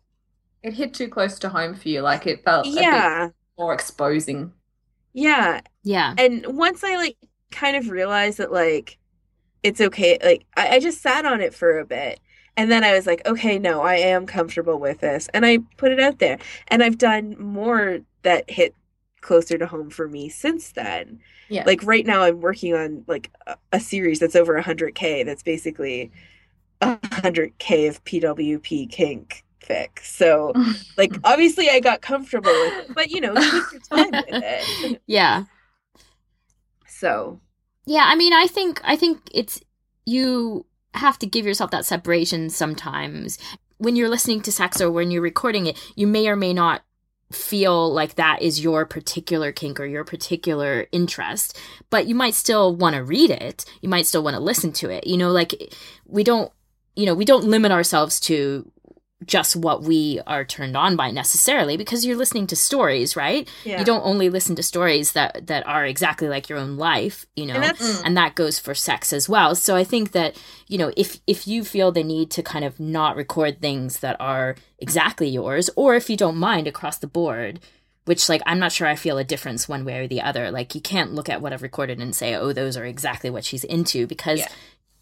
It 0.63 0.73
hit 0.73 0.93
too 0.93 1.07
close 1.07 1.39
to 1.39 1.49
home 1.49 1.75
for 1.75 1.89
you, 1.89 2.01
like 2.01 2.27
it 2.27 2.43
felt 2.43 2.65
yeah 2.67 3.29
more 3.57 3.73
exposing. 3.73 4.53
Yeah, 5.13 5.61
yeah. 5.83 6.13
And 6.17 6.45
once 6.47 6.83
I 6.83 6.95
like 6.95 7.17
kind 7.51 7.75
of 7.75 7.89
realized 7.89 8.37
that 8.37 8.51
like 8.51 8.97
it's 9.63 9.81
okay, 9.81 10.17
like 10.23 10.45
I, 10.55 10.75
I 10.75 10.79
just 10.79 11.01
sat 11.01 11.25
on 11.25 11.41
it 11.41 11.53
for 11.53 11.79
a 11.79 11.85
bit. 11.85 12.19
And 12.55 12.71
then 12.71 12.83
I 12.83 12.93
was 12.93 13.05
like, 13.05 13.21
okay, 13.27 13.59
no, 13.59 13.81
I 13.81 13.95
am 13.95 14.25
comfortable 14.25 14.79
with 14.79 14.99
this. 14.99 15.29
And 15.33 15.45
I 15.45 15.59
put 15.77 15.91
it 15.91 15.99
out 15.99 16.17
there. 16.17 16.39
And 16.69 16.81
I've 16.81 16.97
done 16.97 17.35
more 17.39 17.99
that 18.23 18.49
hit 18.49 18.73
closer 19.21 19.57
to 19.57 19.65
home 19.67 19.89
for 19.89 20.07
me 20.07 20.29
since 20.29 20.71
then. 20.71 21.19
Yeah. 21.49 21.63
Like 21.65 21.83
right 21.83 22.05
now 22.05 22.23
I'm 22.23 22.41
working 22.41 22.73
on 22.73 23.03
like 23.07 23.31
a, 23.47 23.57
a 23.73 23.79
series 23.79 24.19
that's 24.19 24.35
over 24.35 24.61
100k 24.61 25.25
that's 25.25 25.43
basically 25.43 26.11
100k 26.81 27.89
of 27.89 28.03
PWP 28.03 28.89
kink 28.89 29.43
fic. 29.61 29.99
So 30.03 30.53
like 30.97 31.17
obviously 31.23 31.69
I 31.69 31.79
got 31.79 32.01
comfortable 32.01 32.51
with 32.51 32.77
it, 32.77 32.95
but 32.95 33.09
you 33.09 33.21
know, 33.21 33.37
take 33.37 33.71
your 33.71 33.81
time 33.81 34.15
with 34.27 34.43
it. 34.43 35.01
Yeah. 35.07 35.45
So 36.87 37.39
Yeah, 37.85 38.05
I 38.07 38.15
mean 38.15 38.33
I 38.33 38.47
think 38.47 38.81
I 38.83 38.95
think 38.95 39.21
it's 39.33 39.61
you 40.05 40.65
have 40.93 41.19
to 41.19 41.27
give 41.27 41.45
yourself 41.45 41.71
that 41.71 41.85
separation 41.85 42.49
sometimes. 42.49 43.37
When 43.77 43.95
you're 43.95 44.09
listening 44.09 44.41
to 44.41 44.51
sex 44.51 44.81
or 44.81 44.89
when 44.91 45.11
you're 45.11 45.21
recording 45.21 45.67
it, 45.67 45.77
you 45.95 46.07
may 46.07 46.27
or 46.27 46.35
may 46.35 46.53
not 46.53 46.83
feel 47.31 47.91
like 47.91 48.15
that 48.15 48.41
is 48.41 48.63
your 48.63 48.85
particular 48.85 49.51
kink 49.51 49.79
or 49.79 49.85
your 49.85 50.03
particular 50.03 50.87
interest, 50.91 51.57
but 51.89 52.07
you 52.07 52.15
might 52.15 52.33
still 52.33 52.75
want 52.75 52.95
to 52.95 53.03
read 53.03 53.29
it. 53.29 53.65
You 53.81 53.89
might 53.89 54.05
still 54.05 54.23
want 54.23 54.35
to 54.35 54.39
listen 54.41 54.71
to 54.73 54.89
it. 54.89 55.05
You 55.05 55.17
know, 55.17 55.31
like 55.31 55.73
we 56.05 56.23
don't, 56.23 56.51
you 56.95 57.05
know, 57.05 57.13
we 57.13 57.25
don't 57.25 57.43
limit 57.43 57.71
ourselves 57.71 58.19
to 58.21 58.71
just 59.25 59.55
what 59.55 59.81
we 59.81 60.19
are 60.27 60.45
turned 60.45 60.77
on 60.77 60.95
by 60.95 61.09
necessarily 61.09 61.75
because 61.75 62.05
you're 62.05 62.15
listening 62.15 62.45
to 62.45 62.55
stories 62.55 63.15
right? 63.15 63.49
Yeah. 63.63 63.79
you 63.79 63.85
don't 63.85 64.05
only 64.05 64.29
listen 64.29 64.55
to 64.55 64.63
stories 64.63 65.13
that 65.13 65.47
that 65.47 65.65
are 65.65 65.85
exactly 65.85 66.29
like 66.29 66.49
your 66.49 66.59
own 66.59 66.77
life 66.77 67.25
you 67.35 67.47
know 67.47 67.55
and, 67.55 67.77
mm. 67.77 68.01
and, 68.05 68.17
that 68.17 68.35
goes 68.35 68.59
for 68.59 68.75
sex 68.75 69.11
as 69.11 69.27
well. 69.27 69.55
So 69.55 69.75
i 69.75 69.83
think 69.83 70.11
that 70.11 70.39
you 70.67 70.77
know 70.77 70.91
if 70.95 71.19
if 71.25 71.47
you 71.47 71.63
feel 71.63 71.91
the 71.91 72.03
need 72.03 72.29
to 72.31 72.43
kind 72.43 72.63
of 72.63 72.79
not 72.79 73.15
record 73.15 73.59
things 73.59 73.99
that 73.99 74.17
are 74.19 74.55
exactly 74.77 75.27
yours 75.27 75.69
or 75.75 75.95
if 75.95 76.09
you 76.09 76.17
don't 76.17 76.37
mind 76.37 76.67
across 76.67 76.99
the 76.99 77.07
board 77.07 77.59
which 78.05 78.29
like 78.29 78.41
i'm 78.45 78.59
not 78.59 78.71
sure 78.71 78.87
i 78.87 78.95
feel 78.95 79.17
a 79.17 79.23
difference 79.23 79.67
one 79.67 79.83
way 79.83 79.99
or 79.99 80.07
the 80.07 80.21
other. 80.21 80.51
Like 80.51 80.75
you 80.75 80.81
can't 80.81 81.13
look 81.13 81.27
at 81.27 81.41
what 81.41 81.53
i've 81.53 81.63
recorded 81.63 81.99
and 81.99 82.15
say 82.15 82.35
oh 82.35 82.53
those 82.53 82.77
are 82.77 82.85
exactly 82.85 83.31
what 83.31 83.43
she's 83.43 83.63
into 83.63 84.05
because 84.05 84.39
yeah. 84.39 84.47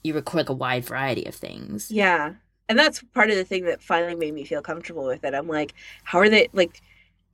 you 0.03 0.13
record 0.13 0.37
like 0.37 0.49
a 0.49 0.53
wide 0.53 0.85
variety 0.85 1.25
of 1.25 1.35
things. 1.35 1.91
Yeah 1.91 2.35
and 2.67 2.77
that's 2.77 3.01
part 3.13 3.29
of 3.29 3.35
the 3.35 3.43
thing 3.43 3.65
that 3.65 3.81
finally 3.81 4.15
made 4.15 4.33
me 4.33 4.43
feel 4.43 4.61
comfortable 4.61 5.05
with 5.05 5.23
it. 5.23 5.33
I'm 5.33 5.47
like, 5.47 5.73
how 6.03 6.19
are 6.19 6.29
they 6.29 6.49
like? 6.53 6.81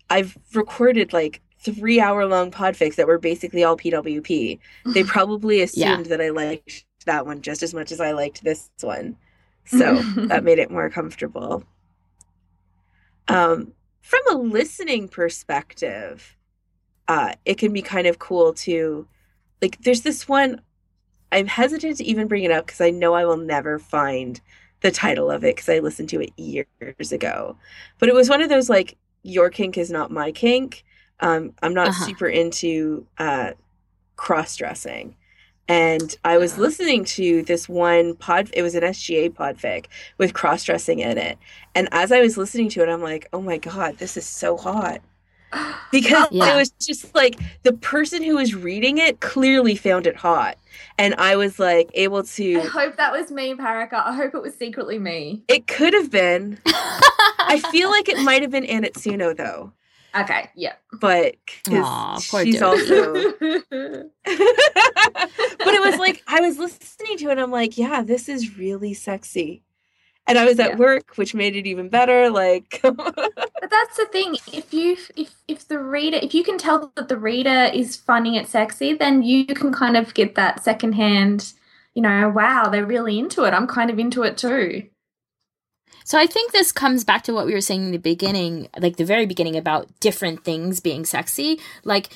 I've 0.09 0.37
recorded 0.53 1.13
like 1.13 1.41
three 1.59 2.01
hour 2.01 2.25
long 2.25 2.51
podfics 2.51 2.95
that 2.95 3.07
were 3.07 3.19
basically 3.19 3.63
all 3.63 3.77
PWP. 3.77 4.59
They 4.93 5.03
probably 5.03 5.61
assumed 5.61 6.07
yeah. 6.07 6.17
that 6.17 6.21
I 6.21 6.29
liked 6.29 6.85
that 7.05 7.25
one 7.25 7.41
just 7.41 7.63
as 7.63 7.73
much 7.73 7.91
as 7.91 8.01
I 8.01 8.11
liked 8.11 8.43
this 8.43 8.69
one, 8.81 9.15
so 9.65 10.01
that 10.27 10.43
made 10.43 10.59
it 10.59 10.71
more 10.71 10.89
comfortable. 10.89 11.63
Um, 13.27 13.73
from 14.01 14.21
a 14.29 14.33
listening 14.33 15.07
perspective, 15.07 16.35
uh, 17.07 17.33
it 17.45 17.57
can 17.57 17.71
be 17.71 17.81
kind 17.81 18.07
of 18.07 18.19
cool 18.19 18.53
to 18.53 19.07
like. 19.61 19.81
There's 19.81 20.01
this 20.01 20.27
one. 20.27 20.61
I'm 21.33 21.47
hesitant 21.47 21.97
to 21.99 22.03
even 22.03 22.27
bring 22.27 22.43
it 22.43 22.51
up 22.51 22.65
because 22.65 22.81
I 22.81 22.89
know 22.89 23.13
I 23.13 23.23
will 23.23 23.37
never 23.37 23.79
find 23.79 24.41
the 24.81 24.91
title 24.91 25.31
of 25.31 25.43
it 25.43 25.55
because 25.55 25.69
I 25.69 25.79
listened 25.79 26.09
to 26.09 26.21
it 26.21 26.31
years 26.37 27.11
ago. 27.11 27.55
But 27.99 28.09
it 28.09 28.15
was 28.15 28.29
one 28.29 28.41
of 28.41 28.49
those 28.49 28.69
like 28.69 28.97
your 29.23 29.49
kink 29.49 29.77
is 29.77 29.91
not 29.91 30.11
my 30.11 30.31
kink. 30.31 30.83
Um, 31.19 31.53
I'm 31.61 31.73
not 31.73 31.89
uh-huh. 31.89 32.05
super 32.05 32.27
into 32.27 33.05
uh, 33.17 33.51
cross 34.15 34.55
dressing. 34.55 35.15
And 35.67 36.17
I 36.25 36.37
was 36.37 36.53
uh-huh. 36.53 36.63
listening 36.63 37.05
to 37.05 37.43
this 37.43 37.69
one 37.69 38.15
pod, 38.15 38.49
it 38.53 38.63
was 38.63 38.75
an 38.75 38.83
SGA 38.83 39.31
podfic 39.31 39.85
with 40.17 40.33
cross 40.33 40.63
dressing 40.63 40.99
in 40.99 41.17
it. 41.17 41.37
And 41.75 41.87
as 41.91 42.11
I 42.11 42.19
was 42.21 42.37
listening 42.37 42.69
to 42.69 42.81
it, 42.81 42.89
I'm 42.89 43.01
like, 43.01 43.27
oh 43.31 43.41
my 43.41 43.57
God, 43.57 43.97
this 43.97 44.17
is 44.17 44.25
so 44.25 44.57
hot 44.57 45.01
because 45.91 46.27
yeah. 46.31 46.53
it 46.53 46.57
was 46.57 46.71
just 46.71 47.13
like 47.13 47.39
the 47.63 47.73
person 47.73 48.23
who 48.23 48.35
was 48.35 48.55
reading 48.55 48.97
it 48.97 49.19
clearly 49.19 49.75
found 49.75 50.07
it 50.07 50.15
hot 50.15 50.57
and 50.97 51.15
i 51.15 51.35
was 51.35 51.59
like 51.59 51.89
able 51.93 52.23
to 52.23 52.59
i 52.59 52.65
hope 52.65 52.97
that 52.97 53.11
was 53.11 53.31
me 53.31 53.53
paraka 53.53 54.05
i 54.05 54.13
hope 54.13 54.33
it 54.35 54.41
was 54.41 54.55
secretly 54.55 54.99
me. 54.99 55.43
It 55.47 55.67
could 55.67 55.93
have 55.93 56.11
been. 56.11 56.59
I 56.65 57.61
feel 57.71 57.89
like 57.89 58.07
it 58.09 58.19
might 58.19 58.41
have 58.41 58.51
been 58.51 58.65
anatsuno 58.65 59.35
though. 59.35 59.71
Okay 60.15 60.49
yeah. 60.55 60.73
But 60.99 61.35
Aww, 61.65 62.43
she's 62.43 62.55
dude. 62.55 62.63
also 62.63 63.13
but 64.23 65.73
it 65.73 65.81
was 65.81 65.97
like 65.97 66.23
i 66.27 66.39
was 66.41 66.57
listening 66.57 67.17
to 67.17 67.29
it 67.29 67.37
i'm 67.37 67.51
like 67.51 67.77
yeah 67.77 68.01
this 68.01 68.27
is 68.29 68.57
really 68.57 68.93
sexy 68.93 69.63
and 70.27 70.37
I 70.37 70.45
was 70.45 70.59
at 70.59 70.71
yeah. 70.71 70.75
work, 70.77 71.17
which 71.17 71.33
made 71.33 71.55
it 71.55 71.67
even 71.67 71.89
better. 71.89 72.29
Like, 72.29 72.79
but 72.83 73.15
that's 73.15 73.97
the 73.97 74.07
thing. 74.11 74.35
If 74.53 74.73
you 74.73 74.97
if 75.15 75.35
if 75.47 75.67
the 75.67 75.79
reader, 75.79 76.19
if 76.21 76.33
you 76.33 76.43
can 76.43 76.57
tell 76.57 76.91
that 76.95 77.09
the 77.09 77.17
reader 77.17 77.69
is 77.73 77.95
finding 77.95 78.35
it 78.35 78.47
sexy, 78.47 78.93
then 78.93 79.23
you 79.23 79.45
can 79.45 79.73
kind 79.73 79.97
of 79.97 80.13
get 80.13 80.35
that 80.35 80.63
secondhand. 80.63 81.53
You 81.93 82.01
know, 82.01 82.29
wow, 82.29 82.69
they're 82.69 82.85
really 82.85 83.19
into 83.19 83.43
it. 83.43 83.53
I'm 83.53 83.67
kind 83.67 83.89
of 83.89 83.99
into 83.99 84.23
it 84.23 84.37
too. 84.37 84.87
So 86.03 86.17
I 86.17 86.25
think 86.25 86.51
this 86.51 86.71
comes 86.71 87.03
back 87.03 87.23
to 87.23 87.33
what 87.33 87.45
we 87.45 87.53
were 87.53 87.61
saying 87.61 87.85
in 87.85 87.91
the 87.91 87.97
beginning, 87.97 88.69
like 88.77 88.97
the 88.97 89.05
very 89.05 89.25
beginning 89.25 89.55
about 89.55 89.87
different 89.99 90.43
things 90.43 90.79
being 90.79 91.05
sexy. 91.05 91.59
Like, 91.83 92.09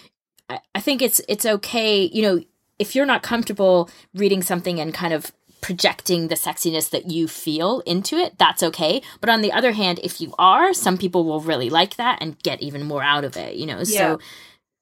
I 0.49 0.79
think 0.79 1.01
it's 1.01 1.21
it's 1.27 1.45
okay, 1.45 2.03
you 2.03 2.21
know, 2.21 2.41
if 2.77 2.95
you're 2.95 3.05
not 3.05 3.23
comfortable 3.23 3.89
reading 4.13 4.41
something 4.41 4.79
and 4.79 4.93
kind 4.93 5.13
of 5.13 5.31
projecting 5.65 6.27
the 6.27 6.35
sexiness 6.35 6.91
that 6.91 7.09
you 7.09 7.27
feel 7.27 7.79
into 7.87 8.17
it, 8.17 8.37
that's 8.37 8.61
okay. 8.61 9.01
But 9.19 9.31
on 9.31 9.41
the 9.41 9.51
other 9.51 9.71
hand, 9.71 9.99
if 10.03 10.21
you 10.21 10.31
are, 10.37 10.75
some 10.75 10.95
people 10.95 11.25
will 11.25 11.41
really 11.41 11.71
like 11.71 11.95
that 11.95 12.19
and 12.21 12.37
get 12.43 12.61
even 12.61 12.83
more 12.83 13.01
out 13.01 13.23
of 13.23 13.35
it, 13.35 13.55
you 13.55 13.65
know? 13.65 13.79
Yeah. 13.79 13.83
So 13.83 14.19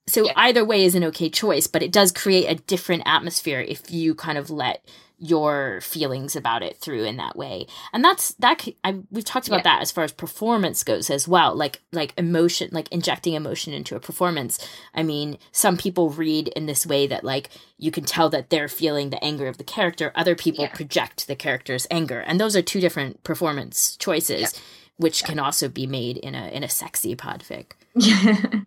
so 0.10 0.26
Yeah. 0.26 0.34
either 0.36 0.66
way 0.66 0.84
is 0.84 0.94
an 0.96 1.06
okay 1.06 1.30
choice, 1.30 1.68
but 1.68 1.82
it 1.82 1.94
does 1.94 2.12
create 2.12 2.48
a 2.52 2.56
different 2.56 3.04
atmosphere 3.06 3.62
if 3.62 3.90
you 3.94 4.14
kind 4.14 4.38
of 4.38 4.50
let 4.50 4.84
your 5.26 5.80
feelings 5.80 6.36
about 6.36 6.62
it 6.62 6.76
through 6.78 7.06
in 7.06 7.16
that 7.16 7.38
way. 7.38 7.66
And 7.94 8.04
that's 8.04 8.34
that 8.36 8.68
I 8.84 9.00
we've 9.10 9.24
talked 9.24 9.48
about 9.48 9.60
Yeah. 9.60 9.76
that 9.76 9.82
as 9.82 9.90
far 9.92 10.04
as 10.04 10.12
performance 10.12 10.84
goes 10.84 11.10
as 11.10 11.28
well. 11.30 11.56
Like 11.56 11.82
like 11.94 12.14
emotion, 12.18 12.70
like 12.74 12.90
injecting 12.92 13.34
emotion 13.34 13.72
into 13.74 13.96
a 13.96 14.02
performance. 14.02 14.60
I 14.94 15.02
mean, 15.04 15.38
some 15.54 15.78
people 15.78 16.10
read 16.10 16.50
in 16.50 16.66
this 16.66 16.86
way 16.86 17.08
that 17.08 17.24
like 17.24 17.50
you 17.78 17.90
can 17.90 18.04
tell 18.04 18.30
that 18.32 18.50
they're 18.50 18.68
feeling 18.68 19.12
the 19.12 19.24
anger 19.24 19.48
of 19.48 19.58
the 19.58 19.64
character. 19.64 20.12
Other 20.14 20.36
people 20.36 20.66
Yeah. 20.66 20.72
project 20.74 21.28
the 21.28 21.36
character's 21.38 21.88
anger. 21.90 22.20
And 22.20 22.40
those 22.40 22.56
are 22.58 22.62
two 22.62 22.82
different 22.82 23.24
performance 23.24 23.96
choices 23.98 24.54
which 24.98 25.24
can 25.24 25.40
also 25.40 25.70
be 25.70 25.88
made 25.88 26.18
in 26.18 26.36
a 26.36 26.48
in 26.50 26.64
a 26.64 26.70
sexy 26.70 27.16
podfic. 27.16 27.72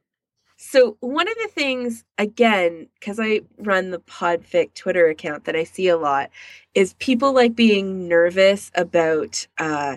So 0.77 0.99
one 1.01 1.27
of 1.27 1.35
the 1.41 1.49
things, 1.49 2.05
again, 2.18 2.89
because 3.01 3.18
I 3.18 3.41
run 3.57 3.93
the 3.93 3.99
Podfic 4.01 4.74
Twitter 4.74 5.09
account 5.09 5.45
that 5.45 5.57
I 5.57 5.64
see 5.64 5.89
a 5.89 5.97
lot, 5.97 6.29
is 6.74 6.93
people 6.99 7.33
like 7.33 7.57
being 7.57 8.07
nervous 8.09 8.70
about, 8.74 9.47
uh, 9.57 9.97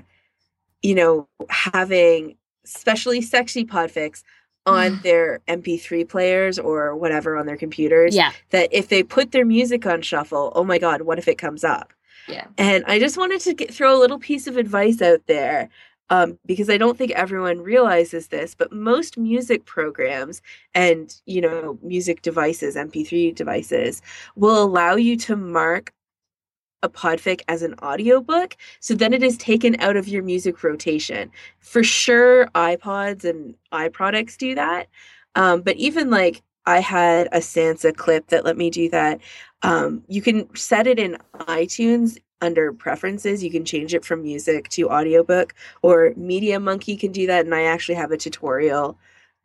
you 0.81 0.95
know, 0.95 1.27
having 1.49 2.37
especially 2.63 3.21
sexy 3.21 3.65
podfics 3.65 4.23
on 4.65 5.01
their 5.03 5.41
MP3 5.49 6.07
players 6.07 6.57
or 6.57 6.95
whatever 6.95 7.35
on 7.35 7.45
their 7.45 7.57
computers. 7.57 8.15
Yeah. 8.15 8.31
That 8.51 8.69
if 8.71 8.87
they 8.87 9.03
put 9.03 9.33
their 9.33 9.45
music 9.45 9.85
on 9.85 10.01
shuffle, 10.01 10.53
oh 10.55 10.63
my 10.63 10.77
God, 10.77 11.01
what 11.01 11.19
if 11.19 11.27
it 11.27 11.37
comes 11.37 11.65
up? 11.65 11.91
yeah. 12.29 12.45
And 12.57 12.85
I 12.85 12.99
just 12.99 13.17
wanted 13.17 13.41
to 13.41 13.53
get, 13.53 13.73
throw 13.73 13.95
a 13.95 13.99
little 13.99 14.19
piece 14.19 14.47
of 14.47 14.55
advice 14.55 15.01
out 15.01 15.25
there 15.25 15.69
um, 16.09 16.39
because 16.45 16.69
I 16.69 16.77
don't 16.77 16.97
think 16.97 17.11
everyone 17.11 17.59
realizes 17.61 18.27
this, 18.27 18.55
but 18.55 18.71
most 18.71 19.17
music 19.17 19.65
programs 19.65 20.41
and 20.73 21.15
you 21.25 21.41
know 21.41 21.77
music 21.81 22.21
devices, 22.21 22.75
MP3 22.75 23.33
devices, 23.35 24.01
will 24.35 24.61
allow 24.63 24.95
you 24.95 25.17
to 25.17 25.35
mark 25.35 25.93
a 26.81 26.89
podfic 26.89 27.41
as 27.49 27.61
an 27.61 27.75
audiobook 27.83 28.55
so 28.79 28.93
then 28.95 29.11
it 29.13 29.21
is 29.21 29.37
taken 29.37 29.75
out 29.81 29.97
of 29.97 30.07
your 30.07 30.23
music 30.23 30.63
rotation. 30.63 31.29
For 31.59 31.83
sure 31.83 32.47
ipods 32.55 33.25
and 33.25 33.55
iproducts 33.73 34.37
do 34.37 34.55
that 34.55 34.87
um, 35.35 35.61
but 35.61 35.75
even 35.75 36.09
like 36.09 36.41
i 36.65 36.79
had 36.79 37.27
a 37.33 37.39
sansa 37.39 37.95
clip 37.95 38.27
that 38.27 38.45
let 38.45 38.57
me 38.57 38.69
do 38.69 38.89
that. 38.89 39.19
Um, 39.61 40.03
you 40.07 40.21
can 40.21 40.53
set 40.55 40.87
it 40.87 40.99
in 40.99 41.17
itunes 41.39 42.17
under 42.41 42.71
preferences 42.71 43.43
you 43.43 43.51
can 43.51 43.65
change 43.65 43.93
it 43.93 44.05
from 44.05 44.21
music 44.21 44.69
to 44.69 44.89
audiobook 44.89 45.53
or 45.81 46.11
MediaMonkey 46.11 46.99
can 46.99 47.11
do 47.11 47.27
that 47.27 47.45
and 47.45 47.53
i 47.53 47.63
actually 47.63 47.95
have 47.95 48.11
a 48.11 48.17
tutorial 48.17 48.97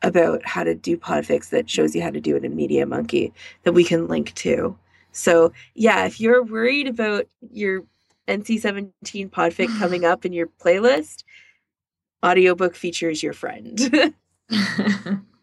about 0.03 0.45
how 0.45 0.63
to 0.63 0.75
do 0.75 0.97
podfics 0.97 1.51
that 1.51 1.69
shows 1.69 1.95
you 1.95 2.03
how 2.03 2.11
to 2.11 2.21
do 2.21 2.37
it 2.37 2.45
in 2.45 2.55
MediaMonkey 2.55 3.33
that 3.63 3.73
we 3.73 3.85
can 3.85 4.07
link 4.07 4.35
to. 4.35 4.77
So 5.13 5.53
yeah 5.75 6.05
if 6.05 6.21
you're 6.21 6.43
worried 6.43 6.87
about 6.87 7.27
your 7.51 7.85
nc-17 8.29 9.31
podfic 9.31 9.69
coming 9.79 10.05
up 10.05 10.25
in 10.25 10.33
your 10.33 10.47
playlist 10.47 11.25
audiobook 12.25 12.75
features 12.75 13.23
your 13.23 13.33
friend 13.33 13.93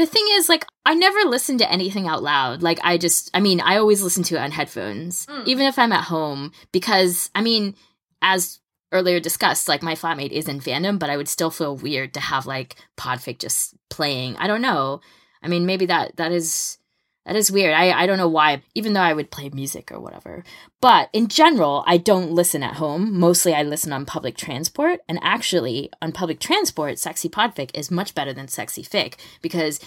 The 0.00 0.06
thing 0.06 0.24
is, 0.30 0.48
like, 0.48 0.64
I 0.86 0.94
never 0.94 1.28
listen 1.28 1.58
to 1.58 1.70
anything 1.70 2.08
out 2.08 2.22
loud. 2.22 2.62
Like, 2.62 2.80
I 2.82 2.96
just, 2.96 3.30
I 3.34 3.40
mean, 3.40 3.60
I 3.60 3.76
always 3.76 4.00
listen 4.02 4.22
to 4.24 4.36
it 4.36 4.40
on 4.40 4.50
headphones, 4.50 5.26
Mm. 5.26 5.46
even 5.46 5.66
if 5.66 5.78
I'm 5.78 5.92
at 5.92 6.04
home, 6.04 6.52
because, 6.72 7.28
I 7.34 7.42
mean, 7.42 7.74
as 8.22 8.60
earlier 8.92 9.20
discussed, 9.20 9.68
like, 9.68 9.82
my 9.82 9.94
flatmate 9.94 10.32
is 10.32 10.48
in 10.48 10.60
fandom, 10.60 10.98
but 10.98 11.10
I 11.10 11.18
would 11.18 11.28
still 11.28 11.50
feel 11.50 11.76
weird 11.76 12.14
to 12.14 12.20
have, 12.20 12.46
like, 12.46 12.76
Podfic 12.96 13.38
just 13.40 13.74
playing. 13.90 14.36
I 14.38 14.46
don't 14.46 14.62
know. 14.62 15.02
I 15.42 15.48
mean, 15.48 15.66
maybe 15.66 15.84
that, 15.86 16.16
that 16.16 16.32
is, 16.32 16.78
that 17.26 17.36
is 17.36 17.52
weird. 17.52 17.74
I, 17.74 17.92
I 17.92 18.06
don't 18.06 18.18
know 18.18 18.28
why, 18.28 18.62
even 18.74 18.94
though 18.94 19.00
I 19.00 19.12
would 19.12 19.30
play 19.30 19.50
music 19.50 19.92
or 19.92 20.00
whatever. 20.00 20.42
But 20.80 21.10
in 21.12 21.28
general, 21.28 21.84
I 21.86 21.98
don't 21.98 22.32
listen 22.32 22.62
at 22.62 22.76
home. 22.76 23.18
Mostly 23.18 23.54
I 23.54 23.62
listen 23.62 23.92
on 23.92 24.06
public 24.06 24.36
transport. 24.36 25.00
And 25.08 25.18
actually, 25.22 25.90
on 26.00 26.12
public 26.12 26.40
transport, 26.40 26.98
Sexy 26.98 27.28
Podfic 27.28 27.70
is 27.74 27.90
much 27.90 28.14
better 28.14 28.32
than 28.32 28.48
Sexy 28.48 28.82
Fic 28.82 29.14
because 29.42 29.80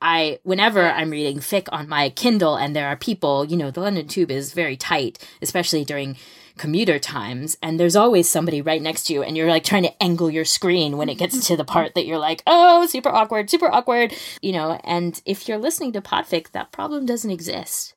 I, 0.00 0.40
whenever 0.42 0.90
I'm 0.90 1.10
reading 1.10 1.38
fic 1.38 1.68
on 1.70 1.88
my 1.88 2.10
Kindle 2.10 2.56
and 2.56 2.74
there 2.74 2.88
are 2.88 2.96
people, 2.96 3.44
you 3.44 3.56
know, 3.56 3.70
the 3.70 3.80
London 3.80 4.08
Tube 4.08 4.32
is 4.32 4.52
very 4.52 4.76
tight, 4.76 5.24
especially 5.40 5.84
during 5.84 6.16
commuter 6.58 6.98
times, 6.98 7.56
and 7.62 7.78
there's 7.78 7.96
always 7.96 8.28
somebody 8.28 8.60
right 8.62 8.82
next 8.82 9.04
to 9.04 9.12
you, 9.12 9.22
and 9.22 9.36
you're 9.36 9.48
like 9.48 9.64
trying 9.64 9.82
to 9.84 10.02
angle 10.02 10.30
your 10.30 10.44
screen 10.44 10.96
when 10.96 11.08
it 11.08 11.18
gets 11.18 11.46
to 11.48 11.56
the 11.56 11.64
part 11.64 11.94
that 11.94 12.06
you're 12.06 12.18
like, 12.18 12.42
oh, 12.46 12.86
super 12.86 13.08
awkward, 13.08 13.50
super 13.50 13.70
awkward, 13.72 14.14
you 14.40 14.52
know. 14.52 14.80
And 14.84 15.20
if 15.24 15.48
you're 15.48 15.58
listening 15.58 15.92
to 15.92 16.00
Podfic, 16.00 16.50
that 16.52 16.72
problem 16.72 17.06
doesn't 17.06 17.30
exist. 17.30 17.94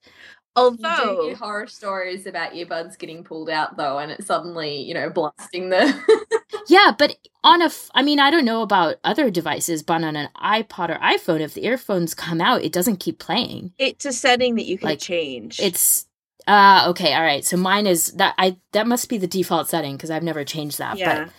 You 0.57 0.77
do 0.77 0.85
although 0.87 1.25
hear 1.27 1.35
horror 1.35 1.67
stories 1.67 2.25
about 2.25 2.53
earbuds 2.53 2.97
getting 2.97 3.25
pulled 3.25 3.49
out 3.49 3.75
though, 3.75 3.97
and 3.97 4.09
it 4.11 4.25
suddenly, 4.25 4.81
you 4.81 4.93
know, 4.93 5.09
blasting 5.09 5.69
the. 5.69 5.93
Yeah, 6.67 6.93
but 6.97 7.17
on 7.43 7.61
a, 7.61 7.65
f- 7.65 7.91
I 7.93 8.01
mean, 8.01 8.19
I 8.19 8.31
don't 8.31 8.45
know 8.45 8.61
about 8.63 8.95
other 9.03 9.29
devices, 9.29 9.83
but 9.83 10.03
on 10.03 10.15
an 10.15 10.29
iPod 10.37 10.89
or 10.89 10.99
iPhone, 10.99 11.41
if 11.41 11.53
the 11.53 11.65
earphones 11.65 12.15
come 12.15 12.39
out, 12.41 12.63
it 12.63 12.71
doesn't 12.71 12.97
keep 12.99 13.19
playing. 13.19 13.73
it's 13.77 14.05
a 14.05 14.13
setting 14.13 14.55
that 14.55 14.65
you 14.65 14.77
can 14.77 14.89
Like, 14.89 14.99
change 14.99 15.59
It's 15.59 16.07
uh 16.47 16.85
okay, 16.89 17.13
all 17.13 17.21
right. 17.21 17.43
So 17.43 17.57
mine 17.57 17.87
is 17.87 18.11
that 18.13 18.35
I 18.37 18.57
that 18.73 18.87
must 18.87 19.09
be 19.09 19.17
the 19.17 19.27
default 19.27 19.67
setting 19.67 19.95
because 19.95 20.11
I've 20.11 20.23
never 20.23 20.43
changed 20.43 20.77
that. 20.77 20.97
yeah 20.97 21.25
But 21.25 21.33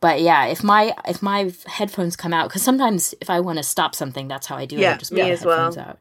but 0.00 0.20
yeah, 0.20 0.46
if 0.46 0.62
my 0.62 0.94
if 1.08 1.22
my 1.22 1.52
headphones 1.66 2.16
come 2.16 2.32
out, 2.34 2.48
because 2.48 2.62
sometimes 2.62 3.14
if 3.20 3.30
I 3.30 3.40
want 3.40 3.58
to 3.58 3.62
stop 3.62 3.94
something, 3.94 4.28
that's 4.28 4.46
how 4.46 4.56
I 4.56 4.66
do 4.66 4.76
it. 4.76 4.80
I 4.80 4.82
Yeah, 4.82 4.96
just 4.98 5.12
me 5.12 5.22
as 5.22 5.44
well. 5.44 5.76
Out. 5.78 5.98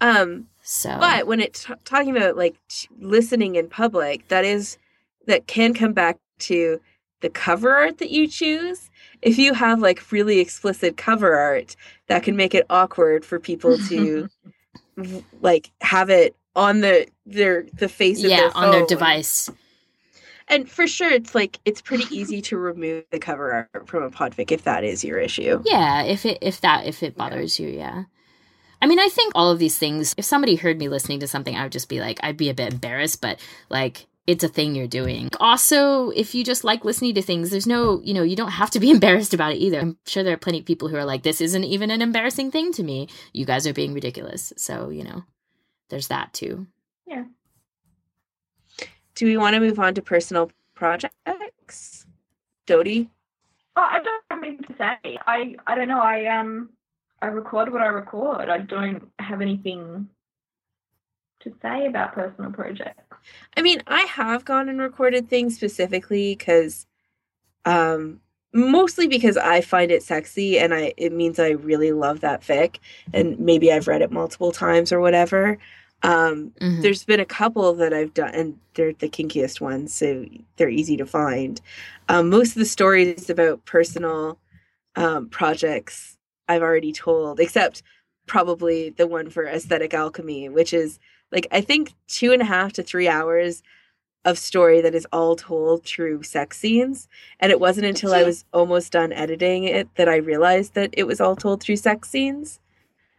um 0.00 0.46
So 0.62 0.96
But 0.98 1.26
when 1.26 1.40
it's 1.40 1.64
t- 1.64 1.74
talking 1.84 2.16
about 2.16 2.36
like 2.36 2.56
t- 2.68 2.88
listening 3.00 3.56
in 3.56 3.68
public, 3.68 4.28
that 4.28 4.44
is 4.44 4.78
that 5.26 5.46
can 5.46 5.74
come 5.74 5.92
back 5.92 6.18
to 6.40 6.80
the 7.20 7.30
cover 7.30 7.74
art 7.74 7.98
that 7.98 8.10
you 8.10 8.28
choose. 8.28 8.90
If 9.22 9.38
you 9.38 9.54
have 9.54 9.80
like 9.80 10.12
really 10.12 10.38
explicit 10.40 10.96
cover 10.96 11.34
art, 11.34 11.76
that 12.06 12.22
can 12.22 12.36
make 12.36 12.54
it 12.54 12.66
awkward 12.70 13.24
for 13.24 13.40
people 13.40 13.78
to 13.78 14.28
like 15.40 15.70
have 15.80 16.10
it 16.10 16.36
on 16.56 16.80
the 16.80 17.06
their 17.26 17.66
the 17.74 17.88
face 17.88 18.22
of 18.22 18.30
yeah, 18.30 18.36
their 18.36 18.56
on 18.56 18.70
their 18.70 18.86
device. 18.86 19.50
And 20.48 20.68
for 20.68 20.86
sure, 20.86 21.10
it's 21.10 21.34
like 21.34 21.58
it's 21.64 21.80
pretty 21.80 22.04
easy 22.14 22.42
to 22.42 22.58
remove 22.58 23.04
the 23.10 23.18
cover 23.18 23.68
art 23.74 23.88
from 23.88 24.02
a 24.02 24.10
podfic 24.10 24.52
if 24.52 24.64
that 24.64 24.84
is 24.84 25.02
your 25.02 25.18
issue. 25.18 25.62
Yeah, 25.64 26.02
if 26.02 26.26
it 26.26 26.38
if 26.40 26.60
that 26.60 26.86
if 26.86 27.02
it 27.02 27.16
bothers 27.16 27.58
you, 27.58 27.68
yeah. 27.68 28.04
I 28.82 28.86
mean, 28.86 28.98
I 28.98 29.08
think 29.08 29.32
all 29.34 29.50
of 29.50 29.58
these 29.58 29.78
things. 29.78 30.14
If 30.18 30.26
somebody 30.26 30.56
heard 30.56 30.78
me 30.78 30.88
listening 30.88 31.20
to 31.20 31.26
something, 31.26 31.56
I 31.56 31.62
would 31.62 31.72
just 31.72 31.88
be 31.88 32.00
like, 32.00 32.20
I'd 32.22 32.36
be 32.36 32.50
a 32.50 32.54
bit 32.54 32.72
embarrassed, 32.72 33.20
but 33.20 33.40
like. 33.68 34.06
It's 34.26 34.42
a 34.42 34.48
thing 34.48 34.74
you're 34.74 34.86
doing. 34.86 35.28
Also, 35.38 36.08
if 36.08 36.34
you 36.34 36.44
just 36.44 36.64
like 36.64 36.82
listening 36.82 37.14
to 37.16 37.20
things, 37.20 37.50
there's 37.50 37.66
no, 37.66 38.00
you 38.02 38.14
know, 38.14 38.22
you 38.22 38.36
don't 38.36 38.52
have 38.52 38.70
to 38.70 38.80
be 38.80 38.90
embarrassed 38.96 39.34
about 39.34 39.52
it 39.52 39.56
either. 39.56 39.78
I'm 39.78 39.98
sure 40.06 40.22
there 40.22 40.32
are 40.32 40.38
plenty 40.38 40.60
of 40.60 40.64
people 40.64 40.88
who 40.88 40.96
are 40.96 41.04
like, 41.04 41.24
this 41.24 41.42
isn't 41.42 41.62
even 41.62 41.90
an 41.90 42.00
embarrassing 42.00 42.50
thing 42.50 42.72
to 42.72 42.82
me. 42.82 43.08
You 43.34 43.44
guys 43.44 43.66
are 43.66 43.74
being 43.74 43.92
ridiculous. 43.92 44.54
So, 44.56 44.88
you 44.88 45.04
know, 45.04 45.24
there's 45.90 46.08
that 46.08 46.32
too. 46.32 46.66
Yeah. 47.06 47.24
Do 49.14 49.26
we 49.26 49.36
want 49.36 49.54
to 49.54 49.60
move 49.60 49.78
on 49.78 49.94
to 49.94 50.02
personal 50.02 50.50
projects? 50.74 52.06
Dodie? 52.66 53.10
Oh, 53.76 53.82
I 53.82 54.00
don't 54.02 54.24
have 54.30 54.42
anything 54.42 54.66
to 54.66 54.74
say. 54.76 55.18
I 55.26 55.56
I 55.66 55.74
don't 55.74 55.88
know. 55.88 56.00
I 56.00 56.26
um 56.26 56.70
I 57.20 57.26
record 57.26 57.72
what 57.72 57.82
I 57.82 57.86
record. 57.86 58.48
I 58.48 58.58
don't 58.58 59.10
have 59.18 59.40
anything 59.40 60.08
to 61.40 61.54
say 61.62 61.86
about 61.86 62.14
personal 62.14 62.50
projects. 62.52 63.00
I 63.56 63.62
mean, 63.62 63.82
I 63.86 64.02
have 64.02 64.44
gone 64.44 64.68
and 64.68 64.80
recorded 64.80 65.28
things 65.28 65.56
specifically 65.56 66.34
because, 66.34 66.86
um, 67.64 68.20
mostly 68.54 69.08
because 69.08 69.36
I 69.36 69.60
find 69.62 69.90
it 69.92 70.02
sexy 70.02 70.58
and 70.58 70.74
I 70.74 70.94
it 70.96 71.12
means 71.12 71.38
I 71.40 71.50
really 71.50 71.92
love 71.92 72.20
that 72.20 72.42
fic 72.42 72.78
and 73.12 73.38
maybe 73.40 73.72
I've 73.72 73.88
read 73.88 74.02
it 74.02 74.12
multiple 74.12 74.52
times 74.52 74.92
or 74.92 75.00
whatever. 75.00 75.58
Um, 76.02 76.52
Mhm. 76.60 76.82
there's 76.82 77.04
been 77.04 77.20
a 77.20 77.26
couple 77.26 77.72
that 77.74 77.94
I've 77.94 78.14
done, 78.14 78.34
and 78.34 78.58
they're 78.74 78.92
the 78.94 79.08
kinkiest 79.08 79.60
ones, 79.60 79.94
so 79.94 80.26
they're 80.56 80.68
easy 80.68 80.96
to 80.98 81.06
find. 81.06 81.60
Um, 82.08 82.30
most 82.30 82.50
of 82.50 82.56
the 82.60 82.66
stories 82.66 83.30
about 83.30 83.64
personal 83.64 84.38
um, 84.96 85.28
projects 85.28 86.16
I've 86.48 86.62
already 86.62 86.92
told, 86.92 87.40
except 87.40 87.82
probably 88.26 88.90
the 88.90 89.06
one 89.06 89.30
for 89.30 89.46
aesthetic 89.46 89.94
alchemy, 89.94 90.48
which 90.48 90.72
is 90.72 90.98
like 91.32 91.46
I 91.52 91.60
think 91.60 91.94
two 92.08 92.32
and 92.32 92.42
a 92.42 92.44
half 92.44 92.72
to 92.74 92.82
three 92.82 93.08
hours 93.08 93.62
of 94.24 94.38
story 94.38 94.80
that 94.80 94.94
is 94.94 95.06
all 95.12 95.36
told 95.36 95.84
through 95.84 96.22
sex 96.22 96.58
scenes. 96.58 97.08
And 97.40 97.52
it 97.52 97.60
wasn't 97.60 97.86
until 97.86 98.14
I 98.14 98.22
was 98.22 98.44
almost 98.52 98.92
done 98.92 99.12
editing 99.12 99.64
it 99.64 99.88
that 99.96 100.08
I 100.08 100.16
realized 100.16 100.74
that 100.74 100.90
it 100.94 101.04
was 101.04 101.20
all 101.20 101.36
told 101.36 101.62
through 101.62 101.76
sex 101.76 102.10
scenes. 102.10 102.60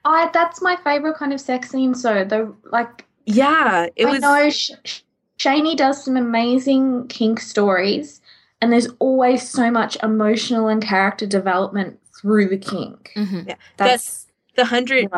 I 0.04 0.30
that's 0.34 0.62
my 0.62 0.76
favorite 0.84 1.16
kind 1.18 1.34
of 1.34 1.42
sex 1.42 1.70
scene. 1.70 1.96
So 1.96 2.24
the 2.24 2.54
like 2.72 3.06
Yeah, 3.26 3.88
it 3.96 4.06
I 4.06 4.12
was. 4.12 4.22
know 4.22 4.50
Sh- 4.50 4.72
Sh- 4.84 5.02
Shani 5.40 5.76
does 5.76 6.04
some 6.04 6.16
amazing 6.16 7.08
kink 7.08 7.40
stories, 7.40 8.22
and 8.62 8.72
there's 8.72 8.88
always 9.00 9.48
so 9.48 9.70
much 9.70 9.98
emotional 10.02 10.68
and 10.70 10.82
character 10.82 11.26
development 11.26 12.00
through 12.22 12.48
the 12.50 12.58
kink. 12.58 13.12
Mhm. 13.16 13.48
Yeah, 13.50 13.56
That's 13.78 14.28
The 14.56 14.66
hundred 14.66 15.10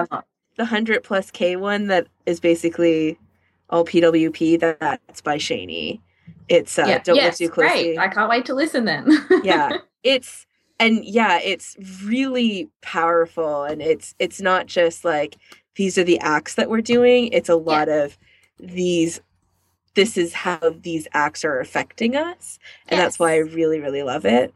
the 0.55 0.65
hundred 0.65 1.03
plus 1.03 1.29
K 1.31 1.55
one 1.55 1.87
that 1.87 2.07
is 2.25 2.39
basically 2.39 3.19
all 3.69 3.85
PWP. 3.85 4.59
That, 4.59 4.79
that's 4.79 5.21
by 5.21 5.37
Shani. 5.37 5.99
It's 6.49 6.77
uh, 6.79 6.85
yeah. 6.87 6.99
don't 6.99 7.15
yes, 7.15 7.39
look 7.39 7.49
too 7.49 7.53
closely. 7.53 7.95
Great. 7.95 7.97
I 7.97 8.07
can't 8.07 8.29
wait 8.29 8.45
to 8.45 8.53
listen 8.53 8.85
then. 8.85 9.09
yeah, 9.43 9.77
it's 10.03 10.45
and 10.79 11.03
yeah, 11.03 11.39
it's 11.39 11.75
really 12.03 12.69
powerful, 12.81 13.63
and 13.63 13.81
it's 13.81 14.15
it's 14.19 14.41
not 14.41 14.67
just 14.67 15.03
like 15.03 15.37
these 15.75 15.97
are 15.97 16.03
the 16.03 16.19
acts 16.19 16.55
that 16.55 16.69
we're 16.69 16.81
doing. 16.81 17.27
It's 17.33 17.49
a 17.49 17.55
lot 17.55 17.87
yeah. 17.87 18.03
of 18.03 18.17
these. 18.59 19.21
This 19.95 20.15
is 20.15 20.33
how 20.33 20.59
these 20.81 21.07
acts 21.13 21.43
are 21.43 21.59
affecting 21.59 22.15
us, 22.15 22.59
and 22.87 22.97
yes. 22.97 23.05
that's 23.05 23.19
why 23.19 23.33
I 23.33 23.37
really 23.37 23.79
really 23.79 24.03
love 24.03 24.25
it. 24.25 24.53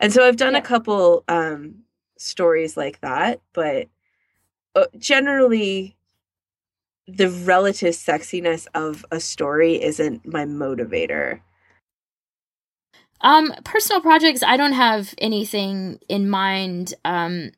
And 0.00 0.12
so 0.12 0.26
I've 0.26 0.36
done 0.36 0.52
yeah. 0.52 0.58
a 0.58 0.62
couple 0.62 1.24
um, 1.28 1.76
stories 2.18 2.76
like 2.76 3.00
that, 3.00 3.40
but 3.52 3.88
uh, 4.74 4.86
generally 4.98 5.93
the 7.06 7.30
relative 7.30 7.94
sexiness 7.94 8.66
of 8.74 9.04
a 9.10 9.20
story 9.20 9.82
isn't 9.82 10.26
my 10.26 10.44
motivator. 10.44 11.40
Um, 13.20 13.54
personal 13.64 14.00
projects, 14.00 14.42
I 14.42 14.56
don't 14.56 14.72
have 14.72 15.14
anything 15.18 15.98
in 16.08 16.28
mind. 16.28 16.94
Um, 17.04 17.52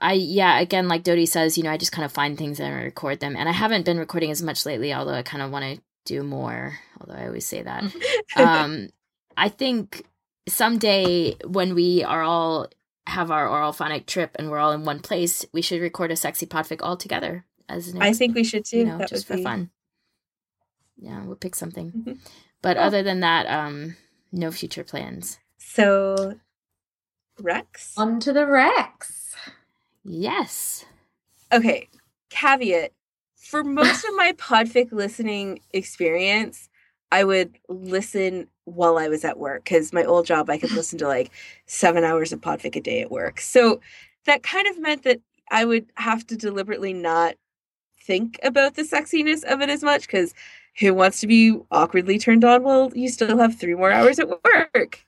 I 0.00 0.14
yeah, 0.14 0.58
again, 0.58 0.88
like 0.88 1.02
Dodie 1.02 1.26
says, 1.26 1.58
you 1.58 1.64
know, 1.64 1.70
I 1.70 1.76
just 1.76 1.92
kind 1.92 2.04
of 2.04 2.12
find 2.12 2.36
things 2.38 2.58
and 2.58 2.74
I 2.74 2.82
record 2.82 3.20
them, 3.20 3.36
and 3.36 3.48
I 3.48 3.52
haven't 3.52 3.84
been 3.84 3.98
recording 3.98 4.30
as 4.30 4.42
much 4.42 4.64
lately. 4.66 4.92
Although 4.94 5.14
I 5.14 5.22
kind 5.22 5.42
of 5.42 5.50
want 5.50 5.76
to 5.76 5.82
do 6.06 6.22
more. 6.22 6.78
Although 7.00 7.20
I 7.20 7.26
always 7.26 7.46
say 7.46 7.62
that. 7.62 7.84
um, 8.36 8.88
I 9.36 9.48
think 9.48 10.04
someday 10.48 11.36
when 11.46 11.74
we 11.74 12.02
are 12.02 12.22
all 12.22 12.68
have 13.06 13.30
our 13.30 13.48
oral 13.48 13.72
phonic 13.72 14.06
trip 14.06 14.36
and 14.36 14.50
we're 14.50 14.58
all 14.58 14.72
in 14.72 14.84
one 14.84 15.00
place, 15.00 15.44
we 15.52 15.62
should 15.62 15.80
record 15.80 16.10
a 16.10 16.16
sexy 16.16 16.46
podfic 16.46 16.80
all 16.82 16.96
together 16.96 17.44
as 17.70 17.88
an 17.88 18.02
I 18.02 18.12
think 18.12 18.34
we 18.34 18.44
should 18.44 18.64
too. 18.64 18.78
You 18.78 18.84
know, 18.86 19.04
just 19.06 19.26
for 19.26 19.36
be... 19.36 19.42
fun. 19.42 19.70
Yeah, 20.98 21.24
we'll 21.24 21.36
pick 21.36 21.54
something. 21.54 21.92
Mm-hmm. 21.92 22.12
But 22.62 22.76
oh. 22.76 22.80
other 22.80 23.02
than 23.02 23.20
that, 23.20 23.46
um, 23.46 23.96
no 24.32 24.50
future 24.50 24.84
plans. 24.84 25.38
So 25.56 26.34
Recs? 27.40 27.94
On 27.96 28.20
to 28.20 28.32
the 28.32 28.40
recs. 28.40 29.34
Yes. 30.04 30.84
Okay. 31.52 31.88
Caveat. 32.30 32.92
For 33.36 33.64
most 33.64 34.04
of 34.04 34.14
my 34.14 34.32
podfic 34.38 34.92
listening 34.92 35.60
experience, 35.72 36.68
I 37.10 37.24
would 37.24 37.58
listen 37.68 38.46
while 38.64 38.98
I 38.98 39.08
was 39.08 39.24
at 39.24 39.38
work 39.38 39.64
because 39.64 39.92
my 39.92 40.04
old 40.04 40.26
job 40.26 40.48
I 40.48 40.58
could 40.58 40.70
listen 40.72 40.98
to 41.00 41.08
like 41.08 41.32
seven 41.66 42.04
hours 42.04 42.32
of 42.32 42.40
podfic 42.40 42.76
a 42.76 42.80
day 42.80 43.00
at 43.00 43.10
work. 43.10 43.40
So 43.40 43.80
that 44.26 44.42
kind 44.42 44.68
of 44.68 44.78
meant 44.78 45.02
that 45.04 45.20
I 45.50 45.64
would 45.64 45.86
have 45.94 46.26
to 46.28 46.36
deliberately 46.36 46.92
not 46.92 47.34
think 48.10 48.40
about 48.42 48.74
the 48.74 48.82
sexiness 48.82 49.44
of 49.44 49.60
it 49.60 49.70
as 49.70 49.84
much 49.84 50.08
because 50.08 50.34
who 50.80 50.92
wants 50.92 51.20
to 51.20 51.28
be 51.28 51.56
awkwardly 51.70 52.18
turned 52.18 52.44
on 52.44 52.64
while 52.64 52.90
you 52.92 53.08
still 53.08 53.38
have 53.38 53.56
three 53.56 53.76
more 53.76 53.92
hours 53.92 54.18
at 54.18 54.28
work? 54.28 55.06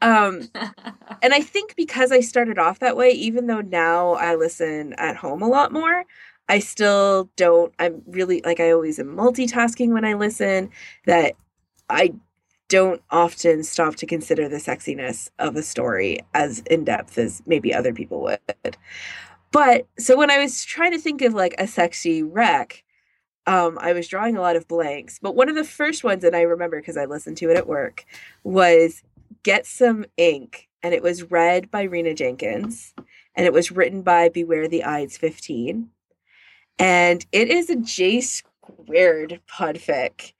Um, 0.00 0.48
and 1.22 1.34
I 1.34 1.42
think 1.42 1.76
because 1.76 2.10
I 2.10 2.20
started 2.20 2.58
off 2.58 2.78
that 2.78 2.96
way, 2.96 3.10
even 3.10 3.48
though 3.48 3.60
now 3.60 4.14
I 4.14 4.34
listen 4.34 4.94
at 4.94 5.16
home 5.16 5.42
a 5.42 5.46
lot 5.46 5.74
more, 5.74 6.04
I 6.48 6.58
still 6.60 7.28
don't. 7.36 7.74
I'm 7.78 8.00
really 8.06 8.40
like 8.46 8.60
I 8.60 8.70
always 8.70 8.98
am 8.98 9.14
multitasking 9.14 9.92
when 9.92 10.06
I 10.06 10.14
listen. 10.14 10.70
That 11.04 11.34
I 11.90 12.14
don't 12.68 13.02
often 13.10 13.62
stop 13.62 13.96
to 13.96 14.06
consider 14.06 14.48
the 14.48 14.56
sexiness 14.56 15.28
of 15.38 15.54
a 15.56 15.62
story 15.62 16.20
as 16.32 16.60
in 16.70 16.84
depth 16.84 17.18
as 17.18 17.42
maybe 17.44 17.74
other 17.74 17.92
people 17.92 18.22
would. 18.22 18.78
But 19.52 19.86
so 19.98 20.16
when 20.16 20.30
I 20.30 20.38
was 20.38 20.64
trying 20.64 20.92
to 20.92 20.98
think 20.98 21.22
of 21.22 21.34
like 21.34 21.54
a 21.58 21.66
sexy 21.66 22.22
rec, 22.22 22.82
um, 23.46 23.78
I 23.80 23.92
was 23.92 24.08
drawing 24.08 24.36
a 24.36 24.40
lot 24.40 24.56
of 24.56 24.68
blanks. 24.68 25.18
But 25.20 25.36
one 25.36 25.48
of 25.48 25.54
the 25.54 25.64
first 25.64 26.04
ones 26.04 26.22
that 26.22 26.34
I 26.34 26.42
remember 26.42 26.80
because 26.80 26.96
I 26.96 27.04
listened 27.04 27.36
to 27.38 27.50
it 27.50 27.56
at 27.56 27.66
work 27.66 28.04
was 28.44 29.02
Get 29.42 29.66
Some 29.66 30.04
Ink. 30.16 30.68
And 30.82 30.94
it 30.94 31.02
was 31.02 31.30
read 31.30 31.70
by 31.70 31.86
Reena 31.86 32.16
Jenkins. 32.16 32.94
And 33.36 33.46
it 33.46 33.52
was 33.52 33.70
written 33.70 34.02
by 34.02 34.28
Beware 34.28 34.68
the 34.68 34.84
Ides 34.84 35.16
15. 35.16 35.88
And 36.78 37.26
it 37.30 37.48
is 37.48 37.70
a 37.70 37.76
J 37.76 38.20
squared 38.20 39.40
podfic. 39.48 40.32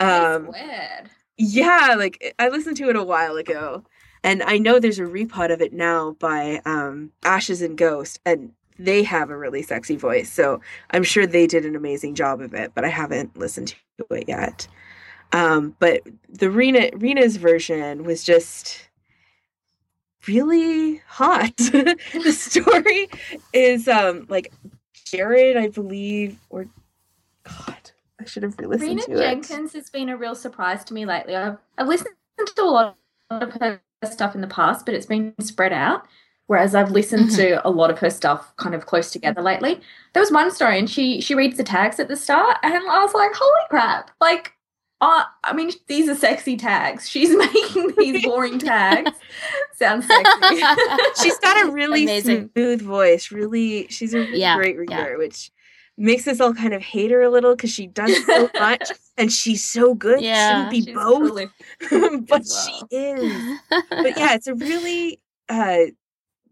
Um, 0.00 0.46
squared. 0.46 1.10
Yeah, 1.38 1.94
like 1.98 2.34
I 2.38 2.48
listened 2.48 2.78
to 2.78 2.88
it 2.88 2.96
a 2.96 3.04
while 3.04 3.36
ago, 3.36 3.84
and 4.24 4.42
I 4.42 4.56
know 4.58 4.78
there's 4.78 4.98
a 4.98 5.02
repod 5.02 5.52
of 5.52 5.60
it 5.60 5.72
now 5.72 6.16
by 6.18 6.62
um, 6.64 7.12
Ashes 7.22 7.60
and 7.60 7.76
Ghost, 7.76 8.20
and 8.24 8.52
they 8.78 9.02
have 9.02 9.30
a 9.30 9.36
really 9.36 9.62
sexy 9.62 9.96
voice. 9.96 10.30
So 10.30 10.60
I'm 10.90 11.02
sure 11.02 11.26
they 11.26 11.46
did 11.46 11.64
an 11.64 11.76
amazing 11.76 12.14
job 12.14 12.40
of 12.40 12.54
it, 12.54 12.72
but 12.74 12.84
I 12.84 12.88
haven't 12.88 13.36
listened 13.36 13.74
to 13.98 14.14
it 14.14 14.28
yet. 14.28 14.68
Um, 15.32 15.74
but 15.78 16.02
the 16.28 16.46
Reena 16.46 16.92
Reena's 16.94 17.36
version 17.36 18.04
was 18.04 18.22
just 18.22 18.88
really 20.26 21.02
hot. 21.06 21.56
the 21.56 22.32
story 22.32 23.08
is 23.52 23.88
um 23.88 24.26
like 24.28 24.52
Jared, 25.04 25.56
I 25.56 25.68
believe, 25.68 26.38
or 26.50 26.66
God, 27.44 27.90
I 28.20 28.24
should 28.24 28.42
have 28.42 28.58
re-listened 28.58 28.98
Reena 28.98 29.04
to 29.06 29.16
Jenkins 29.16 29.20
it. 29.20 29.24
Reena 29.24 29.48
Jenkins 29.48 29.72
has 29.74 29.90
been 29.90 30.08
a 30.08 30.16
real 30.16 30.34
surprise 30.34 30.84
to 30.84 30.94
me 30.94 31.06
lately. 31.06 31.36
I've, 31.36 31.58
I've 31.78 31.88
listened 31.88 32.10
to 32.38 32.62
a 32.62 32.64
lot 32.64 32.96
of 33.30 33.52
her 33.54 33.80
stuff 34.04 34.34
in 34.34 34.40
the 34.40 34.46
past, 34.46 34.84
but 34.84 34.94
it's 34.94 35.06
been 35.06 35.34
spread 35.40 35.72
out. 35.72 36.06
Whereas 36.46 36.74
I've 36.76 36.92
listened 36.92 37.30
mm-hmm. 37.30 37.36
to 37.36 37.66
a 37.66 37.70
lot 37.70 37.90
of 37.90 37.98
her 37.98 38.10
stuff 38.10 38.54
kind 38.56 38.74
of 38.74 38.86
close 38.86 39.10
together 39.10 39.42
lately. 39.42 39.80
There 40.12 40.22
was 40.22 40.30
one 40.30 40.50
story, 40.52 40.78
and 40.78 40.88
she 40.88 41.20
she 41.20 41.34
reads 41.34 41.56
the 41.56 41.64
tags 41.64 41.98
at 41.98 42.08
the 42.08 42.16
start, 42.16 42.58
and 42.62 42.74
I 42.74 43.02
was 43.02 43.14
like, 43.14 43.32
"Holy 43.34 43.66
crap!" 43.68 44.12
Like, 44.20 44.52
uh, 45.00 45.24
I 45.42 45.52
mean, 45.52 45.72
these 45.88 46.08
are 46.08 46.14
sexy 46.14 46.56
tags. 46.56 47.08
She's 47.08 47.30
making 47.36 47.94
these 47.98 48.24
boring 48.24 48.58
tags 48.58 49.10
sound 49.74 50.04
sexy. 50.04 50.62
she's 51.22 51.38
got 51.40 51.66
a 51.66 51.70
really 51.72 52.04
Amazing. 52.04 52.50
smooth 52.54 52.80
voice. 52.80 53.32
Really, 53.32 53.88
she's 53.88 54.14
a 54.14 54.18
really 54.18 54.40
yeah, 54.40 54.56
great 54.56 54.78
reader, 54.78 55.10
yeah. 55.10 55.16
which 55.16 55.50
makes 55.98 56.28
us 56.28 56.40
all 56.40 56.54
kind 56.54 56.74
of 56.74 56.82
hate 56.82 57.10
her 57.10 57.22
a 57.22 57.30
little 57.30 57.56
because 57.56 57.70
she 57.70 57.86
does 57.86 58.24
so 58.26 58.50
much 58.60 58.90
and 59.16 59.32
she's 59.32 59.64
so 59.64 59.94
good. 59.94 60.20
Yeah, 60.20 60.70
she 60.70 60.76
should 60.76 60.86
be 60.86 60.94
both, 60.94 61.50
but 62.28 62.28
well. 62.28 62.42
she 62.44 62.96
is. 62.96 63.58
But 63.68 64.16
yeah, 64.16 64.34
it's 64.34 64.46
a 64.46 64.54
really 64.54 65.20
uh, 65.48 65.86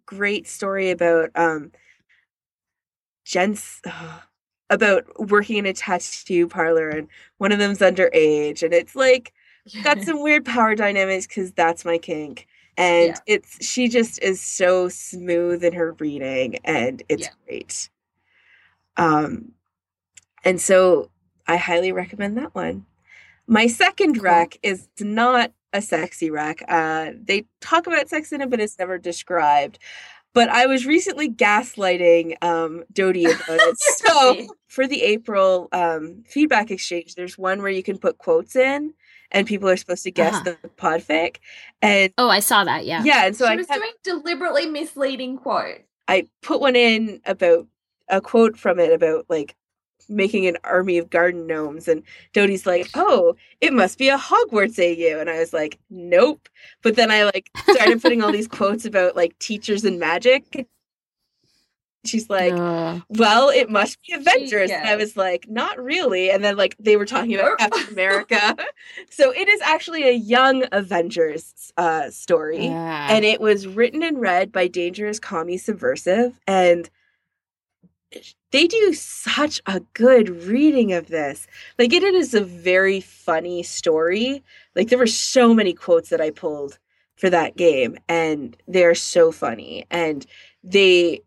great 0.07 0.47
story 0.47 0.91
about 0.91 1.31
um. 1.35 1.73
Uh, 3.37 4.21
about 4.71 5.05
working 5.29 5.59
in 5.59 5.67
a 5.67 5.75
tattoo 5.75 6.49
parlor 6.49 6.89
and 6.89 7.07
one 7.37 7.53
of 7.53 7.59
them's 7.59 7.81
underage 7.81 8.63
and 8.63 8.73
it's 8.73 8.97
like 8.97 9.35
got 9.83 10.01
some 10.03 10.23
weird 10.23 10.43
power 10.43 10.75
dynamics 10.75 11.27
because 11.27 11.53
that's 11.53 11.85
my 11.85 11.99
kink 11.99 12.47
and 12.79 13.09
yeah. 13.09 13.19
it's 13.27 13.65
she 13.65 13.89
just 13.89 14.21
is 14.23 14.41
so 14.41 14.89
smooth 14.89 15.63
in 15.63 15.75
her 15.75 15.93
reading 16.01 16.57
and 16.65 17.03
it's 17.11 17.25
yeah. 17.25 17.33
great 17.47 17.91
um, 18.97 19.53
and 20.45 20.61
so 20.61 21.11
I 21.47 21.57
highly 21.57 21.93
recommend 21.93 22.37
that 22.39 22.55
one. 22.55 22.87
My 23.47 23.67
second 23.67 24.15
cool. 24.15 24.25
rec 24.25 24.59
is 24.63 24.89
not 25.01 25.53
a 25.75 25.83
sexy 25.83 26.31
rec. 26.31 26.63
Uh, 26.67 27.11
they 27.23 27.45
talk 27.61 27.87
about 27.87 28.09
sex 28.09 28.33
in 28.33 28.41
it, 28.41 28.49
but 28.49 28.61
it's 28.61 28.79
never 28.79 28.97
described. 28.97 29.79
But 30.33 30.49
I 30.49 30.67
was 30.67 30.87
recently 30.87 31.29
gaslighting 31.29 32.43
um, 32.43 32.85
Dodie 32.93 33.25
about 33.27 33.43
it. 33.49 33.79
so 33.79 34.47
for 34.69 34.87
the 34.87 35.03
April 35.03 35.69
um, 35.73 36.25
feedback 36.27 36.71
exchange, 36.71 37.17
there's 37.17 37.37
one 37.37 37.61
where 37.61 37.71
you 37.71 37.83
can 37.83 37.99
put 37.99 38.19
quotes 38.19 38.57
in 38.57 38.95
and 39.31 39.47
people 39.47 39.69
are 39.69 39.77
supposed 39.77 40.05
to 40.05 40.11
guess 40.11 40.35
uh-huh. 40.35 40.55
the 40.63 40.69
podfic. 40.71 41.37
And 41.83 42.13
oh, 42.17 42.31
I 42.31 42.41
saw 42.41 42.65
that. 42.65 42.87
Yeah, 42.87 43.03
yeah. 43.05 43.27
And 43.27 43.37
so 43.37 43.47
she 43.47 43.53
I 43.53 43.57
was 43.57 43.67
doing 43.67 43.93
deliberately 44.03 44.67
misleading 44.67 45.37
quotes. 45.37 45.83
I 46.07 46.29
put 46.43 46.61
one 46.61 46.77
in 46.77 47.21
about 47.27 47.67
a 48.09 48.21
quote 48.21 48.57
from 48.57 48.79
it 48.79 48.93
about 48.93 49.27
like 49.29 49.57
making 50.09 50.47
an 50.47 50.57
army 50.65 50.99
of 50.99 51.11
garden 51.11 51.47
gnomes 51.47 51.89
and 51.89 52.03
Dodie's 52.33 52.67
like, 52.67 52.89
"Oh, 52.95 53.37
it 53.61 53.73
must 53.73 53.99
be 53.99 54.09
a 54.09 54.19
Hogwarts 54.19 54.79
AU." 54.79 55.21
And 55.21 55.31
I 55.31 55.39
was 55.39 55.53
like, 55.53 55.79
"Nope." 55.91 56.49
But 56.83 56.97
then 56.97 57.11
I 57.11 57.25
like 57.25 57.51
started 57.69 58.03
putting 58.03 58.23
all 58.23 58.33
these 58.33 58.49
quotes 58.59 58.85
about 58.85 59.17
like 59.17 59.39
teachers 59.39 59.85
and 59.85 59.99
magic. 59.99 60.69
She's 62.05 62.29
like, 62.29 62.53
uh, 62.53 63.01
"Well, 63.09 63.49
it 63.49 63.71
must 63.71 63.99
be 64.07 64.13
Avengers." 64.13 64.71
And 64.71 64.87
I 64.87 64.97
was 64.97 65.17
like, 65.17 65.47
"Not 65.49 65.83
really." 65.83 66.31
And 66.31 66.45
then 66.45 66.57
like 66.57 66.77
they 66.79 66.97
were 66.97 67.07
talking 67.07 67.35
about 67.35 67.59
Captain 67.59 67.89
America. 67.93 68.57
so 69.11 69.31
it 69.31 69.49
is 69.49 69.61
actually 69.63 70.07
a 70.07 70.13
young 70.13 70.65
Avengers 70.73 71.73
uh 71.77 72.09
story 72.11 72.67
yeah. 72.67 73.09
and 73.11 73.25
it 73.25 73.41
was 73.41 73.67
written 73.67 74.03
and 74.03 74.21
read 74.21 74.53
by 74.53 74.69
Dangerous 74.69 75.19
Commie 75.19 75.59
Subversive 75.59 76.39
and 76.47 76.89
they 78.53 78.67
do 78.67 78.93
such 78.93 79.61
a 79.67 79.81
good 79.95 80.29
reading 80.45 80.93
of 80.93 81.09
this. 81.09 81.47
Like 81.79 81.93
it 81.93 82.03
is 82.03 82.35
a 82.35 82.45
very 82.45 83.01
funny 83.01 83.63
story. 83.63 84.43
Like 84.75 84.89
there 84.89 84.99
were 84.99 85.07
so 85.07 85.55
many 85.55 85.73
quotes 85.73 86.11
that 86.11 86.21
I 86.21 86.31
pulled 86.31 86.79
for 87.17 87.31
that 87.31 87.57
game 87.57 87.97
and 88.09 88.57
they're 88.67 88.95
so 88.95 89.33
funny 89.33 89.87
and 89.91 90.27
they 90.63 91.23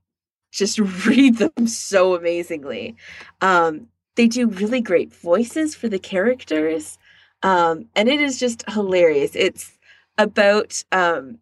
just 0.51 0.79
read 1.05 1.38
them 1.38 1.67
so 1.67 2.15
amazingly. 2.15 2.95
Um, 3.41 3.88
they 4.15 4.27
do 4.27 4.47
really 4.47 4.81
great 4.81 5.13
voices 5.13 5.75
for 5.75 5.88
the 5.88 5.99
characters. 5.99 6.97
Um, 7.43 7.85
and 7.95 8.09
it 8.09 8.19
is 8.19 8.39
just 8.39 8.63
hilarious. 8.69 9.35
It's 9.35 9.77
about 10.17 10.83
um, 10.91 11.38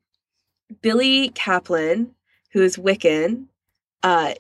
Billy 0.82 1.30
Kaplan, 1.30 2.14
who 2.52 2.62
is 2.62 2.78
Wiccan, 2.78 3.46
uh, 4.04 4.34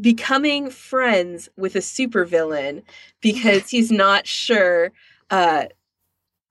becoming 0.00 0.70
friends 0.70 1.48
with 1.56 1.76
a 1.76 1.80
supervillain 1.80 2.82
because 3.20 3.68
he's 3.70 3.90
not 3.90 4.26
sure. 4.26 4.92
Uh, 5.30 5.66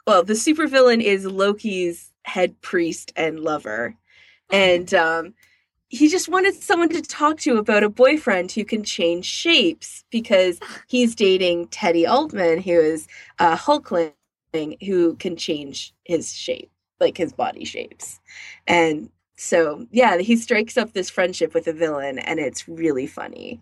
well, 0.06 0.24
the 0.24 0.34
supervillain 0.34 1.02
is 1.02 1.26
Loki's 1.26 2.12
head 2.26 2.60
priest 2.62 3.12
and 3.16 3.40
lover. 3.40 3.96
And 4.52 4.94
um, 4.94 5.34
he 5.90 6.10
just 6.10 6.30
wanted 6.30 6.56
someone 6.56 6.90
to 6.90 7.02
talk 7.02 7.40
to 7.42 7.58
about 7.58 7.84
a 7.84 7.90
boyfriend 7.90 8.52
who 8.52 8.66
can 8.66 8.84
change 8.84 9.26
shapes 9.26 10.04
because 10.10 10.60
he's 10.88 11.16
dating 11.16 11.68
Teddy 11.68 12.06
Altman, 12.06 12.62
who 12.62 12.72
is 12.72 13.08
a 13.40 13.56
Hulkling 13.56 14.14
who 14.86 15.16
can 15.16 15.36
change 15.36 15.94
his 16.06 16.34
shape, 16.34 16.72
like 17.00 17.18
his 17.18 17.34
body 17.34 17.66
shapes. 17.66 18.20
And 18.68 19.10
so, 19.44 19.86
yeah, 19.92 20.20
he 20.20 20.38
strikes 20.38 20.78
up 20.78 20.94
this 20.94 21.10
friendship 21.10 21.54
with 21.54 21.68
a 21.68 21.74
villain, 21.74 22.18
and 22.18 22.40
it's 22.40 22.70
really 22.70 23.06
funny. 23.06 23.62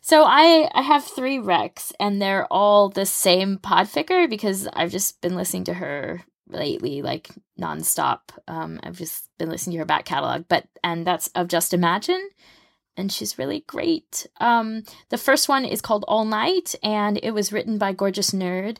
So 0.00 0.24
I 0.24 0.68
I 0.74 0.82
have 0.82 1.04
three 1.04 1.38
recs, 1.38 1.92
and 2.00 2.20
they're 2.20 2.46
all 2.52 2.88
the 2.88 3.06
same 3.06 3.58
podficker 3.58 4.28
because 4.28 4.66
I've 4.72 4.90
just 4.90 5.20
been 5.20 5.36
listening 5.36 5.62
to 5.64 5.74
her 5.74 6.24
lately, 6.48 7.02
like 7.02 7.30
nonstop. 7.60 8.20
Um, 8.48 8.80
I've 8.82 8.98
just 8.98 9.28
been 9.38 9.48
listening 9.48 9.74
to 9.74 9.78
her 9.80 9.84
back 9.84 10.06
catalog, 10.06 10.46
but 10.48 10.66
and 10.82 11.06
that's 11.06 11.28
of 11.36 11.46
Just 11.46 11.72
Imagine, 11.72 12.30
and 12.96 13.12
she's 13.12 13.38
really 13.38 13.60
great. 13.68 14.26
Um, 14.40 14.82
the 15.10 15.18
first 15.18 15.48
one 15.48 15.64
is 15.64 15.80
called 15.80 16.04
All 16.08 16.24
Night, 16.24 16.74
and 16.82 17.20
it 17.22 17.30
was 17.30 17.52
written 17.52 17.78
by 17.78 17.92
Gorgeous 17.92 18.32
Nerd. 18.32 18.78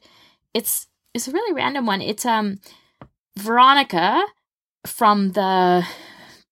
It's 0.54 0.88
it's 1.14 1.28
a 1.28 1.32
really 1.32 1.52
random 1.54 1.86
one. 1.86 2.02
It's 2.02 2.26
um 2.26 2.58
Veronica 3.36 4.24
from 4.86 5.32
the 5.32 5.86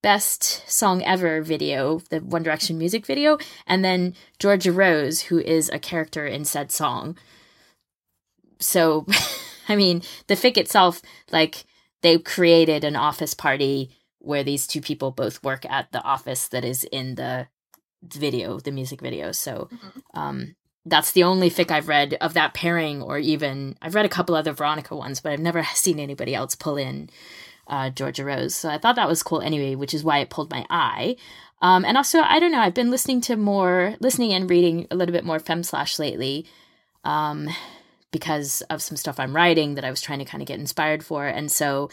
best 0.02 0.68
song 0.70 1.02
ever 1.02 1.42
video, 1.42 2.00
the 2.10 2.20
One 2.20 2.42
Direction 2.42 2.78
music 2.78 3.06
video, 3.06 3.38
and 3.66 3.84
then 3.84 4.14
Georgia 4.38 4.72
Rose, 4.72 5.22
who 5.22 5.38
is 5.38 5.68
a 5.70 5.78
character 5.78 6.26
in 6.26 6.44
said 6.44 6.70
song. 6.70 7.16
So, 8.60 9.06
I 9.68 9.76
mean, 9.76 10.02
the 10.26 10.34
fic 10.34 10.56
itself, 10.56 11.02
like, 11.30 11.64
they 12.02 12.18
created 12.18 12.84
an 12.84 12.96
office 12.96 13.34
party 13.34 13.90
where 14.18 14.44
these 14.44 14.66
two 14.66 14.80
people 14.80 15.10
both 15.10 15.42
work 15.42 15.64
at 15.66 15.90
the 15.92 16.02
office 16.02 16.48
that 16.48 16.64
is 16.64 16.84
in 16.84 17.16
the 17.16 17.48
video, 18.02 18.60
the 18.60 18.70
music 18.70 19.00
video. 19.00 19.32
So, 19.32 19.68
mm-hmm. 19.72 20.18
um, 20.18 20.54
that's 20.84 21.12
the 21.12 21.24
only 21.24 21.50
fic 21.50 21.70
I've 21.70 21.88
read 21.88 22.14
of 22.20 22.34
that 22.34 22.54
pairing, 22.54 23.02
or 23.02 23.18
even 23.18 23.76
I've 23.82 23.94
read 23.94 24.06
a 24.06 24.10
couple 24.10 24.34
other 24.34 24.52
Veronica 24.52 24.96
ones, 24.96 25.20
but 25.20 25.32
I've 25.32 25.40
never 25.40 25.62
seen 25.74 25.98
anybody 25.98 26.34
else 26.34 26.54
pull 26.54 26.76
in 26.76 27.10
uh, 27.68 27.90
Georgia 27.90 28.24
Rose. 28.24 28.54
So 28.54 28.68
I 28.68 28.78
thought 28.78 28.96
that 28.96 29.08
was 29.08 29.22
cool 29.22 29.40
anyway, 29.40 29.74
which 29.74 29.94
is 29.94 30.04
why 30.04 30.18
it 30.18 30.30
pulled 30.30 30.50
my 30.50 30.64
eye. 30.70 31.16
Um, 31.60 31.84
and 31.84 31.96
also, 31.96 32.20
I 32.20 32.38
don't 32.38 32.52
know, 32.52 32.60
I've 32.60 32.74
been 32.74 32.90
listening 32.90 33.20
to 33.22 33.36
more, 33.36 33.96
listening 34.00 34.32
and 34.32 34.48
reading 34.48 34.86
a 34.90 34.96
little 34.96 35.12
bit 35.12 35.24
more 35.24 35.38
Fem 35.38 35.62
Slash 35.62 35.98
lately 35.98 36.46
um, 37.04 37.48
because 38.12 38.62
of 38.70 38.80
some 38.80 38.96
stuff 38.96 39.18
I'm 39.18 39.34
writing 39.34 39.74
that 39.74 39.84
I 39.84 39.90
was 39.90 40.00
trying 40.00 40.20
to 40.20 40.24
kind 40.24 40.40
of 40.40 40.48
get 40.48 40.60
inspired 40.60 41.04
for. 41.04 41.26
And 41.26 41.50
so 41.50 41.90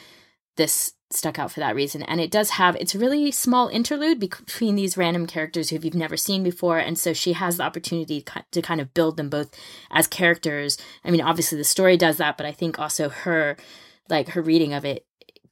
this 0.56 0.94
stuck 1.12 1.40
out 1.40 1.52
for 1.52 1.60
that 1.60 1.76
reason. 1.76 2.04
And 2.04 2.20
it 2.20 2.32
does 2.32 2.52
have, 2.52 2.76
it's 2.76 2.96
a 2.96 3.00
really 3.00 3.32
small 3.32 3.68
interlude 3.68 4.20
between 4.20 4.76
these 4.76 4.98
random 4.98 5.28
characters 5.28 5.70
who 5.70 5.80
you've 5.82 5.94
never 5.94 6.18
seen 6.18 6.44
before. 6.44 6.80
And 6.80 6.98
so 6.98 7.14
she 7.14 7.34
has 7.34 7.58
the 7.58 7.64
opportunity 7.64 8.24
to 8.52 8.62
kind 8.62 8.82
of 8.82 8.94
build 8.94 9.18
them 9.18 9.30
both 9.30 9.58
as 9.92 10.08
characters. 10.08 10.78
I 11.04 11.12
mean, 11.12 11.22
obviously 11.22 11.58
the 11.58 11.64
story 11.64 11.98
does 11.98 12.18
that, 12.18 12.38
but 12.38 12.46
I 12.46 12.52
think 12.52 12.80
also 12.80 13.10
her, 13.10 13.58
like 14.10 14.30
her 14.30 14.42
reading 14.42 14.74
of 14.74 14.86
it 14.86 15.06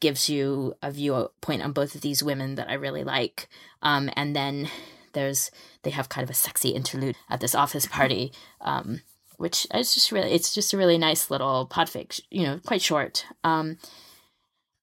gives 0.03 0.29
you 0.29 0.75
a 0.81 0.91
viewpoint 0.91 1.61
on 1.63 1.71
both 1.71 1.95
of 1.95 2.01
these 2.01 2.21
women 2.21 2.55
that 2.55 2.69
I 2.69 2.73
really 2.73 3.05
like. 3.05 3.47
Um, 3.81 4.09
and 4.17 4.35
then 4.35 4.67
there's 5.13 5.49
they 5.83 5.91
have 5.91 6.09
kind 6.09 6.25
of 6.25 6.29
a 6.29 6.33
sexy 6.33 6.69
interlude 6.71 7.15
at 7.29 7.39
this 7.39 7.55
office 7.55 7.85
party, 7.85 8.33
um, 8.59 9.01
which 9.37 9.65
is 9.73 9.93
just 9.93 10.11
really 10.11 10.33
it's 10.33 10.53
just 10.53 10.73
a 10.73 10.77
really 10.77 10.97
nice 10.97 11.31
little 11.31 11.65
podfic, 11.71 12.19
you 12.29 12.43
know, 12.43 12.59
quite 12.65 12.81
short. 12.81 13.25
Um, 13.45 13.77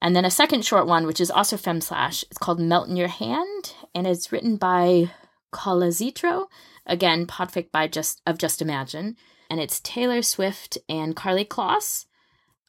and 0.01 0.17
then 0.17 0.25
a 0.25 0.31
second 0.31 0.65
short 0.65 0.87
one, 0.87 1.07
which 1.07 1.21
is 1.21 1.31
also 1.31 1.59
fem 1.59 1.83
slash. 1.83 2.25
It's 2.31 2.39
called 2.39 2.59
Melt 2.59 2.89
in 2.89 2.97
Your 2.97 3.09
Hand, 3.09 3.75
and 3.95 4.07
it's 4.07 4.33
written 4.33 4.57
by 4.57 5.11
Colazitro. 5.53 6.47
Again, 6.87 7.27
podfic 7.27 7.71
by 7.71 7.89
just 7.89 8.23
of 8.27 8.39
Just 8.39 8.63
Imagine, 8.63 9.17
and 9.51 9.61
it's 9.61 9.81
Taylor 9.81 10.23
Swift 10.23 10.79
and 10.89 11.15
Karlie 11.15 11.47
Kloss, 11.47 12.07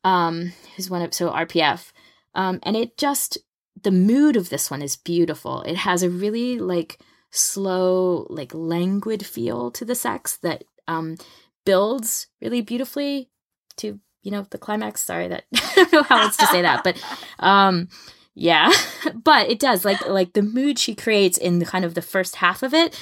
um, 0.04 0.52
who's 0.76 0.90
one 0.90 1.02
of 1.02 1.14
so 1.14 1.30
RPF. 1.30 1.94
Um, 2.34 2.60
and 2.64 2.76
it 2.76 2.98
just, 2.98 3.38
the 3.82 3.92
mood 3.92 4.36
of 4.36 4.50
this 4.50 4.70
one 4.72 4.82
is 4.82 4.96
beautiful. 4.96 5.62
It 5.64 5.78
has 5.78 6.04
a 6.04 6.10
really 6.10 6.60
like 6.60 7.00
slow, 7.32 8.28
like 8.30 8.54
languid 8.54 9.26
feel 9.26 9.72
to 9.72 9.86
the 9.86 9.96
sex 9.96 10.38
that 10.38 10.64
um, 10.88 11.18
builds 11.66 12.28
really 12.42 12.62
beautifully 12.62 13.30
to, 13.78 14.00
you 14.24 14.32
know, 14.32 14.46
the 14.50 14.58
climax. 14.58 15.02
Sorry 15.02 15.28
that 15.28 15.46
I 15.54 15.74
don't 15.76 15.94
know 15.94 16.04
how 16.04 16.22
else 16.22 16.38
to 16.38 16.46
say 16.48 16.62
that, 16.62 16.84
but 16.84 17.02
um, 17.40 17.90
yeah, 18.34 18.72
but 19.14 19.50
it 19.50 19.60
does 19.60 19.86
like 19.86 20.06
like 20.08 20.34
the 20.34 20.42
mood 20.42 20.80
she 20.80 20.96
creates 20.96 21.38
in 21.38 21.60
the 21.60 21.66
kind 21.66 21.86
of 21.86 21.96
the 21.96 22.02
first 22.02 22.38
half 22.38 22.64
of 22.64 22.74
it 22.74 22.98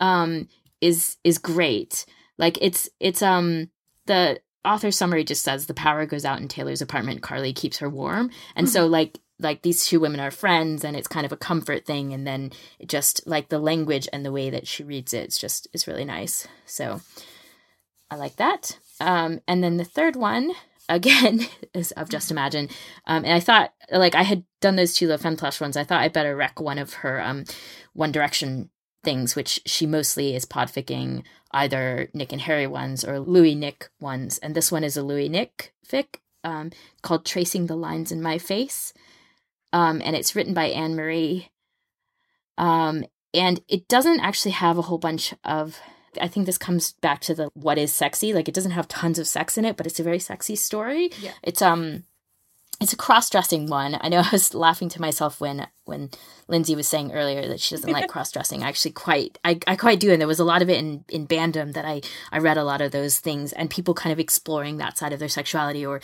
um, 0.00 0.48
is 0.80 1.16
is 1.24 1.38
great. 1.38 2.06
Like 2.38 2.58
it's 2.60 2.88
it's 3.00 3.22
um 3.22 3.70
the 4.06 4.40
author 4.64 4.90
summary 4.90 5.24
just 5.24 5.42
says 5.42 5.66
the 5.66 5.74
power 5.74 6.06
goes 6.06 6.24
out 6.24 6.40
in 6.40 6.48
Taylor's 6.48 6.82
apartment. 6.82 7.22
Karlie 7.22 7.54
keeps 7.54 7.78
her 7.78 7.88
warm, 7.88 8.30
and 8.56 8.66
mm-hmm. 8.66 8.72
so 8.72 8.86
like 8.86 9.18
like 9.40 9.62
these 9.62 9.86
two 9.86 10.00
women 10.00 10.20
are 10.20 10.30
friends, 10.30 10.84
and 10.84 10.96
it's 10.96 11.08
kind 11.08 11.26
of 11.26 11.32
a 11.32 11.36
comfort 11.36 11.84
thing. 11.84 12.12
And 12.12 12.26
then 12.26 12.52
just 12.86 13.26
like 13.26 13.48
the 13.48 13.58
language 13.58 14.08
and 14.12 14.24
the 14.24 14.32
way 14.32 14.50
that 14.50 14.66
she 14.66 14.84
reads 14.84 15.12
it, 15.12 15.24
it's 15.24 15.38
just 15.38 15.68
is 15.72 15.86
really 15.86 16.04
nice. 16.04 16.46
So 16.66 17.00
I 18.10 18.16
like 18.16 18.36
that. 18.36 18.78
Um, 19.00 19.40
and 19.48 19.62
then 19.62 19.76
the 19.76 19.84
third 19.84 20.16
one 20.16 20.52
again 20.88 21.40
is 21.74 21.92
of 21.92 22.08
Just 22.08 22.30
Imagine, 22.30 22.68
um, 23.06 23.24
and 23.24 23.34
I 23.34 23.40
thought 23.40 23.72
like 23.90 24.14
I 24.14 24.22
had 24.22 24.44
done 24.60 24.76
those 24.76 24.94
two 24.94 25.08
La 25.08 25.16
Femme 25.16 25.36
Plush 25.36 25.60
ones. 25.60 25.76
I 25.76 25.84
thought 25.84 26.00
I 26.00 26.08
better 26.08 26.36
rec 26.36 26.60
one 26.60 26.78
of 26.78 26.94
her 26.94 27.20
um, 27.20 27.44
One 27.92 28.12
Direction 28.12 28.70
things, 29.04 29.36
which 29.36 29.60
she 29.66 29.86
mostly 29.86 30.34
is 30.34 30.46
podficking 30.46 31.22
either 31.52 32.08
Nick 32.12 32.32
and 32.32 32.40
Harry 32.42 32.66
ones 32.66 33.04
or 33.04 33.20
Louis 33.20 33.54
Nick 33.54 33.88
ones. 34.00 34.38
And 34.38 34.54
this 34.54 34.72
one 34.72 34.84
is 34.84 34.96
a 34.96 35.02
Louis 35.02 35.28
Nick 35.28 35.72
fic 35.86 36.16
um, 36.42 36.72
called 37.02 37.24
Tracing 37.24 37.66
the 37.66 37.76
Lines 37.76 38.10
in 38.10 38.22
My 38.22 38.38
Face. 38.38 38.92
Um, 39.72 40.00
and 40.04 40.16
it's 40.16 40.34
written 40.34 40.54
by 40.54 40.66
Anne 40.66 40.96
Marie. 40.96 41.50
Um, 42.58 43.04
and 43.32 43.60
it 43.68 43.88
doesn't 43.88 44.20
actually 44.20 44.52
have 44.52 44.78
a 44.78 44.82
whole 44.82 44.98
bunch 44.98 45.34
of. 45.44 45.78
I 46.20 46.28
think 46.28 46.46
this 46.46 46.58
comes 46.58 46.92
back 46.92 47.20
to 47.22 47.34
the 47.34 47.50
what 47.54 47.76
is 47.76 47.92
sexy. 47.92 48.32
Like 48.32 48.48
it 48.48 48.54
doesn't 48.54 48.70
have 48.70 48.86
tons 48.86 49.18
of 49.18 49.26
sex 49.26 49.58
in 49.58 49.64
it, 49.64 49.76
but 49.76 49.86
it's 49.86 49.98
a 49.98 50.04
very 50.04 50.20
sexy 50.20 50.54
story. 50.54 51.10
Yeah. 51.20 51.32
It's 51.42 51.60
um 51.60 52.04
it's 52.80 52.92
a 52.92 52.96
cross-dressing 52.96 53.66
one. 53.66 53.96
I 54.00 54.08
know 54.08 54.18
I 54.24 54.28
was 54.32 54.54
laughing 54.54 54.88
to 54.90 55.00
myself 55.00 55.40
when 55.40 55.66
when 55.84 56.10
Lindsay 56.48 56.74
was 56.74 56.88
saying 56.88 57.12
earlier 57.12 57.46
that 57.48 57.60
she 57.60 57.74
doesn't 57.74 57.92
like 57.92 58.08
cross-dressing. 58.10 58.62
I 58.62 58.68
actually 58.68 58.92
quite 58.92 59.38
I, 59.44 59.58
I 59.66 59.76
quite 59.76 60.00
do, 60.00 60.10
and 60.10 60.20
there 60.20 60.28
was 60.28 60.40
a 60.40 60.44
lot 60.44 60.62
of 60.62 60.70
it 60.70 60.78
in 60.78 61.04
in 61.08 61.26
Bandom 61.26 61.72
that 61.74 61.84
I 61.84 62.02
I 62.32 62.38
read 62.38 62.56
a 62.56 62.64
lot 62.64 62.80
of 62.80 62.92
those 62.92 63.18
things 63.18 63.52
and 63.52 63.70
people 63.70 63.94
kind 63.94 64.12
of 64.12 64.20
exploring 64.20 64.78
that 64.78 64.98
side 64.98 65.12
of 65.12 65.18
their 65.18 65.28
sexuality 65.28 65.84
or 65.84 66.00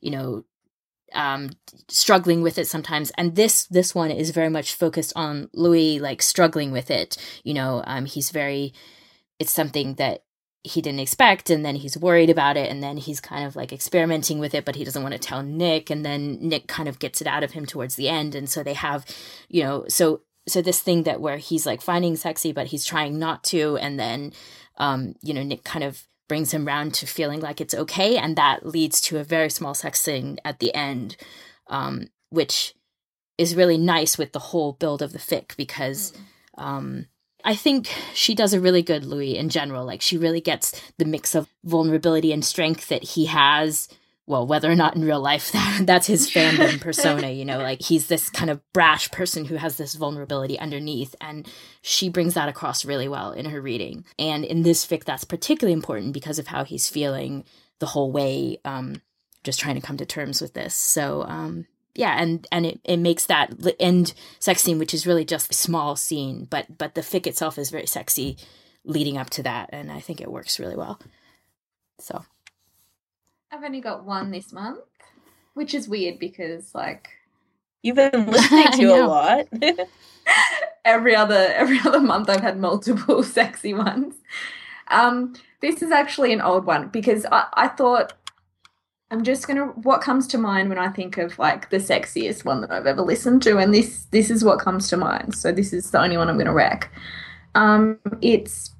you 0.00 0.10
know 0.10 0.44
um 1.12 1.50
struggling 1.88 2.40
with 2.40 2.56
it 2.56 2.68
sometimes 2.68 3.10
and 3.18 3.34
this 3.34 3.66
this 3.66 3.96
one 3.96 4.12
is 4.12 4.30
very 4.30 4.48
much 4.48 4.76
focused 4.76 5.12
on 5.16 5.48
louis 5.52 5.98
like 5.98 6.22
struggling 6.22 6.70
with 6.70 6.88
it 6.88 7.16
you 7.42 7.52
know 7.52 7.82
um 7.84 8.04
he's 8.04 8.30
very 8.30 8.72
it's 9.40 9.50
something 9.50 9.94
that 9.94 10.22
he 10.62 10.82
didn't 10.82 11.00
expect 11.00 11.48
and 11.48 11.64
then 11.64 11.76
he's 11.76 11.96
worried 11.96 12.28
about 12.28 12.56
it 12.56 12.70
and 12.70 12.82
then 12.82 12.98
he's 12.98 13.20
kind 13.20 13.46
of 13.46 13.56
like 13.56 13.72
experimenting 13.72 14.38
with 14.38 14.54
it 14.54 14.64
but 14.64 14.76
he 14.76 14.84
doesn't 14.84 15.02
want 15.02 15.12
to 15.12 15.18
tell 15.18 15.42
Nick 15.42 15.88
and 15.88 16.04
then 16.04 16.38
Nick 16.40 16.66
kind 16.66 16.88
of 16.88 16.98
gets 16.98 17.20
it 17.20 17.26
out 17.26 17.42
of 17.42 17.52
him 17.52 17.64
towards 17.64 17.96
the 17.96 18.08
end 18.08 18.34
and 18.34 18.48
so 18.48 18.62
they 18.62 18.74
have 18.74 19.06
you 19.48 19.62
know 19.62 19.84
so 19.88 20.20
so 20.46 20.60
this 20.60 20.80
thing 20.80 21.04
that 21.04 21.20
where 21.20 21.38
he's 21.38 21.64
like 21.64 21.80
finding 21.80 22.14
sexy 22.14 22.52
but 22.52 22.68
he's 22.68 22.84
trying 22.84 23.18
not 23.18 23.42
to 23.44 23.78
and 23.78 23.98
then 23.98 24.32
um 24.76 25.14
you 25.22 25.32
know 25.32 25.42
Nick 25.42 25.64
kind 25.64 25.84
of 25.84 26.06
brings 26.28 26.52
him 26.52 26.66
round 26.66 26.92
to 26.94 27.06
feeling 27.06 27.40
like 27.40 27.60
it's 27.60 27.74
okay 27.74 28.18
and 28.18 28.36
that 28.36 28.66
leads 28.66 29.00
to 29.00 29.18
a 29.18 29.24
very 29.24 29.48
small 29.50 29.74
sex 29.74 30.00
scene 30.00 30.38
at 30.44 30.58
the 30.58 30.74
end 30.74 31.16
um 31.68 32.08
which 32.28 32.74
is 33.38 33.56
really 33.56 33.78
nice 33.78 34.18
with 34.18 34.32
the 34.32 34.38
whole 34.38 34.74
build 34.74 35.00
of 35.00 35.12
the 35.12 35.18
fic 35.18 35.56
because 35.56 36.12
mm. 36.12 36.62
um 36.62 37.06
I 37.44 37.54
think 37.54 37.92
she 38.14 38.34
does 38.34 38.52
a 38.52 38.60
really 38.60 38.82
good 38.82 39.04
Louis 39.04 39.36
in 39.36 39.48
general. 39.48 39.84
Like 39.84 40.02
she 40.02 40.18
really 40.18 40.40
gets 40.40 40.80
the 40.98 41.04
mix 41.04 41.34
of 41.34 41.48
vulnerability 41.64 42.32
and 42.32 42.44
strength 42.44 42.88
that 42.88 43.02
he 43.02 43.26
has 43.26 43.88
well, 44.30 44.46
whether 44.46 44.70
or 44.70 44.76
not 44.76 44.94
in 44.94 45.04
real 45.04 45.20
life 45.20 45.50
that, 45.52 45.82
that's 45.84 46.06
his 46.06 46.30
fandom 46.30 46.80
persona, 46.80 47.30
you 47.30 47.44
know, 47.44 47.58
like 47.58 47.82
he's 47.82 48.06
this 48.06 48.30
kind 48.30 48.48
of 48.48 48.60
brash 48.72 49.10
person 49.10 49.44
who 49.44 49.56
has 49.56 49.76
this 49.76 49.96
vulnerability 49.96 50.56
underneath. 50.58 51.16
And 51.20 51.50
she 51.82 52.08
brings 52.08 52.34
that 52.34 52.48
across 52.48 52.84
really 52.84 53.08
well 53.08 53.32
in 53.32 53.46
her 53.46 53.60
reading. 53.60 54.04
And 54.20 54.44
in 54.44 54.62
this 54.62 54.86
fic, 54.86 55.04
that's 55.04 55.24
particularly 55.24 55.72
important 55.72 56.12
because 56.12 56.38
of 56.38 56.46
how 56.46 56.62
he's 56.62 56.88
feeling 56.88 57.44
the 57.80 57.86
whole 57.86 58.12
way, 58.12 58.58
um, 58.64 59.02
just 59.42 59.58
trying 59.58 59.74
to 59.74 59.80
come 59.80 59.96
to 59.96 60.06
terms 60.06 60.40
with 60.40 60.54
this. 60.54 60.76
So, 60.76 61.24
um, 61.24 61.66
yeah, 61.94 62.20
and 62.20 62.46
and 62.52 62.66
it, 62.66 62.80
it 62.84 62.96
makes 62.98 63.26
that 63.26 63.54
end 63.78 64.14
sex 64.38 64.62
scene, 64.62 64.78
which 64.78 64.94
is 64.94 65.06
really 65.06 65.24
just 65.24 65.50
a 65.50 65.54
small 65.54 65.96
scene, 65.96 66.46
but 66.48 66.78
but 66.78 66.94
the 66.94 67.00
fic 67.00 67.26
itself 67.26 67.58
is 67.58 67.70
very 67.70 67.86
sexy 67.86 68.36
leading 68.84 69.18
up 69.18 69.30
to 69.30 69.42
that, 69.42 69.70
and 69.72 69.90
I 69.90 70.00
think 70.00 70.20
it 70.20 70.30
works 70.30 70.60
really 70.60 70.76
well. 70.76 71.00
So 71.98 72.24
I've 73.50 73.64
only 73.64 73.80
got 73.80 74.04
one 74.04 74.30
this 74.30 74.52
month, 74.52 74.80
which 75.54 75.74
is 75.74 75.88
weird 75.88 76.18
because 76.18 76.74
like 76.74 77.08
you've 77.82 77.96
been 77.96 78.26
listening 78.30 78.72
to 78.72 78.84
a 78.94 79.06
lot. 79.06 79.46
every 80.84 81.14
other 81.14 81.52
every 81.54 81.78
other 81.84 82.00
month 82.00 82.30
I've 82.30 82.40
had 82.40 82.58
multiple 82.58 83.22
sexy 83.24 83.74
ones. 83.74 84.14
Um, 84.88 85.34
this 85.60 85.82
is 85.82 85.90
actually 85.90 86.32
an 86.32 86.40
old 86.40 86.64
one 86.64 86.88
because 86.88 87.26
I, 87.30 87.46
I 87.54 87.68
thought 87.68 88.12
I'm 89.10 89.24
just 89.24 89.48
gonna 89.48 89.66
what 89.66 90.00
comes 90.00 90.26
to 90.28 90.38
mind 90.38 90.68
when 90.68 90.78
I 90.78 90.88
think 90.88 91.18
of 91.18 91.38
like 91.38 91.70
the 91.70 91.78
sexiest 91.78 92.44
one 92.44 92.60
that 92.60 92.70
I've 92.70 92.86
ever 92.86 93.02
listened 93.02 93.42
to, 93.42 93.58
and 93.58 93.74
this 93.74 94.06
this 94.12 94.30
is 94.30 94.44
what 94.44 94.60
comes 94.60 94.88
to 94.88 94.96
mind. 94.96 95.34
So 95.34 95.50
this 95.50 95.72
is 95.72 95.90
the 95.90 96.00
only 96.00 96.16
one 96.16 96.28
I'm 96.28 96.38
gonna 96.38 96.52
rec. 96.52 96.92
Um, 97.54 97.98
it's 98.22 98.70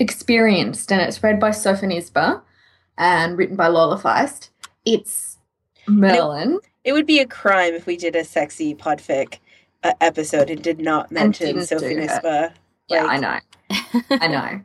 experienced 0.00 0.90
and 0.90 1.00
it's 1.00 1.22
read 1.22 1.38
by 1.38 1.50
Sophonisba 1.50 2.42
and 2.98 3.38
written 3.38 3.54
by 3.54 3.68
Lola 3.68 3.98
Feist. 3.98 4.50
It's 4.84 5.38
Merlin. 5.86 6.54
It, 6.54 6.90
it, 6.90 6.92
would 6.92 7.06
be 7.06 7.20
a 7.20 7.26
crime 7.26 7.74
if 7.74 7.86
we 7.86 7.96
did 7.96 8.16
a 8.16 8.24
sexy 8.24 8.74
podfic 8.74 9.38
uh, 9.84 9.92
episode 10.00 10.50
and 10.50 10.62
did 10.62 10.80
not 10.80 11.12
mention 11.12 11.58
Sophonisba. 11.58 12.52
Yeah, 12.88 13.04
I 13.04 13.18
know. 13.18 13.38
I 14.10 14.26
know. 14.26 14.60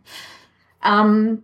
Um, 0.81 1.43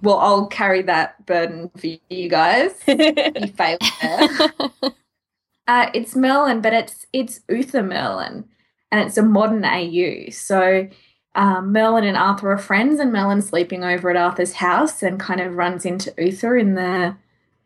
well, 0.00 0.18
I'll 0.18 0.46
carry 0.46 0.82
that 0.82 1.26
burden 1.26 1.70
for 1.76 1.86
you 1.86 2.28
guys. 2.28 2.72
you 2.86 3.46
failed 3.48 3.80
there. 4.00 4.28
Uh, 5.68 5.90
it's 5.94 6.16
Merlin, 6.16 6.60
but 6.60 6.72
it's 6.72 7.06
it's 7.12 7.40
Uther 7.48 7.82
Merlin, 7.82 8.44
and 8.90 9.00
it's 9.00 9.16
a 9.16 9.22
modern 9.22 9.64
AU. 9.64 10.30
So 10.30 10.88
um, 11.34 11.72
Merlin 11.72 12.04
and 12.04 12.16
Arthur 12.16 12.50
are 12.52 12.58
friends, 12.58 12.98
and 12.98 13.12
Merlin's 13.12 13.48
sleeping 13.48 13.84
over 13.84 14.10
at 14.10 14.16
Arthur's 14.16 14.54
house, 14.54 15.02
and 15.02 15.20
kind 15.20 15.40
of 15.40 15.54
runs 15.54 15.84
into 15.84 16.12
Uther 16.18 16.56
in 16.56 16.74
the 16.74 17.16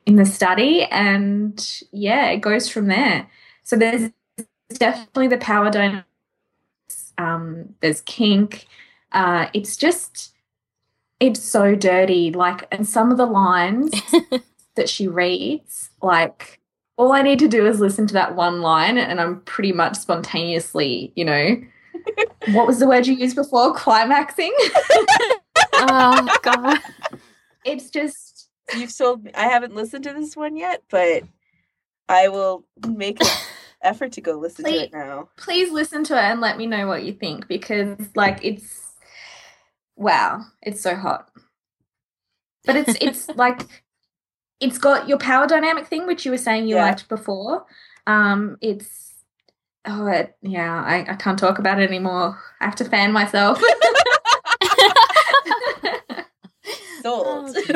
in 0.05 0.17
the 0.17 0.27
study, 0.27 0.85
and 0.85 1.83
yeah, 1.91 2.27
it 2.29 2.41
goes 2.41 2.69
from 2.69 2.89
there. 2.89 3.29
So 3.63 3.77
there's 3.77 4.11
definitely 4.75 5.29
the 5.29 5.39
power 5.39 5.71
dynamics. 5.71 6.05
Um, 7.19 7.75
there's 7.81 8.03
kink. 8.03 8.67
Uh, 9.13 9.47
it's 9.55 9.77
just 9.77 10.33
it's 11.21 11.43
so 11.43 11.75
dirty. 11.75 12.31
Like, 12.31 12.67
and 12.73 12.87
some 12.87 13.11
of 13.11 13.17
the 13.17 13.27
lines 13.27 13.93
that 14.75 14.89
she 14.89 15.09
reads, 15.09 15.91
like 16.03 16.61
all 16.97 17.13
I 17.13 17.23
need 17.23 17.39
to 17.41 17.49
do 17.49 17.67
is 17.67 17.81
listen 17.81 18.07
to 18.07 18.15
that 18.15 18.37
one 18.37 18.61
line, 18.61 18.99
and 18.99 19.21
I'm 19.21 19.41
pretty 19.43 19.73
much 19.73 19.97
spontaneously, 19.97 21.13
you 21.15 21.25
know 21.25 21.57
what 22.53 22.67
was 22.67 22.79
the 22.79 22.87
word 22.87 23.07
you 23.07 23.15
used 23.15 23.37
before? 23.37 23.75
Climaxing. 23.75 24.53
oh 25.75 26.39
god. 26.43 26.79
It's 27.65 27.91
just 27.91 28.49
you've 28.77 28.91
sold 28.91 29.25
me. 29.25 29.33
I 29.35 29.49
haven't 29.49 29.75
listened 29.75 30.05
to 30.05 30.13
this 30.13 30.37
one 30.37 30.57
yet, 30.57 30.83
but 30.91 31.25
I 32.09 32.29
will 32.29 32.65
make 32.87 33.21
an 33.21 33.29
effort 33.83 34.13
to 34.13 34.21
go 34.21 34.39
listen 34.39 34.65
please, 34.65 34.79
to 34.79 34.85
it 34.85 34.93
now. 34.93 35.29
Please 35.37 35.73
listen 35.73 36.05
to 36.05 36.15
it 36.15 36.23
and 36.23 36.41
let 36.41 36.57
me 36.57 36.67
know 36.67 36.87
what 36.87 37.05
you 37.05 37.13
think 37.13 37.49
because 37.49 37.97
like 38.15 38.41
it's 38.43 38.86
wow, 39.97 40.43
it's 40.63 40.81
so 40.81 40.95
hot. 40.95 41.31
But 42.65 42.77
it's 42.77 42.97
it's 43.01 43.29
like 43.37 43.63
it's 44.61 44.79
got 44.79 45.09
your 45.09 45.19
power 45.19 45.47
dynamic 45.47 45.87
thing 45.87 46.07
which 46.07 46.25
you 46.25 46.31
were 46.31 46.39
saying 46.39 46.69
you 46.69 46.77
yeah. 46.77 46.85
liked 46.85 47.09
before. 47.09 47.67
Um 48.07 48.57
it's 48.61 49.07
oh 49.87 50.07
it, 50.07 50.37
yeah 50.43 50.83
I, 50.83 51.13
I 51.13 51.15
can't 51.15 51.39
talk 51.39 51.59
about 51.59 51.81
it 51.81 51.89
anymore 51.89 52.39
i 52.61 52.65
have 52.65 52.77
to 52.77 52.85
fan 52.85 53.13
myself 53.13 53.59
sold 57.03 57.57
oh, 57.67 57.73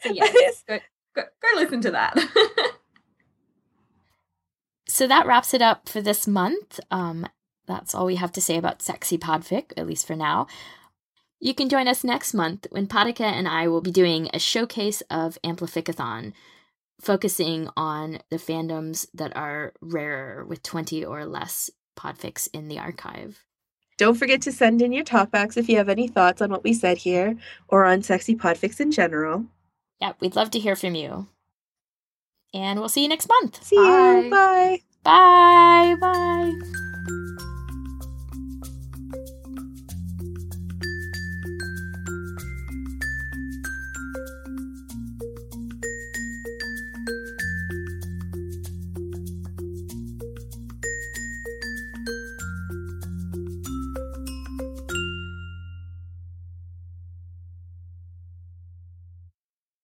so 0.00 0.12
yes 0.12 0.64
go, 0.66 0.78
go, 1.14 1.22
go 1.22 1.48
listen 1.56 1.80
to 1.82 1.90
that 1.90 2.16
so 4.88 5.06
that 5.06 5.26
wraps 5.26 5.52
it 5.54 5.62
up 5.62 5.88
for 5.88 6.00
this 6.00 6.26
month 6.26 6.80
um 6.90 7.26
that's 7.68 7.94
all 7.94 8.06
we 8.06 8.16
have 8.16 8.32
to 8.32 8.40
say 8.40 8.56
about 8.56 8.82
sexy 8.82 9.16
podfic 9.16 9.72
at 9.76 9.86
least 9.86 10.06
for 10.06 10.16
now 10.16 10.46
you 11.40 11.54
can 11.54 11.68
join 11.68 11.86
us 11.86 12.02
next 12.02 12.34
month 12.34 12.66
when 12.70 12.88
Padika 12.88 13.20
and 13.20 13.46
I 13.46 13.68
will 13.68 13.80
be 13.80 13.92
doing 13.92 14.28
a 14.32 14.40
showcase 14.40 15.02
of 15.08 15.38
Amplificathon, 15.44 16.32
focusing 17.00 17.68
on 17.76 18.18
the 18.30 18.38
fandoms 18.38 19.06
that 19.14 19.36
are 19.36 19.72
rarer 19.80 20.44
with 20.44 20.64
20 20.64 21.04
or 21.04 21.24
less 21.26 21.70
podfics 21.96 22.48
in 22.52 22.66
the 22.66 22.80
archive. 22.80 23.44
Don't 23.98 24.16
forget 24.16 24.42
to 24.42 24.52
send 24.52 24.82
in 24.82 24.92
your 24.92 25.04
talkbacks 25.04 25.56
if 25.56 25.68
you 25.68 25.76
have 25.76 25.88
any 25.88 26.08
thoughts 26.08 26.42
on 26.42 26.50
what 26.50 26.64
we 26.64 26.72
said 26.72 26.98
here 26.98 27.36
or 27.68 27.84
on 27.84 28.02
sexy 28.02 28.34
podfics 28.34 28.80
in 28.80 28.90
general. 28.90 29.46
Yeah, 30.00 30.12
we'd 30.20 30.36
love 30.36 30.50
to 30.52 30.60
hear 30.60 30.76
from 30.76 30.94
you. 30.94 31.28
And 32.54 32.80
we'll 32.80 32.88
see 32.88 33.02
you 33.02 33.08
next 33.08 33.28
month. 33.28 33.62
See 33.62 33.76
Bye. 33.76 34.22
you. 34.24 34.30
Bye. 34.30 34.80
Bye. 35.04 35.96
Bye. 36.00 36.87